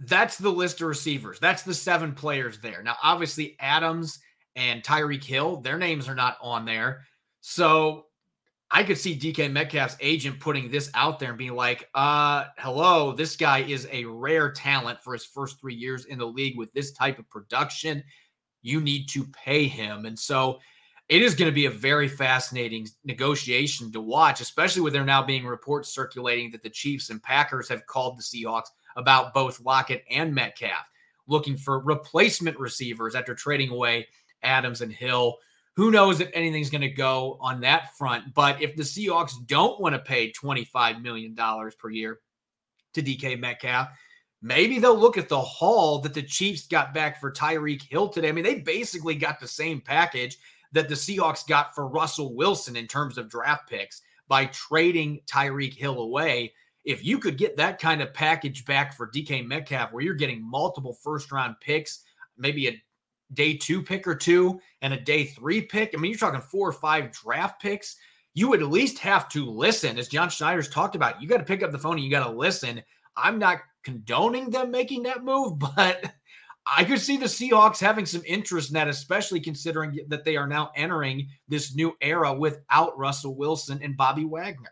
That's 0.00 0.38
the 0.38 0.50
list 0.50 0.80
of 0.80 0.88
receivers. 0.88 1.38
That's 1.38 1.62
the 1.62 1.74
seven 1.74 2.14
players 2.14 2.58
there. 2.60 2.82
Now, 2.82 2.96
obviously, 3.02 3.56
Adams 3.60 4.18
and 4.56 4.82
Tyreek 4.82 5.24
Hill, 5.24 5.60
their 5.60 5.78
names 5.78 6.08
are 6.08 6.14
not 6.14 6.38
on 6.40 6.64
there. 6.64 7.02
So 7.40 8.06
I 8.70 8.82
could 8.82 8.98
see 8.98 9.18
DK 9.18 9.50
Metcalf's 9.50 9.96
agent 10.00 10.40
putting 10.40 10.70
this 10.70 10.90
out 10.94 11.18
there 11.18 11.30
and 11.30 11.38
being 11.38 11.54
like, 11.54 11.88
uh, 11.94 12.44
hello, 12.58 13.12
this 13.12 13.34
guy 13.34 13.60
is 13.60 13.88
a 13.90 14.04
rare 14.04 14.52
talent 14.52 15.00
for 15.02 15.14
his 15.14 15.24
first 15.24 15.58
three 15.58 15.74
years 15.74 16.04
in 16.04 16.18
the 16.18 16.26
league 16.26 16.58
with 16.58 16.72
this 16.74 16.92
type 16.92 17.18
of 17.18 17.28
production. 17.30 18.04
You 18.60 18.80
need 18.80 19.08
to 19.10 19.24
pay 19.24 19.66
him. 19.66 20.04
And 20.04 20.18
so 20.18 20.58
it 21.08 21.22
is 21.22 21.34
going 21.34 21.50
to 21.50 21.54
be 21.54 21.64
a 21.64 21.70
very 21.70 22.08
fascinating 22.08 22.86
negotiation 23.04 23.90
to 23.92 24.00
watch, 24.02 24.42
especially 24.42 24.82
with 24.82 24.92
there 24.92 25.04
now 25.04 25.22
being 25.22 25.46
reports 25.46 25.88
circulating 25.88 26.50
that 26.50 26.62
the 26.62 26.68
Chiefs 26.68 27.08
and 27.08 27.22
Packers 27.22 27.70
have 27.70 27.86
called 27.86 28.18
the 28.18 28.22
Seahawks 28.22 28.68
about 28.96 29.32
both 29.32 29.60
Lockett 29.60 30.04
and 30.10 30.34
Metcalf, 30.34 30.84
looking 31.26 31.56
for 31.56 31.80
replacement 31.80 32.58
receivers 32.58 33.14
after 33.14 33.34
trading 33.34 33.70
away 33.70 34.06
Adams 34.42 34.82
and 34.82 34.92
Hill 34.92 35.38
who 35.78 35.92
knows 35.92 36.18
if 36.18 36.28
anything's 36.34 36.70
going 36.70 36.80
to 36.80 36.88
go 36.88 37.38
on 37.40 37.60
that 37.60 37.96
front? 37.96 38.34
But 38.34 38.60
if 38.60 38.74
the 38.74 38.82
Seahawks 38.82 39.34
don't 39.46 39.80
want 39.80 39.94
to 39.94 40.00
pay 40.00 40.32
$25 40.32 41.00
million 41.00 41.36
per 41.36 41.90
year 41.90 42.18
to 42.94 43.00
DK 43.00 43.38
Metcalf, 43.38 43.86
maybe 44.42 44.80
they'll 44.80 44.98
look 44.98 45.16
at 45.16 45.28
the 45.28 45.40
haul 45.40 46.00
that 46.00 46.14
the 46.14 46.22
Chiefs 46.22 46.66
got 46.66 46.92
back 46.92 47.20
for 47.20 47.30
Tyreek 47.30 47.82
Hill 47.82 48.08
today. 48.08 48.28
I 48.28 48.32
mean, 48.32 48.42
they 48.42 48.56
basically 48.56 49.14
got 49.14 49.38
the 49.38 49.46
same 49.46 49.80
package 49.80 50.38
that 50.72 50.88
the 50.88 50.96
Seahawks 50.96 51.46
got 51.46 51.76
for 51.76 51.86
Russell 51.86 52.34
Wilson 52.34 52.74
in 52.74 52.88
terms 52.88 53.16
of 53.16 53.30
draft 53.30 53.70
picks 53.70 54.02
by 54.26 54.46
trading 54.46 55.20
Tyreek 55.26 55.74
Hill 55.74 56.00
away. 56.00 56.54
If 56.84 57.04
you 57.04 57.18
could 57.20 57.38
get 57.38 57.56
that 57.56 57.80
kind 57.80 58.02
of 58.02 58.12
package 58.12 58.64
back 58.64 58.96
for 58.96 59.08
DK 59.08 59.46
Metcalf, 59.46 59.92
where 59.92 60.02
you're 60.02 60.14
getting 60.14 60.42
multiple 60.42 60.94
first 61.04 61.30
round 61.30 61.54
picks, 61.60 62.02
maybe 62.36 62.66
a 62.66 62.82
day 63.34 63.56
two 63.56 63.82
pick 63.82 64.06
or 64.06 64.14
two 64.14 64.60
and 64.82 64.92
a 64.92 65.00
day 65.00 65.24
three 65.24 65.62
pick. 65.62 65.92
I 65.94 65.98
mean, 65.98 66.10
you're 66.10 66.18
talking 66.18 66.40
four 66.40 66.68
or 66.68 66.72
five 66.72 67.12
draft 67.12 67.60
picks. 67.60 67.96
You 68.34 68.48
would 68.48 68.62
at 68.62 68.70
least 68.70 68.98
have 69.00 69.28
to 69.30 69.50
listen, 69.50 69.98
as 69.98 70.08
John 70.08 70.30
Schneider's 70.30 70.68
talked 70.68 70.94
about. 70.94 71.20
You 71.20 71.28
got 71.28 71.38
to 71.38 71.44
pick 71.44 71.62
up 71.62 71.72
the 71.72 71.78
phone 71.78 71.94
and 71.94 72.04
you 72.04 72.10
got 72.10 72.26
to 72.26 72.32
listen. 72.32 72.82
I'm 73.16 73.38
not 73.38 73.58
condoning 73.82 74.50
them 74.50 74.70
making 74.70 75.02
that 75.04 75.24
move, 75.24 75.58
but 75.76 76.12
I 76.76 76.84
could 76.84 77.00
see 77.00 77.16
the 77.16 77.26
Seahawks 77.26 77.80
having 77.80 78.06
some 78.06 78.22
interest 78.26 78.70
in 78.70 78.74
that, 78.74 78.88
especially 78.88 79.40
considering 79.40 79.98
that 80.08 80.24
they 80.24 80.36
are 80.36 80.46
now 80.46 80.70
entering 80.76 81.28
this 81.48 81.74
new 81.74 81.96
era 82.00 82.32
without 82.32 82.96
Russell 82.98 83.34
Wilson 83.34 83.80
and 83.82 83.96
Bobby 83.96 84.24
Wagner. 84.24 84.70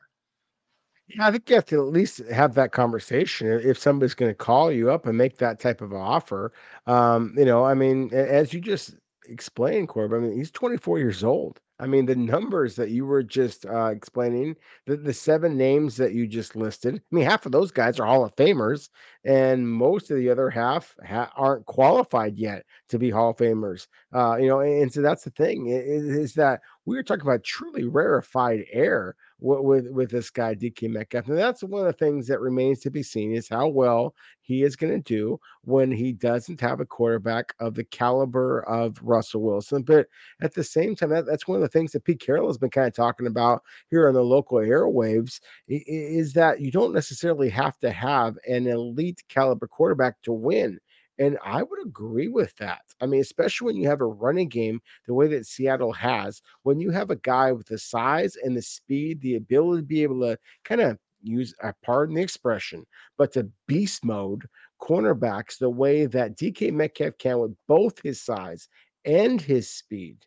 Yeah, 1.08 1.28
I 1.28 1.30
think 1.30 1.48
you 1.48 1.54
have 1.54 1.64
to 1.66 1.76
at 1.80 1.92
least 1.92 2.18
have 2.30 2.54
that 2.54 2.72
conversation 2.72 3.46
if 3.46 3.78
somebody's 3.78 4.14
going 4.14 4.30
to 4.30 4.34
call 4.34 4.72
you 4.72 4.90
up 4.90 5.06
and 5.06 5.16
make 5.16 5.38
that 5.38 5.60
type 5.60 5.80
of 5.80 5.92
offer. 5.92 6.52
Um, 6.86 7.32
you 7.36 7.44
know, 7.44 7.64
I 7.64 7.74
mean, 7.74 8.12
as 8.12 8.52
you 8.52 8.60
just 8.60 8.96
explained, 9.28 9.88
Corb, 9.88 10.12
I 10.12 10.18
mean, 10.18 10.36
he's 10.36 10.50
24 10.50 10.98
years 10.98 11.22
old. 11.22 11.60
I 11.78 11.86
mean, 11.86 12.06
the 12.06 12.16
numbers 12.16 12.74
that 12.76 12.88
you 12.90 13.04
were 13.04 13.22
just 13.22 13.66
uh, 13.66 13.86
explaining, 13.94 14.56
the, 14.86 14.96
the 14.96 15.12
seven 15.12 15.56
names 15.58 15.96
that 15.98 16.14
you 16.14 16.26
just 16.26 16.56
listed, 16.56 16.96
I 16.96 17.14
mean, 17.14 17.24
half 17.24 17.44
of 17.46 17.52
those 17.52 17.70
guys 17.70 18.00
are 18.00 18.06
Hall 18.06 18.24
of 18.24 18.34
Famers, 18.34 18.88
and 19.24 19.68
most 19.68 20.10
of 20.10 20.16
the 20.16 20.30
other 20.30 20.48
half 20.48 20.96
ha- 21.06 21.30
aren't 21.36 21.66
qualified 21.66 22.38
yet 22.38 22.64
to 22.88 22.98
be 22.98 23.10
Hall 23.10 23.30
of 23.30 23.36
Famers. 23.36 23.88
Uh, 24.14 24.36
you 24.40 24.48
know, 24.48 24.60
and, 24.60 24.82
and 24.84 24.92
so 24.92 25.02
that's 25.02 25.24
the 25.24 25.30
thing 25.30 25.66
is, 25.66 26.04
is 26.04 26.34
that 26.34 26.60
we 26.86 26.96
were 26.96 27.02
talking 27.02 27.22
about 27.22 27.44
truly 27.44 27.84
rarefied 27.84 28.64
air 28.72 29.16
with 29.40 29.90
with 29.90 30.10
this 30.10 30.30
guy 30.30 30.54
DK 30.54 30.88
Metcalf. 30.88 31.28
And 31.28 31.36
that's 31.36 31.62
one 31.62 31.80
of 31.80 31.86
the 31.86 31.92
things 31.92 32.26
that 32.28 32.40
remains 32.40 32.80
to 32.80 32.90
be 32.90 33.02
seen 33.02 33.34
is 33.34 33.48
how 33.48 33.68
well 33.68 34.14
he 34.40 34.62
is 34.62 34.76
going 34.76 34.92
to 34.92 35.00
do 35.00 35.38
when 35.62 35.90
he 35.90 36.12
doesn't 36.12 36.60
have 36.60 36.80
a 36.80 36.86
quarterback 36.86 37.54
of 37.58 37.74
the 37.74 37.84
caliber 37.84 38.60
of 38.68 38.98
Russell 39.02 39.42
Wilson. 39.42 39.82
But 39.82 40.06
at 40.40 40.54
the 40.54 40.64
same 40.64 40.94
time, 40.94 41.10
that, 41.10 41.26
that's 41.26 41.48
one 41.48 41.56
of 41.56 41.62
the 41.62 41.68
things 41.68 41.92
that 41.92 42.04
Pete 42.04 42.20
Carroll 42.20 42.46
has 42.46 42.56
been 42.56 42.70
kind 42.70 42.86
of 42.86 42.94
talking 42.94 43.26
about 43.26 43.62
here 43.90 44.08
on 44.08 44.14
the 44.14 44.22
local 44.22 44.58
airwaves 44.58 45.40
is 45.68 46.32
that 46.34 46.60
you 46.60 46.70
don't 46.70 46.94
necessarily 46.94 47.50
have 47.50 47.78
to 47.80 47.90
have 47.90 48.38
an 48.48 48.68
elite 48.68 49.22
caliber 49.28 49.66
quarterback 49.66 50.22
to 50.22 50.32
win. 50.32 50.78
And 51.18 51.38
I 51.44 51.62
would 51.62 51.80
agree 51.84 52.28
with 52.28 52.54
that. 52.56 52.82
I 53.00 53.06
mean, 53.06 53.20
especially 53.20 53.66
when 53.66 53.76
you 53.76 53.88
have 53.88 54.00
a 54.00 54.06
running 54.06 54.48
game 54.48 54.80
the 55.06 55.14
way 55.14 55.28
that 55.28 55.46
Seattle 55.46 55.92
has, 55.92 56.42
when 56.62 56.78
you 56.80 56.90
have 56.90 57.10
a 57.10 57.16
guy 57.16 57.52
with 57.52 57.66
the 57.68 57.78
size 57.78 58.36
and 58.36 58.56
the 58.56 58.62
speed, 58.62 59.20
the 59.20 59.36
ability 59.36 59.82
to 59.82 59.86
be 59.86 60.02
able 60.02 60.20
to 60.20 60.38
kind 60.64 60.80
of 60.80 60.98
use, 61.22 61.54
uh, 61.62 61.72
pardon 61.82 62.14
the 62.16 62.22
expression, 62.22 62.84
but 63.16 63.32
to 63.32 63.50
beast 63.66 64.04
mode 64.04 64.46
cornerbacks 64.80 65.58
the 65.58 65.70
way 65.70 66.06
that 66.06 66.36
DK 66.36 66.70
Metcalf 66.70 67.16
can 67.18 67.38
with 67.38 67.54
both 67.66 68.00
his 68.02 68.20
size 68.22 68.68
and 69.04 69.40
his 69.40 69.70
speed 69.70 70.18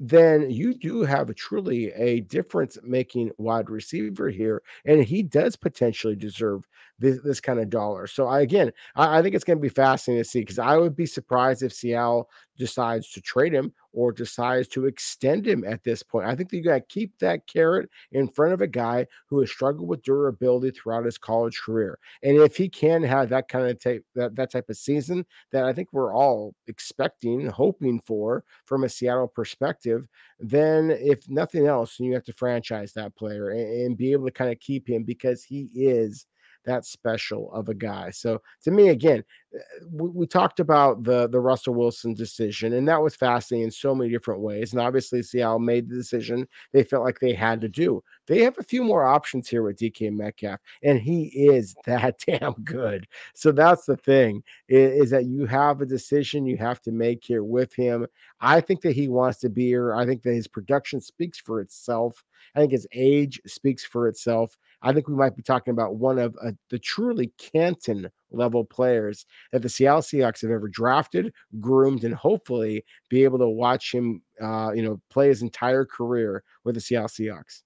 then 0.00 0.48
you 0.50 0.74
do 0.74 1.02
have 1.02 1.28
a 1.28 1.34
truly 1.34 1.90
a 1.92 2.20
difference 2.20 2.78
making 2.84 3.32
wide 3.36 3.68
receiver 3.68 4.28
here. 4.28 4.62
And 4.84 5.02
he 5.02 5.22
does 5.22 5.56
potentially 5.56 6.14
deserve 6.14 6.62
this, 6.98 7.18
this 7.22 7.40
kind 7.40 7.60
of 7.60 7.70
dollar. 7.70 8.06
So 8.06 8.26
I, 8.26 8.40
again, 8.40 8.72
I, 8.96 9.18
I 9.18 9.22
think 9.22 9.34
it's 9.34 9.44
going 9.44 9.58
to 9.58 9.62
be 9.62 9.68
fascinating 9.68 10.22
to 10.22 10.28
see 10.28 10.40
because 10.40 10.58
I 10.58 10.76
would 10.76 10.96
be 10.96 11.06
surprised 11.06 11.62
if 11.62 11.72
Seattle 11.72 12.28
decides 12.56 13.10
to 13.12 13.20
trade 13.20 13.54
him 13.54 13.72
or 13.92 14.12
decides 14.12 14.68
to 14.68 14.86
extend 14.86 15.46
him 15.46 15.64
at 15.64 15.84
this 15.84 16.02
point. 16.02 16.26
I 16.26 16.34
think 16.34 16.50
that 16.50 16.56
you 16.56 16.64
got 16.64 16.74
to 16.74 16.80
keep 16.88 17.16
that 17.18 17.46
carrot 17.46 17.88
in 18.12 18.28
front 18.28 18.52
of 18.52 18.60
a 18.60 18.66
guy 18.66 19.06
who 19.28 19.40
has 19.40 19.50
struggled 19.50 19.88
with 19.88 20.02
durability 20.02 20.72
throughout 20.72 21.04
his 21.04 21.18
college 21.18 21.60
career. 21.64 21.98
And 22.22 22.36
if 22.36 22.56
he 22.56 22.68
can 22.68 23.02
have 23.04 23.28
that 23.30 23.48
kind 23.48 23.68
of 23.68 23.80
type 23.80 24.04
that, 24.14 24.34
that 24.36 24.50
type 24.50 24.68
of 24.68 24.76
season 24.76 25.24
that 25.52 25.64
I 25.64 25.72
think 25.72 25.88
we're 25.92 26.14
all 26.14 26.54
expecting, 26.66 27.46
hoping 27.46 28.00
for 28.04 28.44
from 28.66 28.84
a 28.84 28.88
Seattle 28.88 29.28
perspective, 29.28 30.06
then 30.40 30.90
if 30.90 31.28
nothing 31.28 31.66
else, 31.66 31.98
you 31.98 32.12
have 32.14 32.24
to 32.24 32.32
franchise 32.32 32.92
that 32.92 33.16
player 33.16 33.50
and, 33.50 33.82
and 33.82 33.96
be 33.96 34.12
able 34.12 34.26
to 34.26 34.32
kind 34.32 34.50
of 34.50 34.58
keep 34.60 34.88
him 34.88 35.04
because 35.04 35.44
he 35.44 35.70
is 35.74 36.26
that 36.64 36.84
special 36.84 37.52
of 37.52 37.68
a 37.68 37.74
guy. 37.74 38.10
So 38.10 38.40
to 38.64 38.70
me, 38.70 38.88
again, 38.88 39.24
eh, 39.54 39.58
we, 39.90 40.08
we, 40.10 40.26
talked 40.26 40.60
about 40.60 41.02
the 41.02 41.28
the 41.28 41.40
Russell 41.40 41.74
Wilson 41.74 42.14
decision, 42.14 42.74
and 42.74 42.86
that 42.88 43.02
was 43.02 43.16
fascinating 43.16 43.64
in 43.64 43.70
so 43.70 43.94
many 43.94 44.10
different 44.10 44.40
ways. 44.40 44.72
And 44.72 44.80
obviously, 44.80 45.22
Seattle 45.22 45.58
made 45.58 45.88
the 45.88 45.94
decision 45.94 46.46
they 46.72 46.82
felt 46.82 47.04
like 47.04 47.18
they 47.20 47.32
had 47.32 47.60
to 47.62 47.68
do. 47.68 48.02
They 48.26 48.42
have 48.42 48.58
a 48.58 48.62
few 48.62 48.84
more 48.84 49.06
options 49.06 49.48
here 49.48 49.62
with 49.62 49.78
DK 49.78 50.12
Metcalf, 50.12 50.60
and 50.82 51.00
he 51.00 51.24
is 51.34 51.74
that 51.86 52.22
damn 52.26 52.52
good. 52.64 53.06
So 53.34 53.52
that's 53.52 53.86
the 53.86 53.96
thing 53.96 54.42
is, 54.68 55.04
is 55.04 55.10
that 55.10 55.26
you 55.26 55.46
have 55.46 55.80
a 55.80 55.86
decision 55.86 56.46
you 56.46 56.58
have 56.58 56.80
to 56.82 56.92
make 56.92 57.24
here 57.24 57.44
with 57.44 57.74
him. 57.74 58.06
I 58.40 58.60
think 58.60 58.82
that 58.82 58.92
he 58.92 59.08
wants 59.08 59.38
to 59.38 59.48
be 59.48 59.66
here. 59.66 59.94
I 59.94 60.06
think 60.06 60.22
that 60.22 60.34
his 60.34 60.46
production 60.46 61.00
speaks 61.00 61.40
for 61.40 61.60
itself. 61.60 62.22
I 62.54 62.60
think 62.60 62.72
his 62.72 62.86
age 62.92 63.40
speaks 63.46 63.84
for 63.84 64.08
itself. 64.08 64.56
I 64.82 64.92
think 64.92 65.08
we 65.08 65.14
might 65.14 65.36
be 65.36 65.42
talking 65.42 65.72
about 65.72 65.96
one 65.96 66.18
of 66.18 66.36
uh, 66.42 66.52
the 66.70 66.78
truly 66.78 67.32
Canton 67.38 68.08
level 68.30 68.64
players 68.64 69.26
that 69.52 69.62
the 69.62 69.68
Seattle 69.68 70.02
Seahawks 70.02 70.42
have 70.42 70.50
ever 70.50 70.68
drafted, 70.68 71.32
groomed, 71.60 72.04
and 72.04 72.14
hopefully 72.14 72.84
be 73.08 73.24
able 73.24 73.38
to 73.38 73.48
watch 73.48 73.92
him, 73.92 74.22
uh, 74.40 74.70
you 74.74 74.82
know, 74.82 75.00
play 75.10 75.28
his 75.28 75.42
entire 75.42 75.84
career 75.84 76.44
with 76.64 76.74
the 76.74 76.80
Seattle 76.80 77.08
Seahawks. 77.08 77.62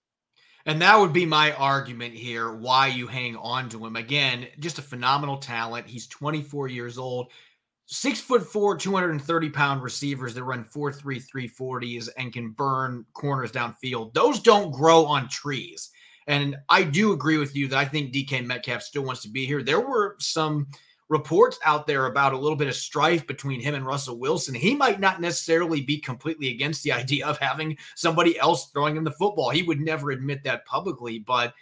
And 0.64 0.80
that 0.80 0.98
would 0.98 1.12
be 1.12 1.26
my 1.26 1.52
argument 1.52 2.14
here 2.14 2.52
why 2.52 2.86
you 2.86 3.08
hang 3.08 3.36
on 3.36 3.68
to 3.70 3.84
him. 3.84 3.96
Again, 3.96 4.46
just 4.60 4.78
a 4.78 4.82
phenomenal 4.82 5.38
talent. 5.38 5.88
He's 5.88 6.06
24 6.06 6.68
years 6.68 6.98
old. 6.98 7.32
Six 7.86 8.20
foot 8.20 8.46
four, 8.46 8.76
230 8.76 9.50
pound 9.50 9.82
receivers 9.82 10.34
that 10.34 10.44
run 10.44 10.62
4 10.62 10.92
3 10.92 11.20
340s 11.20 12.08
and 12.16 12.32
can 12.32 12.50
burn 12.50 13.04
corners 13.12 13.52
downfield. 13.52 14.14
Those 14.14 14.40
don't 14.40 14.70
grow 14.70 15.04
on 15.04 15.28
trees. 15.28 15.90
And 16.26 16.56
I 16.68 16.82
do 16.82 17.12
agree 17.12 17.38
with 17.38 17.56
you 17.56 17.68
that 17.68 17.78
I 17.78 17.84
think 17.84 18.12
DK 18.12 18.44
Metcalf 18.44 18.82
still 18.82 19.02
wants 19.02 19.22
to 19.22 19.28
be 19.28 19.46
here. 19.46 19.62
There 19.62 19.80
were 19.80 20.16
some 20.18 20.68
reports 21.08 21.58
out 21.66 21.86
there 21.86 22.06
about 22.06 22.32
a 22.32 22.38
little 22.38 22.56
bit 22.56 22.68
of 22.68 22.74
strife 22.74 23.26
between 23.26 23.60
him 23.60 23.74
and 23.74 23.84
Russell 23.84 24.18
Wilson. 24.18 24.54
He 24.54 24.74
might 24.74 24.98
not 24.98 25.20
necessarily 25.20 25.82
be 25.82 25.98
completely 25.98 26.48
against 26.48 26.82
the 26.82 26.92
idea 27.02 27.26
of 27.26 27.38
having 27.38 27.76
somebody 27.96 28.38
else 28.38 28.70
throwing 28.70 28.96
him 28.96 29.04
the 29.04 29.10
football. 29.10 29.50
He 29.50 29.62
would 29.62 29.80
never 29.80 30.10
admit 30.10 30.42
that 30.44 30.64
publicly, 30.64 31.18
but 31.18 31.54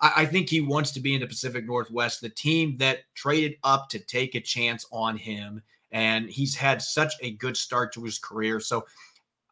I, 0.00 0.26
think 0.26 0.50
he 0.50 0.60
wants 0.60 0.90
to 0.92 1.00
be 1.00 1.14
in 1.14 1.20
the 1.20 1.26
Pacific 1.26 1.64
Northwest, 1.64 2.20
the 2.20 2.28
team 2.28 2.76
that 2.78 3.04
traded 3.14 3.56
up 3.64 3.88
to 3.90 3.98
take 3.98 4.34
a 4.34 4.40
chance 4.40 4.84
on 4.92 5.16
him. 5.16 5.62
And 5.90 6.28
he's 6.28 6.54
had 6.54 6.82
such 6.82 7.14
a 7.22 7.32
good 7.32 7.56
start 7.56 7.94
to 7.94 8.04
his 8.04 8.18
career. 8.18 8.60
So 8.60 8.84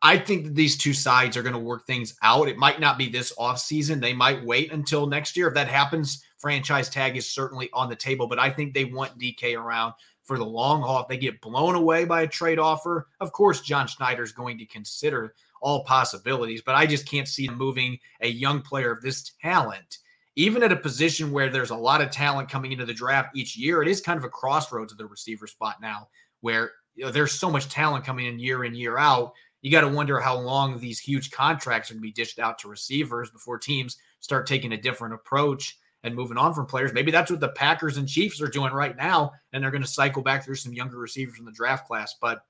I 0.04 0.18
think 0.18 0.44
that 0.44 0.54
these 0.54 0.76
two 0.76 0.92
sides 0.92 1.34
are 1.34 1.42
going 1.42 1.54
to 1.54 1.58
work 1.58 1.86
things 1.86 2.14
out. 2.22 2.46
It 2.46 2.58
might 2.58 2.78
not 2.78 2.98
be 2.98 3.08
this 3.08 3.32
offseason. 3.38 4.02
They 4.02 4.12
might 4.12 4.44
wait 4.44 4.70
until 4.70 5.06
next 5.06 5.34
year. 5.34 5.48
If 5.48 5.54
that 5.54 5.66
happens, 5.66 6.22
franchise 6.36 6.90
tag 6.90 7.16
is 7.16 7.26
certainly 7.26 7.70
on 7.72 7.88
the 7.88 7.96
table. 7.96 8.26
But 8.26 8.38
I 8.38 8.50
think 8.50 8.74
they 8.74 8.84
want 8.84 9.18
DK 9.18 9.58
around 9.58 9.94
for 10.22 10.36
the 10.36 10.44
long 10.44 10.82
haul. 10.82 11.00
If 11.00 11.08
they 11.08 11.16
get 11.16 11.40
blown 11.40 11.74
away 11.74 12.04
by 12.04 12.20
a 12.20 12.26
trade 12.26 12.58
offer, 12.58 13.08
of 13.20 13.32
course, 13.32 13.62
John 13.62 13.86
Schneider 13.86 14.22
is 14.22 14.32
going 14.32 14.58
to 14.58 14.66
consider 14.66 15.34
all 15.62 15.84
possibilities. 15.84 16.60
But 16.60 16.74
I 16.74 16.84
just 16.84 17.08
can't 17.08 17.26
see 17.26 17.48
moving 17.48 17.98
a 18.20 18.28
young 18.28 18.60
player 18.60 18.92
of 18.92 19.00
this 19.00 19.32
talent, 19.40 20.00
even 20.36 20.62
at 20.62 20.70
a 20.70 20.76
position 20.76 21.32
where 21.32 21.48
there's 21.48 21.70
a 21.70 21.76
lot 21.76 22.02
of 22.02 22.10
talent 22.10 22.50
coming 22.50 22.72
into 22.72 22.84
the 22.84 22.92
draft 22.92 23.34
each 23.34 23.56
year. 23.56 23.80
It 23.80 23.88
is 23.88 24.02
kind 24.02 24.18
of 24.18 24.24
a 24.24 24.28
crossroads 24.28 24.92
of 24.92 24.98
the 24.98 25.06
receiver 25.06 25.46
spot 25.46 25.76
now 25.80 26.08
where 26.42 26.72
you 26.94 27.04
know, 27.04 27.10
there's 27.10 27.32
so 27.32 27.50
much 27.50 27.70
talent 27.70 28.04
coming 28.04 28.26
in 28.26 28.38
year 28.38 28.64
in, 28.64 28.74
year 28.74 28.98
out 28.98 29.32
you 29.64 29.70
got 29.70 29.80
to 29.80 29.88
wonder 29.88 30.20
how 30.20 30.38
long 30.38 30.78
these 30.78 31.00
huge 31.00 31.30
contracts 31.30 31.90
are 31.90 31.94
going 31.94 32.02
to 32.02 32.06
be 32.06 32.12
dished 32.12 32.38
out 32.38 32.58
to 32.58 32.68
receivers 32.68 33.30
before 33.30 33.56
teams 33.56 33.96
start 34.20 34.46
taking 34.46 34.72
a 34.72 34.76
different 34.76 35.14
approach 35.14 35.78
and 36.02 36.14
moving 36.14 36.36
on 36.36 36.52
from 36.52 36.66
players. 36.66 36.92
Maybe 36.92 37.10
that's 37.10 37.30
what 37.30 37.40
the 37.40 37.48
Packers 37.48 37.96
and 37.96 38.06
Chiefs 38.06 38.42
are 38.42 38.48
doing 38.48 38.74
right 38.74 38.94
now, 38.94 39.32
and 39.54 39.64
they're 39.64 39.70
going 39.70 39.82
to 39.82 39.88
cycle 39.88 40.20
back 40.20 40.44
through 40.44 40.56
some 40.56 40.74
younger 40.74 40.98
receivers 40.98 41.38
in 41.38 41.46
the 41.46 41.50
draft 41.50 41.86
class. 41.86 42.14
But 42.20 42.44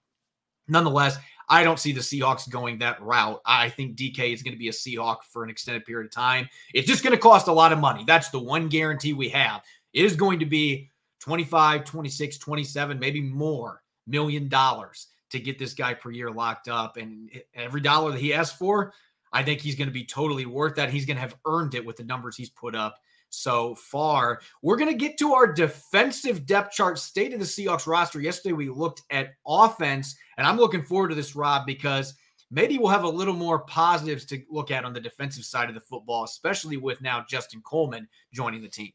nonetheless, 0.67 1.17
I 1.49 1.63
don't 1.63 1.79
see 1.79 1.93
the 1.93 2.01
Seahawks 2.01 2.51
going 2.51 2.81
that 2.81 3.01
route. 3.01 3.41
I 3.47 3.69
think 3.69 3.95
DK 3.95 4.35
is 4.35 4.43
going 4.43 4.55
to 4.55 4.59
be 4.59 4.69
a 4.69 4.73
Seahawk 4.73 5.19
for 5.23 5.45
an 5.45 5.51
extended 5.51 5.85
period 5.85 6.07
of 6.07 6.13
time. 6.13 6.49
It's 6.75 6.89
just 6.89 7.05
going 7.05 7.15
to 7.15 7.23
cost 7.23 7.47
a 7.47 7.53
lot 7.53 7.73
of 7.73 7.79
money. 7.79 8.03
That's 8.05 8.31
the 8.31 8.41
one 8.41 8.69
guarantee 8.69 9.13
we 9.13 9.29
have. 9.29 9.63
It 9.93 10.05
is 10.05 10.17
going 10.17 10.41
to 10.41 10.47
be 10.47 10.91
25, 11.21 11.85
26, 11.85 12.39
27, 12.39 12.99
maybe 12.99 13.21
more 13.21 13.85
million 14.09 14.49
dollars 14.49 15.07
to 15.35 15.41
get 15.41 15.59
this 15.59 15.75
guy 15.75 15.95
per 15.95 16.11
year 16.11 16.31
locked 16.31 16.69
up. 16.69 16.97
And 16.97 17.31
every 17.55 17.81
dollar 17.81 18.13
that 18.13 18.21
he 18.21 18.35
asks 18.35 18.57
for, 18.57 18.93
I 19.33 19.43
think 19.43 19.61
he's 19.61 19.77
going 19.77 19.89
to 19.89 19.95
be 19.95 20.05
totally 20.05 20.47
worth 20.47 20.77
that. 20.77 20.91
He's 20.91 21.05
going 21.05 21.17
to 21.17 21.21
have 21.21 21.37
earned 21.47 21.75
it 21.75 21.85
with 21.85 21.97
the 21.97 22.05
numbers 22.05 22.37
he's 22.37 22.51
put 22.51 22.75
up 22.75 22.99
so 23.31 23.75
far. 23.75 24.41
We're 24.63 24.77
going 24.77 24.93
to 24.93 24.99
get 24.99 25.19
to 25.19 25.35
our 25.35 25.53
defensive 25.53 26.47
depth 26.47 26.73
chart 26.73 26.99
state 26.99 27.33
of 27.33 27.41
the 27.41 27.45
Seahawks 27.45 27.87
roster. 27.87 28.21
Yesterday, 28.21 28.53
we 28.53 28.69
looked 28.69 29.03
at 29.11 29.35
offense, 29.47 30.17
and 30.39 30.47
I'm 30.47 30.57
looking 30.57 30.85
forward 30.85 31.09
to 31.09 31.15
this, 31.15 31.35
Rob, 31.35 31.67
because 31.67 32.15
maybe 32.51 32.79
we'll 32.79 32.89
have 32.89 33.05
a 33.05 33.09
little 33.09 33.35
more 33.35 33.61
positives 33.65 34.25
to 34.27 34.41
look 34.49 34.71
at 34.71 34.85
on 34.85 34.93
the 34.93 35.01
defensive 35.01 35.45
side 35.45 35.69
of 35.69 35.75
the 35.75 35.81
football, 35.81 36.25
especially 36.25 36.77
with 36.77 37.01
now 37.03 37.25
Justin 37.29 37.61
Coleman 37.63 38.09
joining 38.33 38.63
the 38.63 38.69
team. 38.69 38.93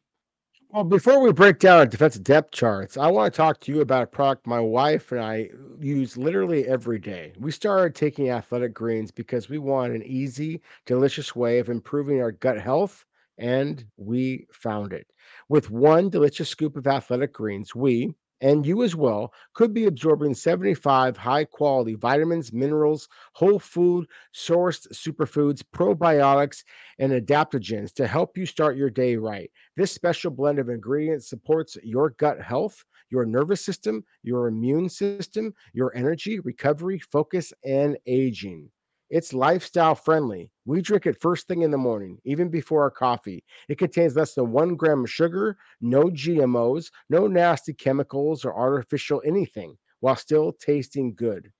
Well, 0.71 0.83
before 0.83 1.19
we 1.19 1.31
break 1.31 1.57
down 1.59 1.79
our 1.79 1.85
defensive 1.87 2.23
depth 2.23 2.51
charts, 2.51 2.95
I 2.97 3.07
want 3.07 3.33
to 3.33 3.37
talk 3.37 3.59
to 3.61 3.71
you 3.71 3.81
about 3.81 4.03
a 4.03 4.07
product 4.07 4.45
my 4.45 4.59
wife 4.59 5.11
and 5.11 5.19
I 5.21 5.49
use 5.79 6.15
literally 6.15 6.67
every 6.67 6.99
day. 6.99 7.33
We 7.39 7.51
started 7.51 7.95
taking 7.95 8.29
athletic 8.29 8.73
greens 8.73 9.09
because 9.11 9.49
we 9.49 9.57
want 9.57 9.93
an 9.95 10.03
easy, 10.03 10.61
delicious 10.85 11.35
way 11.35 11.57
of 11.59 11.69
improving 11.69 12.21
our 12.21 12.31
gut 12.31 12.59
health, 12.61 13.03
and 13.39 13.83
we 13.97 14.47
found 14.51 14.93
it. 14.93 15.07
With 15.49 15.71
one 15.71 16.09
delicious 16.09 16.49
scoop 16.49 16.77
of 16.77 16.85
athletic 16.87 17.33
greens, 17.33 17.73
we, 17.73 18.13
and 18.41 18.65
you 18.65 18.83
as 18.83 18.95
well 18.95 19.33
could 19.53 19.73
be 19.73 19.85
absorbing 19.85 20.33
75 20.33 21.17
high 21.17 21.45
quality 21.45 21.95
vitamins, 21.95 22.51
minerals, 22.53 23.07
whole 23.33 23.59
food 23.59 24.07
sourced 24.33 24.87
superfoods, 24.93 25.63
probiotics, 25.73 26.63
and 26.99 27.11
adaptogens 27.11 27.93
to 27.93 28.07
help 28.07 28.37
you 28.37 28.45
start 28.45 28.77
your 28.77 28.89
day 28.89 29.15
right. 29.15 29.51
This 29.75 29.91
special 29.91 30.31
blend 30.31 30.59
of 30.59 30.69
ingredients 30.69 31.29
supports 31.29 31.77
your 31.83 32.11
gut 32.11 32.41
health, 32.41 32.83
your 33.09 33.25
nervous 33.25 33.63
system, 33.63 34.03
your 34.23 34.47
immune 34.47 34.89
system, 34.89 35.53
your 35.73 35.95
energy, 35.95 36.39
recovery, 36.39 36.99
focus, 36.99 37.53
and 37.63 37.97
aging. 38.05 38.69
It's 39.09 39.33
lifestyle 39.33 39.95
friendly. 39.95 40.51
We 40.65 40.83
drink 40.83 41.07
it 41.07 41.19
first 41.19 41.47
thing 41.47 41.63
in 41.63 41.71
the 41.71 41.77
morning, 41.77 42.19
even 42.25 42.49
before 42.49 42.83
our 42.83 42.91
coffee. 42.91 43.43
It 43.67 43.79
contains 43.79 44.15
less 44.15 44.35
than 44.35 44.51
one 44.51 44.75
gram 44.75 45.03
of 45.03 45.09
sugar, 45.09 45.57
no 45.81 46.03
GMOs, 46.03 46.91
no 47.09 47.25
nasty 47.25 47.73
chemicals 47.73 48.45
or 48.45 48.55
artificial 48.55 49.21
anything, 49.25 49.77
while 50.01 50.15
still 50.15 50.53
tasting 50.53 51.15
good. 51.15 51.51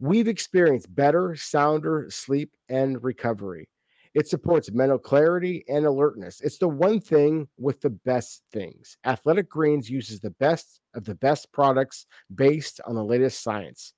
We've 0.00 0.28
experienced 0.28 0.94
better, 0.94 1.36
sounder 1.36 2.06
sleep 2.08 2.52
and 2.70 3.02
recovery. 3.04 3.68
It 4.14 4.28
supports 4.28 4.70
mental 4.72 4.98
clarity 4.98 5.64
and 5.68 5.84
alertness. 5.84 6.40
It's 6.40 6.58
the 6.58 6.68
one 6.68 7.00
thing 7.00 7.48
with 7.58 7.82
the 7.82 7.90
best 7.90 8.42
things. 8.50 8.96
Athletic 9.04 9.48
Greens 9.48 9.90
uses 9.90 10.20
the 10.20 10.30
best 10.30 10.80
of 10.94 11.04
the 11.04 11.14
best 11.16 11.52
products 11.52 12.06
based 12.34 12.80
on 12.86 12.94
the 12.94 13.04
latest 13.04 13.42
science. 13.42 13.92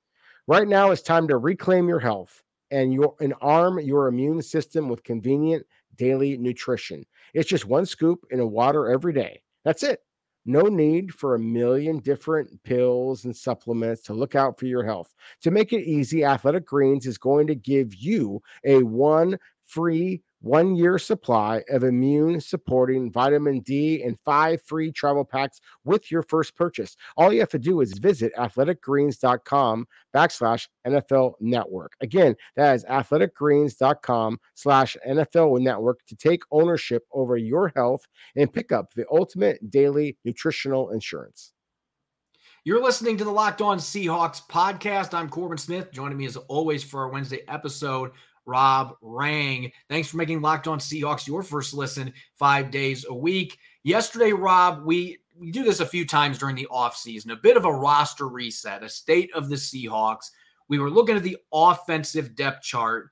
Right 0.47 0.69
now, 0.69 0.91
it's 0.91 1.03
time 1.03 1.27
to 1.29 1.39
reclaim 1.39 1.89
your 1.89 2.01
health 2.01 2.43
and 2.75 2.93
your 2.93 3.15
and 3.21 3.33
arm 3.41 3.79
your 3.79 4.09
immune 4.09 4.43
system 4.43 4.89
with 4.89 5.05
convenient 5.05 5.65
daily 5.97 6.37
nutrition. 6.37 7.07
It's 7.33 7.49
just 7.49 7.67
one 7.67 7.87
scoop 7.87 8.27
in 8.31 8.41
a 8.41 8.47
water 8.47 8.91
every 8.91 9.13
day. 9.13 9.43
That's 9.65 9.85
it. 9.85 10.01
No 10.45 10.63
need 10.63 11.15
for 11.15 11.35
a 11.35 11.39
million 11.39 12.01
different 12.01 12.63
pills 12.65 13.25
and 13.25 13.35
supplements 13.35 14.03
to 14.03 14.13
look 14.13 14.35
out 14.35 14.59
for 14.59 14.67
your 14.67 14.85
health. 14.85 15.15
To 15.43 15.53
make 15.53 15.73
it 15.73 15.85
easy, 15.85 16.25
Athletic 16.25 16.67
Greens 16.67 17.07
is 17.07 17.17
going 17.17 17.47
to 17.47 17.55
give 17.55 17.95
you 17.95 18.43
a 18.65 18.83
one 18.83 19.39
free 19.67 20.23
one 20.44 20.76
year 20.76 20.98
supply 20.98 21.62
of 21.70 21.85
immune 21.85 22.38
supporting 22.38 23.11
vitamin 23.11 23.61
D 23.61 24.02
and 24.02 24.18
five 24.24 24.61
free 24.62 24.92
travel 24.92 25.24
packs 25.24 25.61
with 25.85 26.11
your 26.11 26.22
first 26.22 26.54
purchase. 26.54 26.96
All 27.16 27.33
you 27.33 27.40
have 27.40 27.48
to 27.50 27.59
do 27.59 27.80
is 27.80 27.98
visit 27.98 28.33
athleticgreens.com 28.37 29.87
backslash 30.14 30.68
NFL 30.87 31.35
network. 31.40 31.92
Again, 32.02 32.37
that 32.57 32.74
is 32.74 32.85
athleticgreens.com 32.85 34.38
slash 34.54 34.96
NFL 35.09 35.61
network 35.61 36.04
to 36.07 36.16
take 36.16 36.42
ownership 36.50 37.04
over 37.12 37.38
your 37.38 37.72
health 37.74 38.07
and 38.37 38.52
pick 38.52 38.70
up 38.70 38.92
the 38.92 39.07
ultimate 39.11 39.70
daily 39.70 40.18
nutritional 40.24 40.90
insurance. 40.90 41.54
You're 42.66 42.83
listening 42.83 43.18
to 43.18 43.24
the 43.24 43.30
Locked 43.30 43.61
On 43.61 43.76
Seahawks 43.76 44.40
podcast. 44.46 45.12
I'm 45.12 45.28
Corbin 45.28 45.59
Smith. 45.59 45.92
Joining 45.92 46.16
me 46.16 46.24
as 46.24 46.37
always 46.37 46.83
for 46.83 47.00
our 47.00 47.11
Wednesday 47.11 47.42
episode, 47.46 48.12
Rob 48.46 48.96
Rang. 49.00 49.72
Thanks 49.88 50.09
for 50.09 50.16
making 50.16 50.40
Locked 50.40 50.68
On 50.68 50.78
Seahawks 50.78 51.26
your 51.26 51.42
first 51.42 51.74
listen 51.74 52.12
five 52.38 52.70
days 52.70 53.04
a 53.09 53.14
week. 53.14 53.59
Yesterday, 53.83 54.33
Rob, 54.33 54.85
we 54.85 55.18
we 55.37 55.50
do 55.50 55.64
this 55.64 55.80
a 55.80 55.87
few 55.87 56.07
times 56.07 56.38
during 56.38 56.54
the 56.54 56.68
offseason, 56.70 57.33
a 57.33 57.37
bit 57.37 57.57
of 57.57 57.64
a 57.64 57.72
roster 57.72 58.28
reset, 58.28 58.85
a 58.85 58.88
state 58.88 59.35
of 59.35 59.48
the 59.48 59.57
Seahawks. 59.57 60.30
We 60.68 60.78
were 60.78 60.90
looking 60.90 61.16
at 61.16 61.22
the 61.22 61.38
offensive 61.52 62.37
depth 62.37 62.62
chart, 62.62 63.11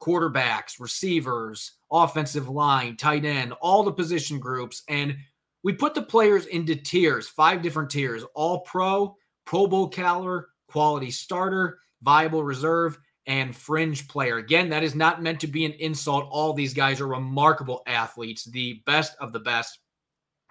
quarterbacks, 0.00 0.78
receivers, 0.78 1.72
offensive 1.90 2.48
line, 2.48 2.96
tight 2.96 3.24
end, 3.24 3.52
all 3.60 3.82
the 3.82 3.92
position 3.92 4.38
groups, 4.38 4.82
and 4.88 5.16
we 5.64 5.72
put 5.72 5.94
the 5.94 6.02
players 6.02 6.46
into 6.46 6.76
tiers, 6.76 7.28
five 7.28 7.62
different 7.62 7.90
tiers 7.90 8.24
all 8.34 8.60
pro, 8.60 9.16
Pro 9.44 9.66
Bowl 9.66 9.88
caliber, 9.88 10.50
quality 10.68 11.10
starter, 11.10 11.78
viable 12.02 12.44
reserve, 12.44 12.98
and 13.26 13.54
fringe 13.54 14.06
player. 14.08 14.38
Again, 14.38 14.68
that 14.68 14.82
is 14.82 14.94
not 14.94 15.22
meant 15.22 15.40
to 15.40 15.46
be 15.46 15.64
an 15.64 15.72
insult. 15.72 16.28
All 16.30 16.52
these 16.52 16.74
guys 16.74 17.00
are 17.00 17.08
remarkable 17.08 17.82
athletes, 17.86 18.44
the 18.44 18.82
best 18.86 19.16
of 19.20 19.32
the 19.32 19.40
best. 19.40 19.80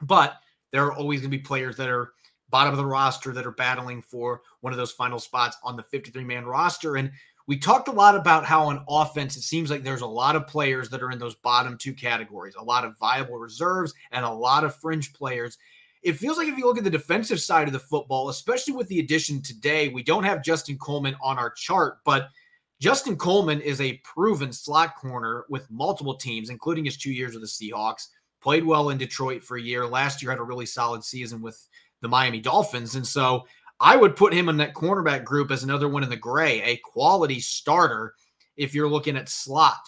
But 0.01 0.35
there 0.71 0.85
are 0.85 0.93
always 0.93 1.21
going 1.21 1.31
to 1.31 1.38
be 1.38 1.43
players 1.43 1.77
that 1.77 1.89
are 1.89 2.11
bottom 2.49 2.73
of 2.73 2.77
the 2.77 2.85
roster 2.85 3.31
that 3.31 3.45
are 3.45 3.51
battling 3.51 4.01
for 4.01 4.41
one 4.61 4.73
of 4.73 4.77
those 4.77 4.91
final 4.91 5.19
spots 5.19 5.57
on 5.63 5.75
the 5.75 5.83
53 5.83 6.23
man 6.23 6.45
roster. 6.45 6.97
And 6.97 7.11
we 7.47 7.57
talked 7.57 7.88
a 7.88 7.91
lot 7.91 8.15
about 8.15 8.45
how 8.45 8.65
on 8.65 8.83
offense, 8.89 9.38
it 9.38 9.43
seems 9.43 9.69
like 9.69 9.83
there's 9.83 10.01
a 10.01 10.07
lot 10.07 10.35
of 10.35 10.47
players 10.47 10.89
that 10.89 11.01
are 11.01 11.11
in 11.11 11.19
those 11.19 11.35
bottom 11.35 11.77
two 11.77 11.93
categories, 11.93 12.55
a 12.55 12.63
lot 12.63 12.83
of 12.83 12.97
viable 12.97 13.38
reserves 13.38 13.93
and 14.11 14.25
a 14.25 14.29
lot 14.29 14.63
of 14.63 14.75
fringe 14.75 15.13
players. 15.13 15.57
It 16.01 16.17
feels 16.17 16.38
like 16.38 16.47
if 16.47 16.57
you 16.57 16.65
look 16.65 16.77
at 16.77 16.83
the 16.83 16.89
defensive 16.89 17.39
side 17.39 17.67
of 17.67 17.73
the 17.73 17.79
football, 17.79 18.29
especially 18.29 18.73
with 18.73 18.88
the 18.88 18.99
addition 18.99 19.41
today, 19.41 19.89
we 19.89 20.03
don't 20.03 20.23
have 20.23 20.43
Justin 20.43 20.77
Coleman 20.77 21.15
on 21.21 21.39
our 21.39 21.51
chart, 21.51 21.99
but 22.03 22.29
Justin 22.86 23.15
Coleman 23.15 23.62
is 23.62 23.82
a 23.82 24.00
proven 24.04 24.54
slot 24.54 24.95
corner 24.95 25.45
with 25.50 25.71
multiple 25.71 26.13
teams, 26.13 26.52
including 26.52 26.86
his 26.86 26.98
two 26.98 27.12
years 27.12 27.34
with 27.34 27.41
the 27.41 27.48
Seahawks. 27.48 28.10
Played 28.43 28.63
well 28.63 28.91
in 28.91 29.00
Detroit 29.00 29.43
for 29.43 29.58
a 29.58 29.62
year. 29.62 29.88
Last 29.88 30.21
year 30.21 30.30
had 30.30 30.39
a 30.39 30.43
really 30.43 30.67
solid 30.67 31.04
season 31.04 31.41
with 31.41 31.67
the 32.04 32.08
Miami 32.08 32.39
Dolphins. 32.39 32.93
And 32.93 33.08
so 33.08 33.48
I 33.80 33.95
would 33.95 34.15
put 34.15 34.36
him 34.36 34.50
in 34.50 34.58
that 34.58 34.76
cornerback 34.76 35.24
group 35.24 35.50
as 35.50 35.63
another 35.63 35.89
one 35.89 36.04
in 36.04 36.12
the 36.12 36.15
gray, 36.15 36.62
a 36.62 36.80
quality 36.84 37.39
starter 37.39 38.13
if 38.56 38.76
you're 38.76 38.88
looking 38.88 39.17
at 39.17 39.30
slot. 39.30 39.80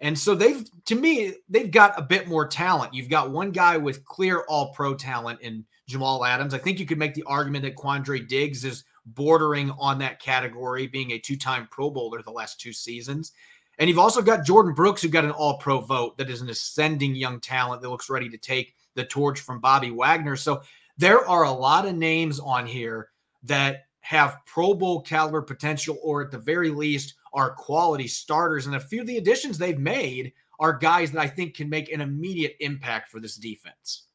And 0.00 0.18
so 0.18 0.34
they've, 0.34 0.64
to 0.86 0.94
me, 0.94 1.34
they've 1.50 1.70
got 1.70 1.98
a 1.98 2.02
bit 2.02 2.26
more 2.26 2.48
talent. 2.48 2.94
You've 2.94 3.10
got 3.10 3.32
one 3.32 3.50
guy 3.50 3.76
with 3.76 4.02
clear 4.06 4.46
all 4.48 4.72
pro 4.72 4.94
talent 4.94 5.42
in 5.42 5.62
Jamal 5.90 6.24
Adams. 6.24 6.54
I 6.54 6.58
think 6.58 6.80
you 6.80 6.86
could 6.86 6.96
make 6.96 7.12
the 7.12 7.24
argument 7.24 7.64
that 7.64 7.76
Quandre 7.76 8.26
Diggs 8.26 8.64
is 8.64 8.82
bordering 9.06 9.70
on 9.72 9.98
that 9.98 10.20
category, 10.20 10.86
being 10.86 11.12
a 11.12 11.18
two 11.18 11.36
time 11.36 11.68
Pro 11.70 11.90
Bowler 11.90 12.22
the 12.22 12.30
last 12.30 12.60
two 12.60 12.72
seasons. 12.72 13.32
And 13.78 13.88
you've 13.88 13.98
also 13.98 14.22
got 14.22 14.46
Jordyn 14.46 14.74
Brooks, 14.74 15.02
who 15.02 15.08
got 15.08 15.24
an 15.24 15.30
all 15.30 15.58
pro 15.58 15.80
vote 15.80 16.16
that 16.18 16.30
is 16.30 16.40
an 16.40 16.48
ascending 16.48 17.14
young 17.14 17.40
talent 17.40 17.82
that 17.82 17.90
looks 17.90 18.10
ready 18.10 18.28
to 18.28 18.38
take 18.38 18.74
the 18.94 19.04
torch 19.04 19.40
from 19.40 19.60
Bobby 19.60 19.90
Wagner. 19.90 20.36
So 20.36 20.62
there 20.96 21.26
are 21.28 21.44
a 21.44 21.52
lot 21.52 21.86
of 21.86 21.94
names 21.94 22.40
on 22.40 22.66
here 22.66 23.10
that 23.42 23.84
have 24.00 24.38
Pro 24.46 24.72
Bowl 24.72 25.02
caliber 25.02 25.42
potential, 25.42 25.98
or 26.02 26.22
at 26.24 26.30
the 26.30 26.38
very 26.38 26.70
least, 26.70 27.14
are 27.34 27.54
quality 27.54 28.08
starters. 28.08 28.66
And 28.66 28.76
a 28.76 28.80
few 28.80 29.02
of 29.02 29.06
the 29.06 29.18
additions 29.18 29.58
they've 29.58 29.78
made 29.78 30.32
are 30.58 30.78
guys 30.78 31.12
that 31.12 31.20
I 31.20 31.28
think 31.28 31.54
can 31.54 31.68
make 31.68 31.92
an 31.92 32.00
immediate 32.00 32.56
impact 32.60 33.10
for 33.10 33.20
this 33.20 33.36
defense. 33.36 34.05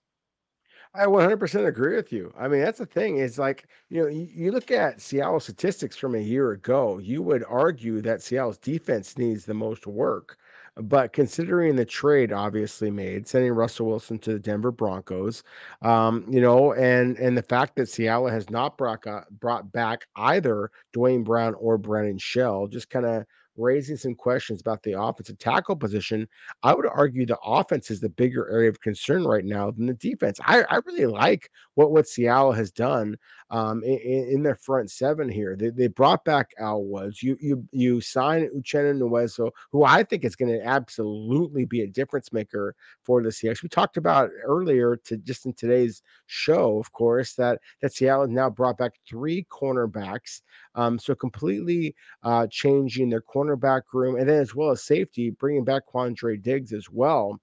I 0.93 1.06
100% 1.06 1.67
agree 1.67 1.95
with 1.95 2.12
you. 2.12 2.34
I 2.38 2.49
mean, 2.49 2.60
that's 2.60 2.80
the 2.80 2.86
thing 2.86 3.17
is 3.17 3.39
like, 3.39 3.65
you 3.89 4.01
know, 4.01 4.10
you, 4.10 4.27
you, 4.34 4.51
look 4.51 4.71
at 4.71 4.99
Seattle 4.99 5.39
statistics 5.39 5.95
from 5.95 6.15
a 6.15 6.19
year 6.19 6.51
ago, 6.51 6.97
you 6.97 7.21
would 7.21 7.45
argue 7.47 8.01
that 8.01 8.21
Seattle's 8.21 8.58
defense 8.58 9.17
needs 9.17 9.45
the 9.45 9.54
most 9.54 9.88
work. 9.88 10.38
But 10.75 11.13
considering 11.13 11.75
the 11.75 11.86
trade 11.86 12.34
obviously 12.34 12.91
made, 12.91 13.27
sending 13.27 13.54
Russell 13.54 13.88
Wilson 13.88 14.19
to 14.19 14.34
the 14.34 14.39
Denver 14.39 14.71
Broncos, 14.71 15.43
um, 15.82 16.25
you 16.30 16.41
know, 16.41 16.73
and 16.73 17.17
and 17.17 17.38
the 17.38 17.43
fact 17.43 17.75
that 17.75 17.89
Seattle 17.89 18.27
has 18.27 18.49
not 18.49 18.77
brought 18.77 19.04
brought 19.39 19.71
back 19.71 20.06
either 20.15 20.71
Duane 20.93 21.23
Brown 21.23 21.56
or 21.56 21.77
Brandon 21.77 22.17
Shell, 22.17 22.67
just 22.67 22.89
kind 22.89 23.06
of 23.06 23.25
raising 23.57 23.97
some 23.97 24.15
questions 24.15 24.61
about 24.61 24.83
the 24.83 24.99
offensive 24.99 25.37
tackle 25.37 25.75
position. 25.75 26.27
I 26.63 26.73
would 26.73 26.85
argue 26.87 27.25
the 27.25 27.39
offense 27.39 27.91
is 27.91 27.99
the 27.99 28.09
bigger 28.09 28.49
area 28.51 28.69
of 28.69 28.81
concern 28.81 29.23
right 29.23 29.45
now 29.45 29.71
than 29.71 29.85
the 29.85 29.93
defense. 29.93 30.39
I, 30.45 30.63
I 30.69 30.77
really 30.85 31.05
like 31.05 31.49
what 31.75 31.91
what 31.91 32.07
Seattle 32.07 32.51
has 32.51 32.71
done 32.71 33.17
um, 33.51 33.83
in, 33.83 33.99
in, 34.29 34.43
their 34.43 34.55
front 34.55 34.89
seven 34.89 35.27
here. 35.27 35.57
They, 35.57 35.69
they 35.69 35.87
brought 35.87 36.23
back 36.23 36.51
Al 36.57 36.83
Woods. 36.83 37.21
You 37.21 37.37
you 37.41 37.67
you 37.71 37.99
sign 37.99 38.49
Uchenna 38.55 38.97
Nwosu, 38.97 39.51
who 39.71 39.83
I 39.83 40.03
think 40.03 40.23
is 40.23 40.37
going 40.37 40.51
to 40.51 40.65
absolutely 40.65 41.65
be 41.65 41.81
a 41.81 41.87
difference 41.87 42.31
maker 42.31 42.75
for 43.03 43.21
the 43.21 43.29
Seahawks. 43.29 43.61
We 43.61 43.69
talked 43.69 43.97
about 43.97 44.29
earlier 44.43 44.95
to 45.05 45.17
just 45.17 45.45
in 45.45 45.53
today's 45.53 46.01
show, 46.27 46.79
of 46.79 46.91
course, 46.93 47.33
that 47.33 47.59
that 47.81 47.93
Seattle 47.93 48.21
has 48.21 48.31
now 48.31 48.49
brought 48.49 48.77
back 48.77 48.93
three 49.07 49.45
cornerbacks. 49.51 50.41
Um, 50.75 50.97
so 50.97 51.13
completely 51.13 51.95
uh, 52.23 52.47
changing 52.49 53.09
their 53.09 53.21
cornerback 53.51 53.81
room, 53.93 54.15
and 54.15 54.27
then 54.27 54.39
as 54.39 54.55
well 54.55 54.71
as 54.71 54.83
safety, 54.83 55.29
bringing 55.29 55.63
back 55.63 55.83
Quandre 55.91 56.41
Diggs 56.41 56.73
as 56.73 56.89
well. 56.89 57.39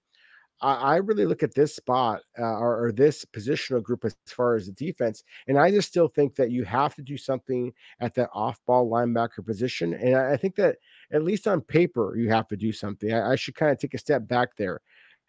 I, 0.60 0.74
I 0.74 0.96
really 0.96 1.24
look 1.24 1.42
at 1.42 1.54
this 1.54 1.76
spot 1.76 2.22
uh, 2.38 2.42
or, 2.42 2.86
or, 2.86 2.92
this 2.92 3.24
positional 3.24 3.80
group 3.82 4.04
as 4.04 4.16
far 4.26 4.56
as 4.56 4.66
the 4.66 4.72
defense, 4.72 5.22
and 5.46 5.56
I 5.58 5.70
just 5.70 5.88
still 5.88 6.08
think 6.08 6.34
that 6.34 6.50
you 6.50 6.64
have 6.64 6.94
to 6.96 7.02
do 7.02 7.16
something 7.16 7.72
at 8.00 8.14
that 8.14 8.30
off-ball 8.32 8.90
linebacker 8.90 9.44
position. 9.44 9.94
And 9.94 10.16
I, 10.16 10.32
I 10.32 10.36
think 10.36 10.56
that 10.56 10.78
at 11.12 11.22
least 11.22 11.46
on 11.46 11.60
paper, 11.60 12.16
you 12.16 12.28
have 12.30 12.48
to 12.48 12.56
do 12.56 12.72
something. 12.72 13.12
I, 13.12 13.32
I 13.32 13.36
should 13.36 13.54
kind 13.54 13.70
of 13.70 13.78
take 13.78 13.94
a 13.94 13.98
step 13.98 14.26
back 14.26 14.56
there. 14.56 14.80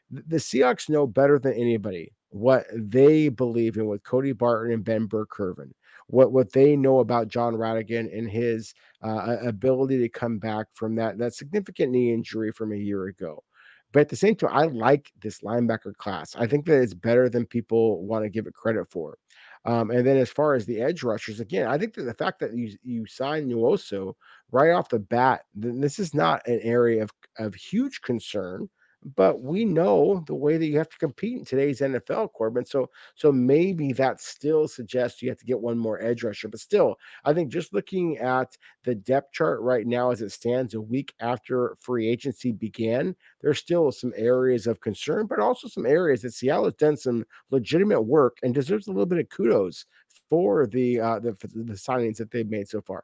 The, 0.10 0.24
the 0.28 0.38
Seahawks 0.38 0.90
know 0.90 1.06
better 1.06 1.38
than 1.38 1.54
anybody 1.54 2.12
what 2.32 2.66
they 2.74 3.30
believe 3.30 3.78
in 3.78 3.88
with 3.88 4.04
Cody 4.04 4.32
Barton 4.34 4.74
and 4.74 4.84
Ben 4.84 5.06
Burr-Kirven, 5.06 5.72
what 6.10 6.32
what 6.32 6.52
they 6.52 6.76
know 6.76 7.00
about 7.00 7.28
Jon 7.28 7.54
Rhattigan 7.54 8.16
and 8.16 8.30
his 8.30 8.74
uh, 9.04 9.38
ability 9.44 10.00
to 10.00 10.10
come 10.10 10.40
back 10.40 10.68
from 10.74 10.96
that 10.96 11.18
that 11.20 11.36
significant 11.36 11.92
knee 11.92 12.12
injury 12.14 12.52
from 12.52 12.74
a 12.74 12.78
year 12.78 13.06
ago. 13.06 13.44
But 13.92 14.02
at 14.02 14.10
the 14.10 14.16
same 14.16 14.36
time, 14.36 14.52
I 14.54 14.66
like 14.66 15.12
this 15.22 15.42
linebacker 15.42 15.96
class. 15.96 16.36
I 16.36 16.46
think 16.46 16.66
that 16.66 16.82
it's 16.82 16.94
better 16.94 17.28
than 17.28 17.46
people 17.46 18.06
want 18.06 18.24
to 18.24 18.30
give 18.30 18.46
it 18.46 18.54
credit 18.54 18.90
for. 18.92 19.18
Um, 19.66 19.90
and 19.92 20.06
then 20.06 20.18
as 20.18 20.30
far 20.30 20.54
as 20.54 20.66
the 20.66 20.82
edge 20.82 21.04
rushers, 21.04 21.40
again, 21.40 21.68
I 21.68 21.78
think 21.78 21.94
that 21.96 22.04
the 22.04 22.14
fact 22.14 22.40
that 22.40 22.56
you 22.56 22.76
you 22.84 23.06
sign 23.06 23.50
Nwosu 23.50 24.14
right 24.52 24.72
off 24.72 24.90
the 24.90 25.00
bat, 25.00 25.42
then 25.54 25.80
this 25.80 26.00
is 26.00 26.14
not 26.14 26.48
an 26.48 26.60
area 26.64 27.04
of, 27.04 27.12
of 27.38 27.54
huge 27.54 28.02
concern 28.02 28.70
but 29.16 29.42
we 29.42 29.64
know 29.64 30.24
the 30.28 30.36
way 30.36 30.58
that 30.58 30.66
you 30.66 30.78
have 30.78 30.90
to 30.90 30.98
compete 30.98 31.38
in 31.38 31.46
today's 31.46 31.80
NFL, 31.80 32.34
Corbin. 32.34 32.66
So, 32.66 32.90
so 33.16 33.32
maybe 33.32 33.94
that 33.94 34.20
still 34.20 34.68
suggests 34.68 35.22
you 35.22 35.30
have 35.30 35.38
to 35.38 35.46
get 35.46 35.60
one 35.60 35.78
more 35.78 36.02
edge 36.02 36.24
rusher. 36.24 36.50
But 36.50 36.60
still, 36.60 36.96
I 37.24 37.34
think 37.34 37.50
just 37.50 37.74
looking 37.74 38.18
at 38.18 38.58
the 38.84 38.96
depth 38.96 39.32
chart 39.32 39.62
right 39.62 39.88
now 39.88 40.12
as 40.12 40.22
it 40.22 40.32
stands, 40.32 40.74
a 40.74 40.82
week 40.82 41.14
after 41.22 41.78
free 41.80 42.10
agency 42.10 42.52
began, 42.52 43.16
there's 43.42 43.60
still 43.60 43.92
some 43.92 44.12
areas 44.18 44.68
of 44.68 44.82
concern, 44.82 45.28
but 45.28 45.40
also 45.40 45.68
some 45.68 45.86
areas 45.86 46.22
that 46.24 46.34
Seattle 46.34 46.66
has 46.66 46.74
done 46.76 46.98
some 46.98 47.26
legitimate 47.52 48.02
work 48.02 48.38
and 48.44 48.54
deserves 48.54 48.88
a 48.88 48.92
little 48.92 49.06
bit 49.06 49.20
of 49.20 49.30
kudos 49.30 49.86
for 50.30 50.68
the 50.68 51.00
uh, 51.00 51.20
the, 51.20 51.32
the 51.54 51.74
signings 51.74 52.18
that 52.18 52.32
they've 52.32 52.50
made 52.50 52.68
so 52.68 52.82
far. 52.82 53.04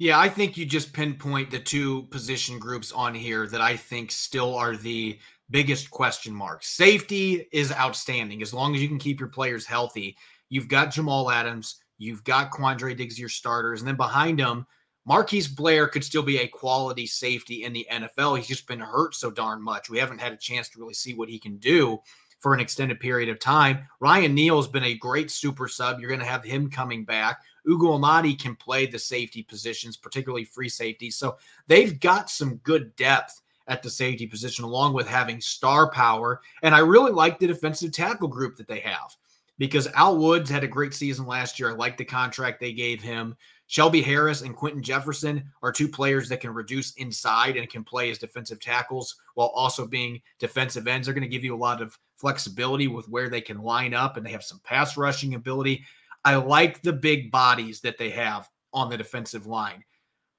Yeah, 0.00 0.18
I 0.18 0.30
think 0.30 0.56
you 0.56 0.64
just 0.64 0.94
pinpoint 0.94 1.50
the 1.50 1.58
two 1.58 2.04
position 2.04 2.58
groups 2.58 2.90
on 2.90 3.14
here 3.14 3.46
that 3.48 3.60
I 3.60 3.76
think 3.76 4.10
still 4.10 4.56
are 4.56 4.74
the 4.74 5.18
biggest 5.50 5.90
question 5.90 6.34
marks. 6.34 6.68
Safety 6.68 7.46
is 7.52 7.70
outstanding 7.70 8.40
as 8.40 8.54
long 8.54 8.74
as 8.74 8.80
you 8.80 8.88
can 8.88 8.98
keep 8.98 9.20
your 9.20 9.28
players 9.28 9.66
healthy. 9.66 10.16
You've 10.48 10.68
got 10.68 10.90
Jamal 10.90 11.30
Adams, 11.30 11.82
you've 11.98 12.24
got 12.24 12.50
Quandre 12.50 12.96
Diggs, 12.96 13.18
your 13.18 13.28
starters, 13.28 13.82
and 13.82 13.88
then 13.88 13.96
behind 13.96 14.40
him, 14.40 14.66
Marquise 15.04 15.48
Blair 15.48 15.86
could 15.86 16.02
still 16.02 16.22
be 16.22 16.38
a 16.38 16.48
quality 16.48 17.06
safety 17.06 17.64
in 17.64 17.74
the 17.74 17.86
NFL. 17.92 18.38
He's 18.38 18.48
just 18.48 18.66
been 18.66 18.80
hurt 18.80 19.14
so 19.14 19.30
darn 19.30 19.62
much. 19.62 19.90
We 19.90 19.98
haven't 19.98 20.22
had 20.22 20.32
a 20.32 20.38
chance 20.38 20.70
to 20.70 20.78
really 20.78 20.94
see 20.94 21.12
what 21.12 21.28
he 21.28 21.38
can 21.38 21.58
do 21.58 21.98
for 22.38 22.54
an 22.54 22.60
extended 22.60 23.00
period 23.00 23.28
of 23.28 23.38
time. 23.38 23.86
Ryan 24.00 24.34
Neal's 24.34 24.66
been 24.66 24.84
a 24.84 24.94
great 24.94 25.30
super 25.30 25.68
sub. 25.68 26.00
You're 26.00 26.08
going 26.08 26.20
to 26.20 26.26
have 26.26 26.42
him 26.42 26.70
coming 26.70 27.04
back. 27.04 27.42
Ugo 27.68 27.92
Amadi 27.92 28.34
can 28.34 28.56
play 28.56 28.86
the 28.86 28.98
safety 28.98 29.42
positions, 29.42 29.96
particularly 29.96 30.44
free 30.44 30.68
safety. 30.68 31.10
So 31.10 31.36
they've 31.66 31.98
got 32.00 32.30
some 32.30 32.56
good 32.56 32.94
depth 32.96 33.42
at 33.68 33.82
the 33.82 33.90
safety 33.90 34.26
position, 34.26 34.64
along 34.64 34.94
with 34.94 35.06
having 35.06 35.40
star 35.40 35.90
power. 35.90 36.40
And 36.62 36.74
I 36.74 36.80
really 36.80 37.12
like 37.12 37.38
the 37.38 37.46
defensive 37.46 37.92
tackle 37.92 38.28
group 38.28 38.56
that 38.56 38.66
they 38.66 38.80
have 38.80 39.16
because 39.58 39.86
Al 39.88 40.16
Woods 40.16 40.50
had 40.50 40.64
a 40.64 40.68
great 40.68 40.94
season 40.94 41.26
last 41.26 41.60
year. 41.60 41.70
I 41.70 41.74
like 41.74 41.96
the 41.96 42.04
contract 42.04 42.60
they 42.60 42.72
gave 42.72 43.02
him. 43.02 43.36
Shelby 43.66 44.02
Harris 44.02 44.42
and 44.42 44.56
Quinton 44.56 44.82
Jefferson 44.82 45.44
are 45.62 45.70
two 45.70 45.86
players 45.86 46.28
that 46.28 46.40
can 46.40 46.52
reduce 46.52 46.92
inside 46.94 47.56
and 47.56 47.70
can 47.70 47.84
play 47.84 48.10
as 48.10 48.18
defensive 48.18 48.58
tackles 48.58 49.14
while 49.34 49.52
also 49.54 49.86
being 49.86 50.20
defensive 50.40 50.88
ends. 50.88 51.06
They're 51.06 51.14
going 51.14 51.22
to 51.22 51.28
give 51.28 51.44
you 51.44 51.54
a 51.54 51.56
lot 51.56 51.80
of 51.80 51.96
flexibility 52.16 52.88
with 52.88 53.08
where 53.08 53.28
they 53.28 53.40
can 53.40 53.62
line 53.62 53.94
up 53.94 54.16
and 54.16 54.26
they 54.26 54.32
have 54.32 54.42
some 54.42 54.60
pass 54.64 54.96
rushing 54.96 55.34
ability. 55.34 55.84
I 56.24 56.36
like 56.36 56.82
the 56.82 56.92
big 56.92 57.30
bodies 57.30 57.80
that 57.80 57.98
they 57.98 58.10
have 58.10 58.48
on 58.72 58.90
the 58.90 58.98
defensive 58.98 59.46
line. 59.46 59.84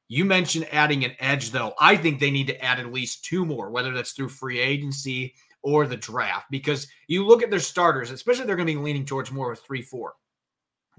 You 0.07 0.25
mentioned 0.25 0.67
adding 0.71 1.05
an 1.05 1.15
edge, 1.19 1.51
though. 1.51 1.73
I 1.79 1.95
think 1.95 2.19
they 2.19 2.31
need 2.31 2.47
to 2.47 2.63
add 2.63 2.79
at 2.79 2.91
least 2.91 3.23
two 3.23 3.45
more, 3.45 3.69
whether 3.69 3.93
that's 3.93 4.11
through 4.11 4.29
free 4.29 4.59
agency 4.59 5.33
or 5.63 5.87
the 5.87 5.97
draft, 5.97 6.47
because 6.51 6.87
you 7.07 7.25
look 7.25 7.43
at 7.43 7.49
their 7.49 7.59
starters, 7.59 8.11
especially 8.11 8.45
they're 8.45 8.55
going 8.55 8.67
to 8.67 8.73
be 8.73 8.79
leaning 8.79 9.05
towards 9.05 9.31
more 9.31 9.51
of 9.51 9.57
a 9.57 9.61
3 9.61 9.81
4. 9.81 10.13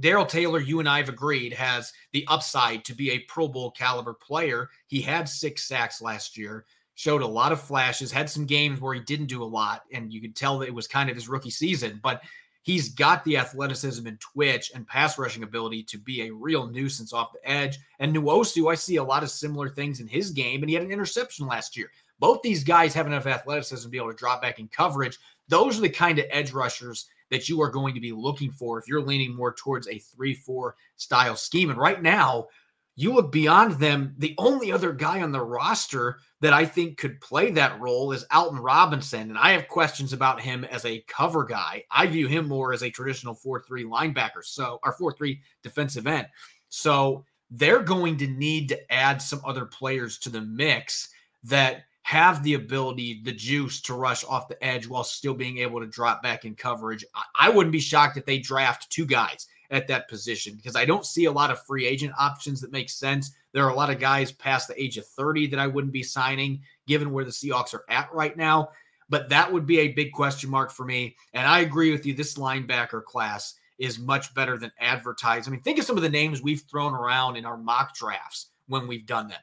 Darrell 0.01 0.27
Taylor, 0.27 0.61
you 0.61 0.81
and 0.81 0.88
I 0.88 0.99
have 0.99 1.09
agreed, 1.09 1.53
has 1.53 1.92
the 2.12 2.25
upside 2.29 2.85
to 2.87 2.95
be 2.95 3.11
a 3.11 3.21
Pro 3.21 3.49
Bowl 3.49 3.71
caliber 3.73 4.14
player. 4.14 4.68
He 4.87 5.01
had 5.01 5.29
six 5.29 5.64
sacks 5.64 6.01
last 6.01 6.37
year, 6.37 6.64
showed 6.95 7.23
a 7.23 7.27
lot 7.27 7.53
of 7.53 7.61
flashes, 7.61 8.11
had 8.11 8.31
some 8.31 8.47
games 8.47 8.81
where 8.81 8.95
he 8.95 9.01
didn't 9.01 9.27
do 9.27 9.42
a 9.42 9.45
lot, 9.45 9.83
and 9.92 10.12
you 10.12 10.21
could 10.21 10.35
tell 10.35 10.59
that 10.59 10.68
it 10.68 10.75
was 10.75 10.87
kind 10.87 11.11
of 11.11 11.16
his 11.16 11.29
rookie 11.29 11.51
season. 11.51 12.01
But 12.03 12.23
he's 12.62 12.88
got 12.88 13.25
the 13.25 13.37
athleticism 13.37 14.07
and 14.07 14.18
twitch 14.20 14.72
and 14.75 14.87
pass 14.87 15.18
rushing 15.18 15.42
ability 15.42 15.83
to 15.85 15.98
be 15.98 16.22
a 16.22 16.33
real 16.33 16.66
nuisance 16.66 17.12
off 17.12 17.33
the 17.33 17.48
edge. 17.48 17.79
And 17.98 18.14
Nwosu, 18.14 18.70
I 18.70 18.75
see 18.75 18.96
a 18.96 19.05
lot 19.05 19.22
of 19.22 19.31
similar 19.31 19.68
things 19.68 20.01
in 20.01 20.07
his 20.07 20.31
game, 20.31 20.62
and 20.62 20.70
he 20.70 20.75
had 20.75 20.85
an 20.85 20.92
interception 20.92 21.46
last 21.46 21.77
year. 21.77 21.90
Both 22.18 22.42
these 22.42 22.62
guys 22.62 22.94
have 22.94 23.07
enough 23.07 23.27
athleticism 23.27 23.85
to 23.85 23.90
be 23.90 23.98
able 23.98 24.11
to 24.11 24.16
drop 24.16 24.42
back 24.42 24.59
in 24.59 24.68
coverage. 24.68 25.18
Those 25.48 25.77
are 25.79 25.83
the 25.83 25.88
kind 25.88 26.18
of 26.18 26.27
edge 26.31 26.53
rushers 26.53 27.07
that 27.31 27.48
you 27.48 27.61
are 27.61 27.70
going 27.70 27.94
to 27.94 28.01
be 28.01 28.12
looking 28.12 28.51
for 28.51 28.79
if 28.79 28.87
you're 28.87 29.03
leaning 29.03 29.35
more 29.35 29.55
towards 29.55 29.88
a 29.88 29.98
3 29.98 30.35
4 30.35 30.77
style 30.96 31.35
scheme. 31.35 31.70
And 31.70 31.79
right 31.79 32.01
now, 32.01 32.46
you 32.95 33.13
look 33.13 33.33
beyond 33.33 33.73
them. 33.73 34.15
The 34.19 34.35
only 34.39 34.71
other 34.71 34.93
guy 34.93 35.23
on 35.23 35.33
the 35.33 35.41
roster 35.41 36.19
that 36.41 36.53
I 36.53 36.67
think 36.67 36.99
could 36.99 37.21
play 37.21 37.51
that 37.53 37.81
role 37.81 38.13
is 38.13 38.27
Alton 38.31 38.59
Robinson. 38.59 39.31
And 39.31 39.39
I 39.39 39.53
have 39.53 39.69
questions 39.69 40.13
about 40.13 40.41
him 40.41 40.65
as 40.65 40.85
a 40.85 41.05
cover 41.09 41.45
guy. 41.45 41.85
I 41.91 42.07
view 42.07 42.29
him 42.29 42.49
more 42.49 42.73
as 42.73 42.83
a 42.83 42.91
traditional 42.91 43.35
4 43.35 43.63
3 43.67 43.85
linebacker, 43.85 44.45
so 44.45 44.79
our 44.83 44.93
4 44.93 45.13
3 45.13 45.41
defensive 45.63 46.07
end. 46.07 46.27
So 46.69 47.25
they're 47.51 47.83
going 47.83 48.17
to 48.19 48.27
need 48.27 48.69
to 48.71 48.93
add 48.93 49.21
some 49.23 49.41
other 49.45 49.67
players 49.67 50.19
to 50.21 50.31
the 50.31 50.41
mix 50.41 51.11
that 51.45 51.85
have 52.03 52.43
the 52.43 52.55
ability, 52.55 53.21
the 53.25 53.33
juice 53.33 53.81
to 53.83 53.95
rush 53.95 54.25
off 54.25 54.49
the 54.49 54.63
edge 54.65 54.87
while 54.87 55.05
still 55.05 55.35
being 55.35 55.59
able 55.59 55.81
to 55.81 55.87
drop 55.87 56.23
back 56.23 56.45
in 56.45 56.55
coverage. 56.55 57.05
I, 57.39 57.49
wouldn't 57.49 57.73
be 57.73 57.81
shocked 57.81 58.17
if 58.17 58.27
they 58.27 58.39
draft 58.39 58.91
two 58.91 59.07
guys 59.07 59.47
at 59.73 59.89
that 59.89 60.09
position 60.09 60.55
because 60.55 60.77
I 60.77 60.85
don't 60.85 61.05
see 61.05 61.25
a 61.25 61.33
lot 61.33 61.51
of 61.51 61.65
free 61.65 61.87
agent 61.87 62.13
options 62.19 62.61
that 62.61 62.71
make 62.71 62.91
sense. 62.91 63.33
There 63.53 63.65
are 63.65 63.71
a 63.71 63.75
lot 63.75 63.91
of 63.91 63.99
guys 63.99 64.31
past 64.31 64.69
the 64.69 64.81
age 64.81 64.99
of 64.99 65.07
30 65.07 65.49
that 65.49 65.59
I 65.59 65.67
wouldn't 65.67 65.93
be 65.93 66.03
signing 66.03 66.61
given 66.87 67.11
where 67.11 67.25
the 67.25 67.31
Seahawks 67.31 67.75
are 67.75 67.85
at 67.89 68.13
right 68.13 68.37
now. 68.37 68.69
But 69.09 69.31
that 69.31 69.53
would 69.53 69.67
be 69.67 69.81
a 69.81 69.89
big 69.89 70.13
question 70.13 70.49
mark 70.51 70.71
for 70.71 70.85
me. 70.85 71.17
And 71.33 71.47
I 71.47 71.61
agree 71.61 71.91
with 71.91 72.07
you. 72.07 72.15
This 72.15 72.35
linebacker 72.35 73.03
class 73.03 73.55
is 73.79 73.99
much 73.99 74.33
better 74.35 74.57
than 74.57 74.71
advertised. 74.79 75.49
I 75.49 75.51
mean, 75.51 75.63
think 75.63 75.79
of 75.79 75.85
some 75.85 75.97
of 75.97 76.03
the 76.03 76.09
names 76.09 76.43
we've 76.43 76.63
thrown 76.71 76.95
around 76.95 77.37
in 77.37 77.45
our 77.45 77.57
mock 77.57 77.95
drafts 77.95 78.49
when 78.69 78.87
we've 78.87 79.07
done 79.07 79.29
that. 79.29 79.43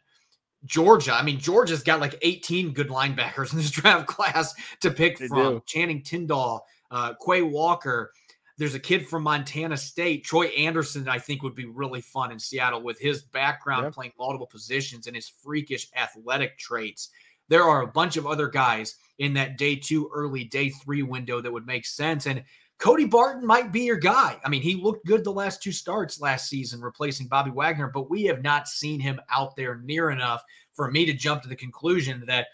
Georgia. 0.65 1.13
I 1.13 1.23
mean, 1.23 1.39
Georgia's 1.39 1.83
got 1.83 1.99
like 1.99 2.17
18 2.21 2.73
good 2.73 2.89
linebackers 2.89 3.51
in 3.51 3.57
this 3.57 3.71
draft 3.71 4.07
class 4.07 4.53
to 4.81 4.91
pick 4.91 5.17
they 5.17 5.27
from. 5.27 5.55
Do. 5.55 5.63
Channing 5.65 6.03
Tindall, 6.03 6.65
uh, 6.91 7.13
Quay 7.25 7.41
Walker. 7.41 8.11
There's 8.59 8.75
a 8.75 8.79
kid 8.79 9.07
from 9.07 9.23
Montana 9.23 9.77
State, 9.77 10.25
Troy 10.25 10.47
Andersen, 10.47 11.07
I 11.07 11.17
think 11.17 11.43
would 11.43 11.55
be 11.55 11.65
really 11.65 12.01
fun 12.01 12.33
in 12.33 12.37
Seattle 12.37 12.83
with 12.83 12.99
his 12.99 13.21
background 13.21 13.85
yep. 13.85 13.93
playing 13.93 14.11
multiple 14.19 14.47
positions 14.47 15.07
and 15.07 15.15
his 15.15 15.29
freakish 15.29 15.87
athletic 15.95 16.57
traits. 16.57 17.09
There 17.47 17.63
are 17.63 17.83
a 17.83 17.87
bunch 17.87 18.17
of 18.17 18.27
other 18.27 18.49
guys 18.49 18.95
in 19.17 19.33
that 19.33 19.57
day 19.57 19.77
two, 19.77 20.11
early 20.13 20.43
day 20.43 20.71
three 20.71 21.03
window 21.03 21.39
that 21.39 21.51
would 21.51 21.65
make 21.65 21.85
sense. 21.85 22.27
And 22.27 22.43
Cody 22.79 23.05
Barton 23.05 23.47
might 23.47 23.71
be 23.71 23.81
your 23.81 23.95
guy. 23.95 24.37
I 24.43 24.49
mean, 24.49 24.61
he 24.61 24.75
looked 24.75 25.05
good 25.05 25.23
the 25.23 25.31
last 25.31 25.63
two 25.63 25.71
starts 25.71 26.19
last 26.19 26.49
season, 26.49 26.81
replacing 26.81 27.27
Bobby 27.27 27.51
Wagner, 27.51 27.89
but 27.93 28.09
we 28.09 28.23
have 28.23 28.43
not 28.43 28.67
seen 28.67 28.99
him 28.99 29.21
out 29.29 29.55
there 29.55 29.77
near 29.85 30.11
enough 30.11 30.43
for 30.73 30.91
me 30.91 31.05
to 31.05 31.13
jump 31.13 31.43
to 31.43 31.49
the 31.49 31.55
conclusion 31.55 32.25
that, 32.27 32.47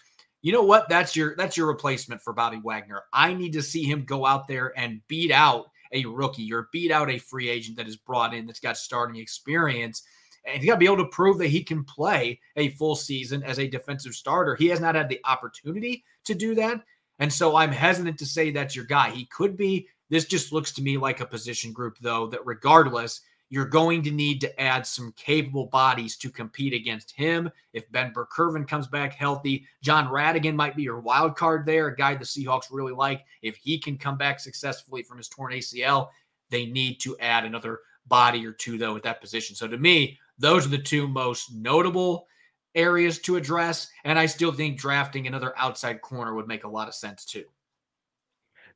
you 0.44 0.52
know 0.52 0.62
what, 0.62 0.88
that's 0.88 1.16
your 1.16 1.36
that's 1.36 1.58
your 1.58 1.66
replacement 1.66 2.22
for 2.22 2.32
Bobby 2.32 2.62
Wagner. 2.64 3.02
I 3.12 3.34
need 3.34 3.54
to 3.54 3.64
see 3.64 3.84
him 3.84 4.06
go 4.06 4.26
out 4.26 4.48
there 4.48 4.72
and 4.78 5.02
beat 5.08 5.32
out 5.32 5.72
a 5.96 6.06
rookie 6.06 6.52
or 6.54 6.70
beat 6.72 6.92
out 6.92 7.10
a 7.10 7.18
free 7.18 7.50
agent 7.50 7.78
that 7.78 7.88
is 7.88 7.96
brought 7.96 8.34
in 8.34 8.46
that's 8.46 8.60
got 8.60 8.78
starting 8.78 9.16
experience. 9.20 10.04
And 10.46 10.60
he's 10.60 10.68
got 10.68 10.76
to 10.76 10.80
be 10.80 10.86
able 10.86 10.98
to 10.98 11.06
prove 11.06 11.40
that 11.40 11.48
he 11.48 11.64
can 11.64 11.84
play 11.84 12.40
a 12.56 12.70
full 12.70 12.96
season 12.96 13.42
as 13.42 13.58
a 13.58 13.68
defensive 13.68 14.14
starter. 14.14 14.56
He 14.56 14.68
has 14.68 14.80
not 14.80 14.96
had 14.96 15.10
the 15.10 15.22
opportunity 15.26 16.04
to 16.26 16.36
do 16.36 16.54
that. 16.56 16.84
And 17.20 17.32
so 17.32 17.56
I'm 17.56 17.72
hesitant 17.72 18.20
to 18.20 18.26
say 18.26 18.52
that's 18.52 18.76
your 18.76 18.86
guy. 18.86 19.10
He 19.10 19.26
could 19.26 19.58
be 19.58 19.88
this 20.10 20.26
just 20.26 20.52
looks 20.52 20.72
to 20.74 20.84
me 20.84 20.98
like 20.98 21.20
a 21.20 21.26
position 21.26 21.72
group, 21.72 21.98
though, 22.00 22.28
that 22.28 22.46
regardless, 22.46 23.22
you're 23.50 23.66
going 23.66 24.02
to 24.04 24.12
need 24.12 24.42
to 24.42 24.62
add 24.62 24.88
some 24.88 25.14
capable 25.16 25.68
bodies 25.68 26.18
to 26.18 26.30
compete 26.30 26.74
against 26.74 27.12
him. 27.12 27.50
If 27.74 27.92
Ben 27.92 28.12
Burr-Kirven 28.12 28.68
comes 28.68 28.88
back 28.88 29.14
healthy, 29.14 29.66
Jon 29.82 30.08
Rhattigan 30.08 30.56
might 30.56 30.76
be 30.76 30.84
your 30.84 31.00
wild 31.00 31.36
card 31.36 31.66
there, 31.66 31.88
a 31.88 31.96
guy 31.96 32.16
the 32.16 32.26
Seahawks 32.26 32.72
really 32.72 32.94
like. 32.94 33.24
If 33.42 33.56
he 33.56 33.80
can 33.80 33.98
come 33.98 34.18
back 34.18 34.40
successfully 34.40 35.04
from 35.04 35.18
his 35.18 35.30
torn 35.30 35.54
ACL, 35.54 36.10
they 36.50 36.66
need 36.66 37.00
to 37.02 37.18
add 37.20 37.46
another 37.46 37.80
body 38.08 38.46
or 38.46 38.52
two, 38.52 38.78
though, 38.78 38.96
at 38.96 39.04
that 39.04 39.22
position. 39.22 39.56
So 39.56 39.68
to 39.68 39.78
me, 39.78 40.20
those 40.38 40.66
are 40.66 40.70
the 40.70 40.78
two 40.78 41.08
most 41.08 41.54
notable 41.54 42.28
areas 42.74 43.20
to 43.20 43.36
address. 43.36 43.90
And 44.04 44.20
I 44.20 44.26
still 44.26 44.52
think 44.52 44.78
drafting 44.78 45.28
another 45.28 45.54
outside 45.58 46.02
corner 46.02 46.34
would 46.36 46.48
make 46.48 46.64
a 46.66 46.70
lot 46.70 46.88
of 46.88 46.96
sense, 46.96 47.26
too. 47.26 47.46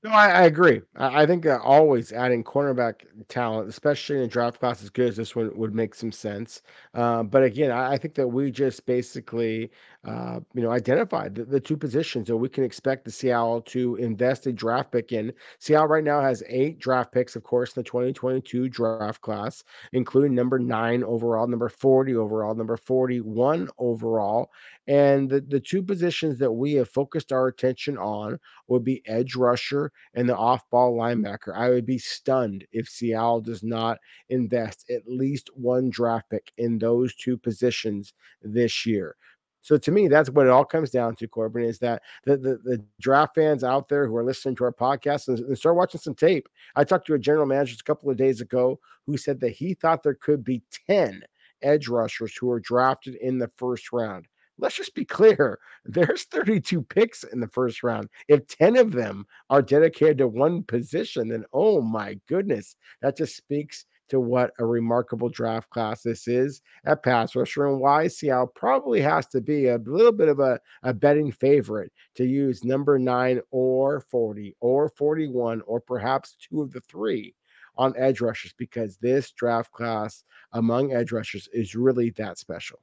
No, 0.02 0.12
I, 0.12 0.30
I 0.30 0.42
agree. 0.44 0.82
I, 0.96 1.24
I 1.24 1.26
think 1.26 1.44
that 1.44 1.60
always 1.62 2.14
adding 2.14 2.44
cornerback 2.44 3.02
talent, 3.28 3.68
especially 3.68 4.18
in 4.18 4.24
a 4.24 4.28
draft 4.28 4.60
class 4.60 4.82
as 4.82 4.90
good 4.90 5.10
as 5.10 5.18
this 5.18 5.36
one, 5.36 5.56
would 5.58 5.76
make 5.76 5.94
some 5.94 6.12
sense. 6.12 6.62
Uh, 6.94 7.24
but 7.24 7.44
again, 7.44 7.70
I, 7.72 7.94
I, 7.94 7.98
think 7.98 8.16
that 8.16 8.28
we 8.28 8.50
just 8.50 8.86
basically, 8.86 9.72
uh, 10.06 10.40
you 10.54 10.62
know, 10.62 10.72
identified 10.72 11.36
the, 11.36 11.44
the, 11.44 11.60
two 11.60 11.76
positions 11.76 12.28
that 12.28 12.38
we 12.38 12.48
can 12.48 12.64
expect 12.64 13.04
the 13.04 13.12
Seattle 13.12 13.62
to 13.62 13.96
invest 13.96 14.48
a 14.48 14.54
draft 14.54 14.94
pick 14.94 15.12
in. 15.12 15.34
Seattle 15.60 15.88
right 15.88 16.04
now 16.04 16.22
has 16.22 16.42
eight 16.48 16.80
draft 16.80 17.12
picks, 17.12 17.36
of 17.36 17.44
course, 17.44 17.76
in 17.76 17.82
the 17.82 17.90
2022 17.90 18.70
draft 18.70 19.20
class, 19.20 19.62
including 19.92 20.34
number 20.34 20.58
nine 20.58 21.04
overall, 21.04 21.48
number 21.48 21.68
40 21.68 22.16
overall, 22.16 22.56
number 22.56 22.78
41 22.78 23.68
overall. 23.78 24.52
And 24.88 25.30
the, 25.30 25.42
the 25.42 25.60
two 25.60 25.84
positions 25.84 26.40
that 26.40 26.52
we 26.52 26.76
have 26.76 26.90
focused 26.90 27.34
our 27.34 27.48
attention 27.48 27.98
on 27.98 28.40
would 28.70 28.86
be 28.86 29.04
edge 29.06 29.36
rusher 29.36 29.92
and 30.14 30.30
the 30.30 30.38
off 30.38 30.64
ball 30.70 30.98
linebacker. 30.98 31.54
I 31.54 31.70
would 31.72 31.86
be 31.86 31.98
stunned 31.98 32.66
if 32.72 32.88
Seattle 32.88 33.42
does 33.42 33.64
not 33.64 33.98
invest 34.30 34.90
at 34.90 35.02
least 35.08 35.50
one 35.56 35.90
draft 35.90 36.30
pick 36.30 36.54
in 36.58 36.78
those 36.78 37.14
two 37.16 37.38
positions 37.38 38.14
this 38.42 38.86
year. 38.86 39.18
So 39.62 39.78
to 39.78 39.92
me, 39.92 40.08
that's 40.08 40.30
what 40.30 40.46
it 40.46 40.52
all 40.52 40.66
comes 40.66 40.90
down 40.90 41.16
to, 41.18 41.28
Corbin, 41.28 41.64
is 41.64 41.80
that 41.80 42.02
the, 42.26 42.38
the, 42.38 42.60
the 42.64 42.86
draft 43.00 43.36
fans 43.36 43.64
out 43.64 43.90
there 43.90 44.08
who 44.08 44.16
are 44.16 44.24
listening 44.24 44.56
to 44.56 44.64
our 44.64 44.74
podcast 44.74 45.28
and, 45.28 45.40
and, 45.40 45.58
start 45.58 45.76
watching 45.76 46.00
some 46.00 46.16
tape. 46.16 46.48
I 46.76 46.84
talked 46.84 47.08
to 47.08 47.14
a 47.14 47.20
general 47.20 47.46
manager 47.46 47.76
a 47.80 47.84
couple 47.84 48.10
of 48.10 48.18
days 48.18 48.42
ago 48.42 48.80
who 49.06 49.18
said 49.18 49.40
that 49.42 49.52
he 49.52 49.74
thought 49.74 50.04
there 50.04 50.14
could 50.14 50.44
be 50.44 50.64
10 50.88 51.24
edge 51.62 51.88
rushers 51.88 52.36
who 52.36 52.50
are 52.50 52.60
drafted 52.60 53.16
in 53.16 53.38
the 53.38 53.52
first 53.58 53.92
round 53.92 54.28
let's 54.60 54.76
just 54.76 54.94
be 54.94 55.06
clear 55.06 55.60
there's 55.86 56.24
32 56.26 56.82
picks 56.84 57.24
in 57.24 57.40
the 57.40 57.48
first 57.48 57.82
round. 57.84 58.10
If 58.28 58.48
10 58.48 58.78
of 58.78 58.92
them 58.92 59.26
are 59.50 59.62
dedicated 59.62 60.20
to 60.20 60.28
one 60.28 60.64
position, 60.64 61.30
then 61.30 61.46
oh 61.54 61.82
my 61.82 62.20
goodness, 62.28 62.76
that 63.02 63.18
just 63.18 63.36
speaks 63.36 63.86
to 64.10 64.20
what 64.20 64.52
a 64.60 64.66
remarkable 64.66 65.30
draft 65.30 65.70
class 65.70 66.02
this 66.02 66.28
is 66.28 66.62
at 66.86 67.04
pass 67.04 67.36
rusher 67.36 67.68
and 67.68 67.80
why 67.80 68.08
Seattle 68.08 68.48
probably 68.48 69.02
has 69.02 69.28
to 69.28 69.42
be 69.42 69.68
a 69.68 69.78
little 69.78 70.12
bit 70.12 70.28
of 70.28 70.40
a, 70.40 70.60
a 70.84 70.94
betting 70.94 71.32
favorite 71.32 71.92
to 72.16 72.26
use 72.26 72.64
number 72.64 73.00
nine 73.00 73.40
or 73.52 74.02
40 74.02 74.56
or 74.60 74.90
41 74.90 75.62
or 75.62 75.80
perhaps 75.80 76.36
two 76.40 76.62
of 76.62 76.72
the 76.72 76.82
three 76.82 77.34
on 77.78 77.94
edge 77.98 78.20
rushers 78.22 78.54
because 78.58 78.98
this 78.98 79.32
draft 79.32 79.72
class 79.72 80.24
among 80.54 80.94
edge 80.94 81.12
rushers 81.12 81.48
is 81.54 81.76
really 81.76 82.10
that 82.12 82.38
special. 82.38 82.80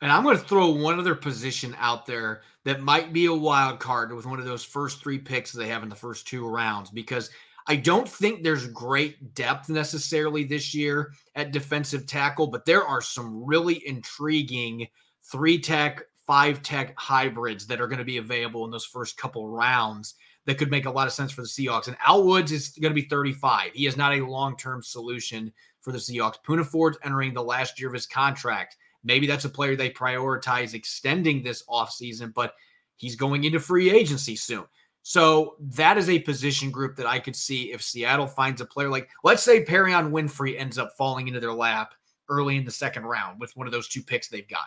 And 0.00 0.12
I'm 0.12 0.22
going 0.22 0.36
to 0.36 0.44
throw 0.44 0.70
one 0.70 0.98
other 0.98 1.16
position 1.16 1.74
out 1.78 2.06
there 2.06 2.42
that 2.64 2.80
might 2.80 3.12
be 3.12 3.26
a 3.26 3.34
wild 3.34 3.80
card 3.80 4.12
with 4.12 4.26
one 4.26 4.38
of 4.38 4.44
those 4.44 4.64
first 4.64 5.02
three 5.02 5.18
picks 5.18 5.52
they 5.52 5.68
have 5.68 5.82
in 5.82 5.88
the 5.88 5.96
first 5.96 6.26
two 6.28 6.46
rounds 6.46 6.90
because 6.90 7.30
I 7.68 7.76
don't 7.76 8.08
think 8.08 8.42
there's 8.42 8.66
great 8.66 9.34
depth 9.34 9.68
necessarily 9.68 10.42
this 10.42 10.74
year 10.74 11.12
at 11.34 11.52
defensive 11.52 12.06
tackle, 12.06 12.46
but 12.46 12.64
there 12.64 12.82
are 12.82 13.02
some 13.02 13.44
really 13.44 13.86
intriguing 13.86 14.88
three 15.30 15.58
tech, 15.58 16.02
five 16.26 16.62
tech 16.62 16.94
hybrids 16.98 17.66
that 17.66 17.78
are 17.78 17.86
going 17.86 17.98
to 17.98 18.04
be 18.04 18.16
available 18.16 18.64
in 18.64 18.70
those 18.70 18.86
first 18.86 19.18
couple 19.18 19.50
rounds 19.50 20.14
that 20.46 20.56
could 20.56 20.70
make 20.70 20.86
a 20.86 20.90
lot 20.90 21.06
of 21.06 21.12
sense 21.12 21.30
for 21.30 21.42
the 21.42 21.46
Seahawks. 21.46 21.88
And 21.88 21.96
Al 22.06 22.24
Woods 22.24 22.52
is 22.52 22.70
going 22.70 22.90
to 22.90 23.00
be 23.00 23.06
35. 23.06 23.72
He 23.74 23.86
is 23.86 23.98
not 23.98 24.14
a 24.14 24.26
long 24.26 24.56
term 24.56 24.82
solution 24.82 25.52
for 25.82 25.92
the 25.92 25.98
Seahawks. 25.98 26.36
Poona 26.42 26.64
Ford's 26.64 26.96
entering 27.04 27.34
the 27.34 27.42
last 27.42 27.78
year 27.78 27.88
of 27.88 27.94
his 27.94 28.06
contract. 28.06 28.78
Maybe 29.04 29.26
that's 29.26 29.44
a 29.44 29.50
player 29.50 29.76
they 29.76 29.90
prioritize 29.90 30.72
extending 30.72 31.42
this 31.42 31.64
offseason, 31.68 32.32
but 32.32 32.54
he's 32.96 33.14
going 33.14 33.44
into 33.44 33.60
free 33.60 33.90
agency 33.90 34.36
soon. 34.36 34.64
So 35.08 35.56
that 35.58 35.96
is 35.96 36.10
a 36.10 36.18
position 36.18 36.70
group 36.70 36.94
that 36.96 37.06
I 37.06 37.18
could 37.18 37.34
see 37.34 37.72
if 37.72 37.80
Seattle 37.80 38.26
finds 38.26 38.60
a 38.60 38.66
player 38.66 38.90
like, 38.90 39.08
let's 39.24 39.42
say 39.42 39.64
Perrion 39.64 40.10
Winfrey 40.10 40.60
ends 40.60 40.76
up 40.76 40.92
falling 40.98 41.28
into 41.28 41.40
their 41.40 41.54
lap 41.54 41.94
early 42.28 42.58
in 42.58 42.66
the 42.66 42.70
second 42.70 43.04
round 43.04 43.40
with 43.40 43.56
one 43.56 43.66
of 43.66 43.72
those 43.72 43.88
two 43.88 44.02
picks 44.02 44.28
they've 44.28 44.46
got. 44.50 44.66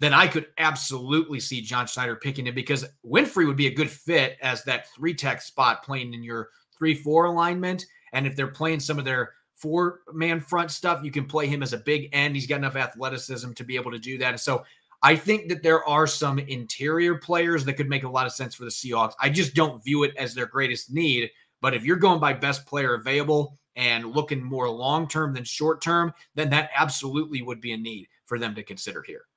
Then 0.00 0.12
I 0.12 0.26
could 0.26 0.48
absolutely 0.58 1.38
see 1.38 1.60
John 1.60 1.86
Schneider 1.86 2.16
picking 2.16 2.48
him 2.48 2.56
because 2.56 2.86
Winfrey 3.06 3.46
would 3.46 3.56
be 3.56 3.68
a 3.68 3.72
good 3.72 3.88
fit 3.88 4.36
as 4.42 4.64
that 4.64 4.92
three 4.96 5.14
tech 5.14 5.40
spot 5.42 5.84
playing 5.84 6.12
in 6.12 6.24
your 6.24 6.48
three 6.76 6.96
four 6.96 7.26
alignment. 7.26 7.86
And 8.12 8.26
if 8.26 8.34
they're 8.34 8.48
playing 8.48 8.80
some 8.80 8.98
of 8.98 9.04
their 9.04 9.34
four 9.54 10.00
man 10.12 10.40
front 10.40 10.72
stuff, 10.72 11.04
you 11.04 11.12
can 11.12 11.26
play 11.26 11.46
him 11.46 11.62
as 11.62 11.72
a 11.72 11.78
big 11.78 12.08
end. 12.12 12.34
He's 12.34 12.48
got 12.48 12.56
enough 12.56 12.74
athleticism 12.74 13.52
to 13.52 13.62
be 13.62 13.76
able 13.76 13.92
to 13.92 13.98
do 14.00 14.18
that. 14.18 14.40
So 14.40 14.64
I 15.02 15.14
think 15.14 15.48
that 15.48 15.62
there 15.62 15.84
are 15.84 16.06
some 16.06 16.38
interior 16.38 17.16
players 17.16 17.64
that 17.64 17.74
could 17.74 17.88
make 17.88 18.02
a 18.02 18.08
lot 18.08 18.26
of 18.26 18.32
sense 18.32 18.54
for 18.54 18.64
the 18.64 18.70
Seahawks. 18.70 19.14
I 19.20 19.30
just 19.30 19.54
don't 19.54 19.82
view 19.84 20.02
it 20.02 20.16
as 20.16 20.34
their 20.34 20.46
greatest 20.46 20.92
need. 20.92 21.30
But 21.60 21.74
if 21.74 21.84
you're 21.84 21.96
going 21.96 22.20
by 22.20 22.32
best 22.32 22.66
player 22.66 22.94
available 22.94 23.56
and 23.76 24.12
looking 24.12 24.42
more 24.42 24.68
long 24.68 25.08
term 25.08 25.34
than 25.34 25.44
short 25.44 25.82
term, 25.82 26.12
then 26.34 26.50
that 26.50 26.70
absolutely 26.76 27.42
would 27.42 27.60
be 27.60 27.72
a 27.72 27.76
need 27.76 28.08
for 28.26 28.38
them 28.38 28.54
to 28.54 28.62
consider 28.62 29.02
here. 29.02 29.27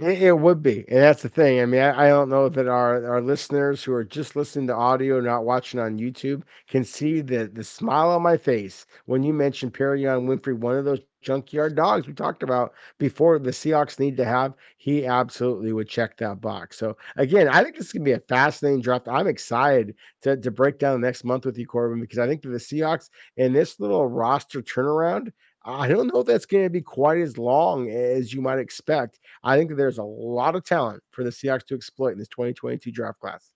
It, 0.00 0.22
it 0.22 0.38
would 0.38 0.60
be, 0.60 0.84
and 0.88 0.98
that's 1.02 1.22
the 1.22 1.28
thing. 1.28 1.60
I 1.60 1.66
mean, 1.66 1.80
I, 1.80 2.06
I, 2.06 2.08
don't 2.08 2.28
know 2.28 2.48
that 2.48 2.66
our 2.66 3.06
our 3.06 3.20
listeners 3.20 3.84
who 3.84 3.92
are 3.92 4.02
just 4.02 4.34
listening 4.34 4.66
to 4.66 4.74
audio, 4.74 5.20
not 5.20 5.44
watching 5.44 5.78
on 5.78 5.98
YouTube, 5.98 6.42
can 6.66 6.82
see 6.82 7.20
the 7.20 7.46
the 7.46 7.62
smile 7.62 8.10
on 8.10 8.20
my 8.22 8.36
face 8.36 8.86
when 9.06 9.22
you 9.22 9.32
mentioned 9.32 9.72
Perrion 9.72 10.26
Winfrey, 10.26 10.58
one 10.58 10.76
of 10.76 10.84
those 10.84 10.98
junkyard 11.22 11.76
dogs 11.76 12.08
we 12.08 12.12
talked 12.12 12.42
about 12.42 12.74
before. 12.98 13.38
The 13.38 13.52
Seahawks 13.52 14.00
need 14.00 14.16
to 14.16 14.24
have. 14.24 14.54
He 14.78 15.06
absolutely 15.06 15.72
would 15.72 15.88
check 15.88 16.16
that 16.16 16.40
box. 16.40 16.76
So 16.76 16.96
again, 17.16 17.46
I 17.48 17.62
think 17.62 17.76
this 17.76 17.86
is 17.86 17.92
gonna 17.92 18.04
be 18.04 18.12
a 18.12 18.20
fascinating 18.20 18.80
draft. 18.82 19.06
I'm 19.06 19.28
excited 19.28 19.94
to 20.22 20.36
to 20.36 20.50
break 20.50 20.80
down 20.80 21.00
next 21.02 21.22
month 21.22 21.46
with 21.46 21.56
you, 21.56 21.68
Corbin, 21.68 22.00
because 22.00 22.18
I 22.18 22.26
think 22.26 22.42
that 22.42 22.48
the 22.48 22.58
Seahawks 22.58 23.10
in 23.36 23.52
this 23.52 23.78
little 23.78 24.08
roster 24.08 24.60
turnaround 24.60 25.30
I 25.64 25.88
don't 25.88 26.12
know 26.12 26.20
if 26.20 26.26
that's 26.26 26.46
going 26.46 26.64
to 26.64 26.70
be 26.70 26.82
quite 26.82 27.18
as 27.18 27.38
long 27.38 27.90
as 27.90 28.34
you 28.34 28.42
might 28.42 28.58
expect. 28.58 29.18
I 29.42 29.56
think 29.56 29.74
there's 29.74 29.98
a 29.98 30.04
lot 30.04 30.54
of 30.54 30.64
talent 30.64 31.02
for 31.10 31.24
the 31.24 31.30
Seahawks 31.30 31.66
to 31.66 31.74
exploit 31.74 32.12
in 32.12 32.18
this 32.18 32.28
2022 32.28 32.92
draft 32.92 33.18
class. 33.18 33.50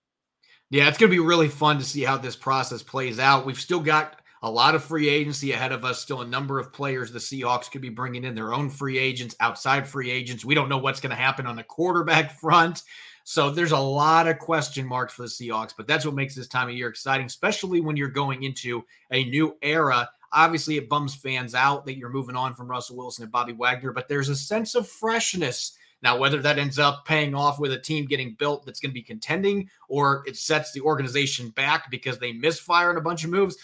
Yeah, 0.71 0.87
it's 0.87 0.97
going 0.97 1.11
to 1.11 1.15
be 1.15 1.23
really 1.23 1.47
fun 1.47 1.77
to 1.77 1.83
see 1.83 2.01
how 2.01 2.17
this 2.17 2.35
process 2.35 2.81
plays 2.81 3.19
out. 3.19 3.45
We've 3.45 3.59
still 3.59 3.79
got 3.79 4.21
a 4.41 4.49
lot 4.49 4.75
of 4.75 4.83
free 4.83 5.09
agency 5.09 5.51
ahead 5.51 5.71
of 5.71 5.83
us, 5.83 6.01
still 6.01 6.21
a 6.21 6.27
number 6.27 6.59
of 6.59 6.71
players 6.71 7.11
the 7.11 7.19
Seahawks 7.19 7.69
could 7.69 7.81
be 7.81 7.89
bringing 7.89 8.23
in 8.23 8.35
their 8.35 8.53
own 8.53 8.69
free 8.69 8.97
agents, 8.97 9.35
outside 9.39 9.87
free 9.87 10.09
agents. 10.09 10.45
We 10.45 10.55
don't 10.55 10.69
know 10.69 10.77
what's 10.77 11.01
going 11.01 11.09
to 11.11 11.15
happen 11.15 11.45
on 11.45 11.55
the 11.55 11.63
quarterback 11.63 12.31
front. 12.39 12.83
So 13.23 13.51
there's 13.51 13.73
a 13.73 13.79
lot 13.79 14.27
of 14.27 14.39
question 14.39 14.87
marks 14.87 15.13
for 15.13 15.23
the 15.23 15.27
Seahawks, 15.27 15.73
but 15.75 15.87
that's 15.87 16.05
what 16.05 16.15
makes 16.15 16.33
this 16.33 16.47
time 16.47 16.69
of 16.69 16.75
year 16.75 16.87
exciting, 16.87 17.27
especially 17.27 17.81
when 17.81 17.95
you're 17.95 18.07
going 18.07 18.43
into 18.43 18.83
a 19.11 19.25
new 19.25 19.55
era 19.61 20.09
Obviously, 20.31 20.77
it 20.77 20.89
bums 20.89 21.15
fans 21.15 21.55
out 21.55 21.85
that 21.85 21.97
you're 21.97 22.09
moving 22.09 22.35
on 22.35 22.53
from 22.53 22.67
Russell 22.67 22.97
Wilson 22.97 23.23
and 23.23 23.31
Bobby 23.31 23.53
Wagner, 23.53 23.91
but 23.91 24.07
there's 24.07 24.29
a 24.29 24.35
sense 24.35 24.75
of 24.75 24.87
freshness. 24.87 25.77
Now, 26.01 26.17
whether 26.17 26.41
that 26.41 26.57
ends 26.57 26.79
up 26.79 27.05
paying 27.05 27.35
off 27.35 27.59
with 27.59 27.73
a 27.73 27.79
team 27.79 28.05
getting 28.05 28.35
built 28.35 28.65
that's 28.65 28.79
going 28.79 28.91
to 28.91 28.93
be 28.93 29.01
contending 29.01 29.69
or 29.89 30.23
it 30.25 30.37
sets 30.37 30.71
the 30.71 30.81
organization 30.81 31.49
back 31.49 31.91
because 31.91 32.19
they 32.19 32.31
misfire 32.31 32.91
in 32.91 32.97
a 32.97 33.01
bunch 33.01 33.23
of 33.23 33.31
moves, 33.31 33.57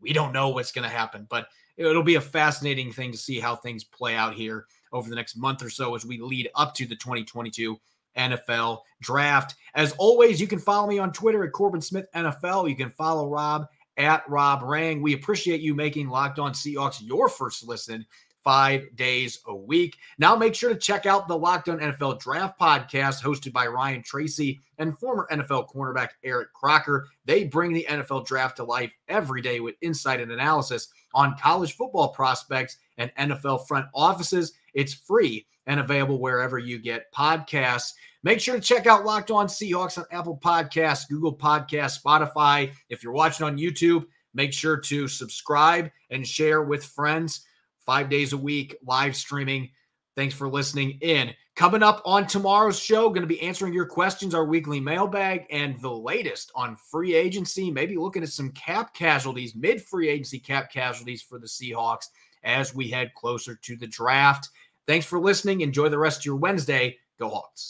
we 0.00 0.12
don't 0.12 0.32
know 0.32 0.50
what's 0.50 0.72
going 0.72 0.88
to 0.88 0.94
happen. 0.94 1.26
But 1.30 1.48
it'll 1.76 2.02
be 2.02 2.16
a 2.16 2.20
fascinating 2.20 2.92
thing 2.92 3.12
to 3.12 3.18
see 3.18 3.40
how 3.40 3.56
things 3.56 3.84
play 3.84 4.14
out 4.14 4.34
here 4.34 4.66
over 4.92 5.08
the 5.08 5.16
next 5.16 5.36
month 5.36 5.62
or 5.62 5.70
so 5.70 5.94
as 5.94 6.04
we 6.04 6.18
lead 6.18 6.50
up 6.54 6.74
to 6.74 6.86
the 6.86 6.96
2022 6.96 7.78
NFL 8.16 8.80
draft. 9.00 9.54
As 9.74 9.92
always, 9.92 10.40
you 10.40 10.46
can 10.46 10.58
follow 10.58 10.86
me 10.86 10.98
on 10.98 11.12
Twitter 11.12 11.44
at 11.44 11.52
Corbin 11.52 11.80
Smith 11.80 12.06
NFL. 12.14 12.68
You 12.68 12.76
can 12.76 12.90
follow 12.90 13.28
Rob 13.28 13.68
at 14.00 14.28
Rob 14.28 14.62
Rang. 14.62 15.02
We 15.02 15.12
appreciate 15.12 15.60
you 15.60 15.74
making 15.74 16.08
Locked 16.08 16.38
On 16.38 16.52
Seahawks 16.52 17.00
your 17.02 17.28
first 17.28 17.66
listen 17.68 18.06
five 18.42 18.96
days 18.96 19.40
a 19.46 19.54
week. 19.54 19.98
Now, 20.18 20.34
make 20.34 20.54
sure 20.54 20.70
to 20.70 20.78
check 20.78 21.04
out 21.04 21.28
the 21.28 21.36
Locked 21.36 21.68
On 21.68 21.78
NFL 21.78 22.20
Draft 22.20 22.58
podcast 22.58 23.22
hosted 23.22 23.52
by 23.52 23.66
Ryan 23.66 24.02
Tracy 24.02 24.58
and 24.78 24.98
former 24.98 25.28
NFL 25.30 25.68
cornerback 25.70 26.08
Eric 26.24 26.52
Crocker. 26.54 27.08
They 27.26 27.44
bring 27.44 27.74
the 27.74 27.86
NFL 27.90 28.26
draft 28.26 28.56
to 28.56 28.64
life 28.64 28.94
every 29.08 29.42
day 29.42 29.60
with 29.60 29.74
insight 29.82 30.20
and 30.20 30.32
analysis 30.32 30.88
on 31.12 31.36
college 31.38 31.76
football 31.76 32.08
prospects 32.08 32.78
and 32.96 33.12
NFL 33.18 33.68
front 33.68 33.86
offices. 33.94 34.54
It's 34.72 34.94
free 34.94 35.46
and 35.66 35.78
available 35.78 36.18
wherever 36.18 36.58
you 36.58 36.78
get 36.78 37.12
podcasts. 37.12 37.92
Make 38.22 38.40
sure 38.40 38.54
to 38.54 38.60
check 38.60 38.86
out 38.86 39.06
Locked 39.06 39.30
On 39.30 39.46
Seahawks 39.46 39.96
on 39.96 40.04
Apple 40.10 40.38
Podcasts, 40.42 41.08
Google 41.08 41.34
Podcasts, 41.34 42.02
Spotify. 42.02 42.70
If 42.90 43.02
you're 43.02 43.12
watching 43.12 43.46
on 43.46 43.56
YouTube, 43.56 44.04
make 44.34 44.52
sure 44.52 44.76
to 44.76 45.08
subscribe 45.08 45.90
and 46.10 46.26
share 46.26 46.62
with 46.62 46.84
friends. 46.84 47.46
Five 47.86 48.10
days 48.10 48.34
a 48.34 48.36
week, 48.36 48.76
live 48.86 49.16
streaming. 49.16 49.70
Thanks 50.16 50.34
for 50.34 50.48
listening 50.48 50.98
in. 51.00 51.32
Coming 51.56 51.82
up 51.82 52.02
on 52.04 52.26
tomorrow's 52.26 52.78
show, 52.78 53.08
going 53.08 53.22
to 53.22 53.26
be 53.26 53.40
answering 53.40 53.72
your 53.72 53.86
questions, 53.86 54.34
our 54.34 54.44
weekly 54.44 54.80
mailbag, 54.80 55.46
and 55.50 55.80
the 55.80 55.90
latest 55.90 56.52
on 56.54 56.76
free 56.76 57.14
agency. 57.14 57.70
Maybe 57.70 57.96
looking 57.96 58.22
at 58.22 58.28
some 58.28 58.50
cap 58.52 58.94
casualties, 58.94 59.54
mid 59.54 59.82
free 59.82 60.08
agency 60.08 60.38
cap 60.38 60.70
casualties 60.72 61.22
for 61.22 61.38
the 61.38 61.46
Seahawks 61.46 62.06
as 62.44 62.74
we 62.74 62.88
head 62.88 63.12
closer 63.14 63.56
to 63.56 63.76
the 63.76 63.86
draft. 63.86 64.48
Thanks 64.86 65.06
for 65.06 65.18
listening. 65.18 65.60
Enjoy 65.62 65.88
the 65.88 65.98
rest 65.98 66.20
of 66.20 66.26
your 66.26 66.36
Wednesday. 66.36 66.98
Go 67.18 67.28
Hawks. 67.28 67.68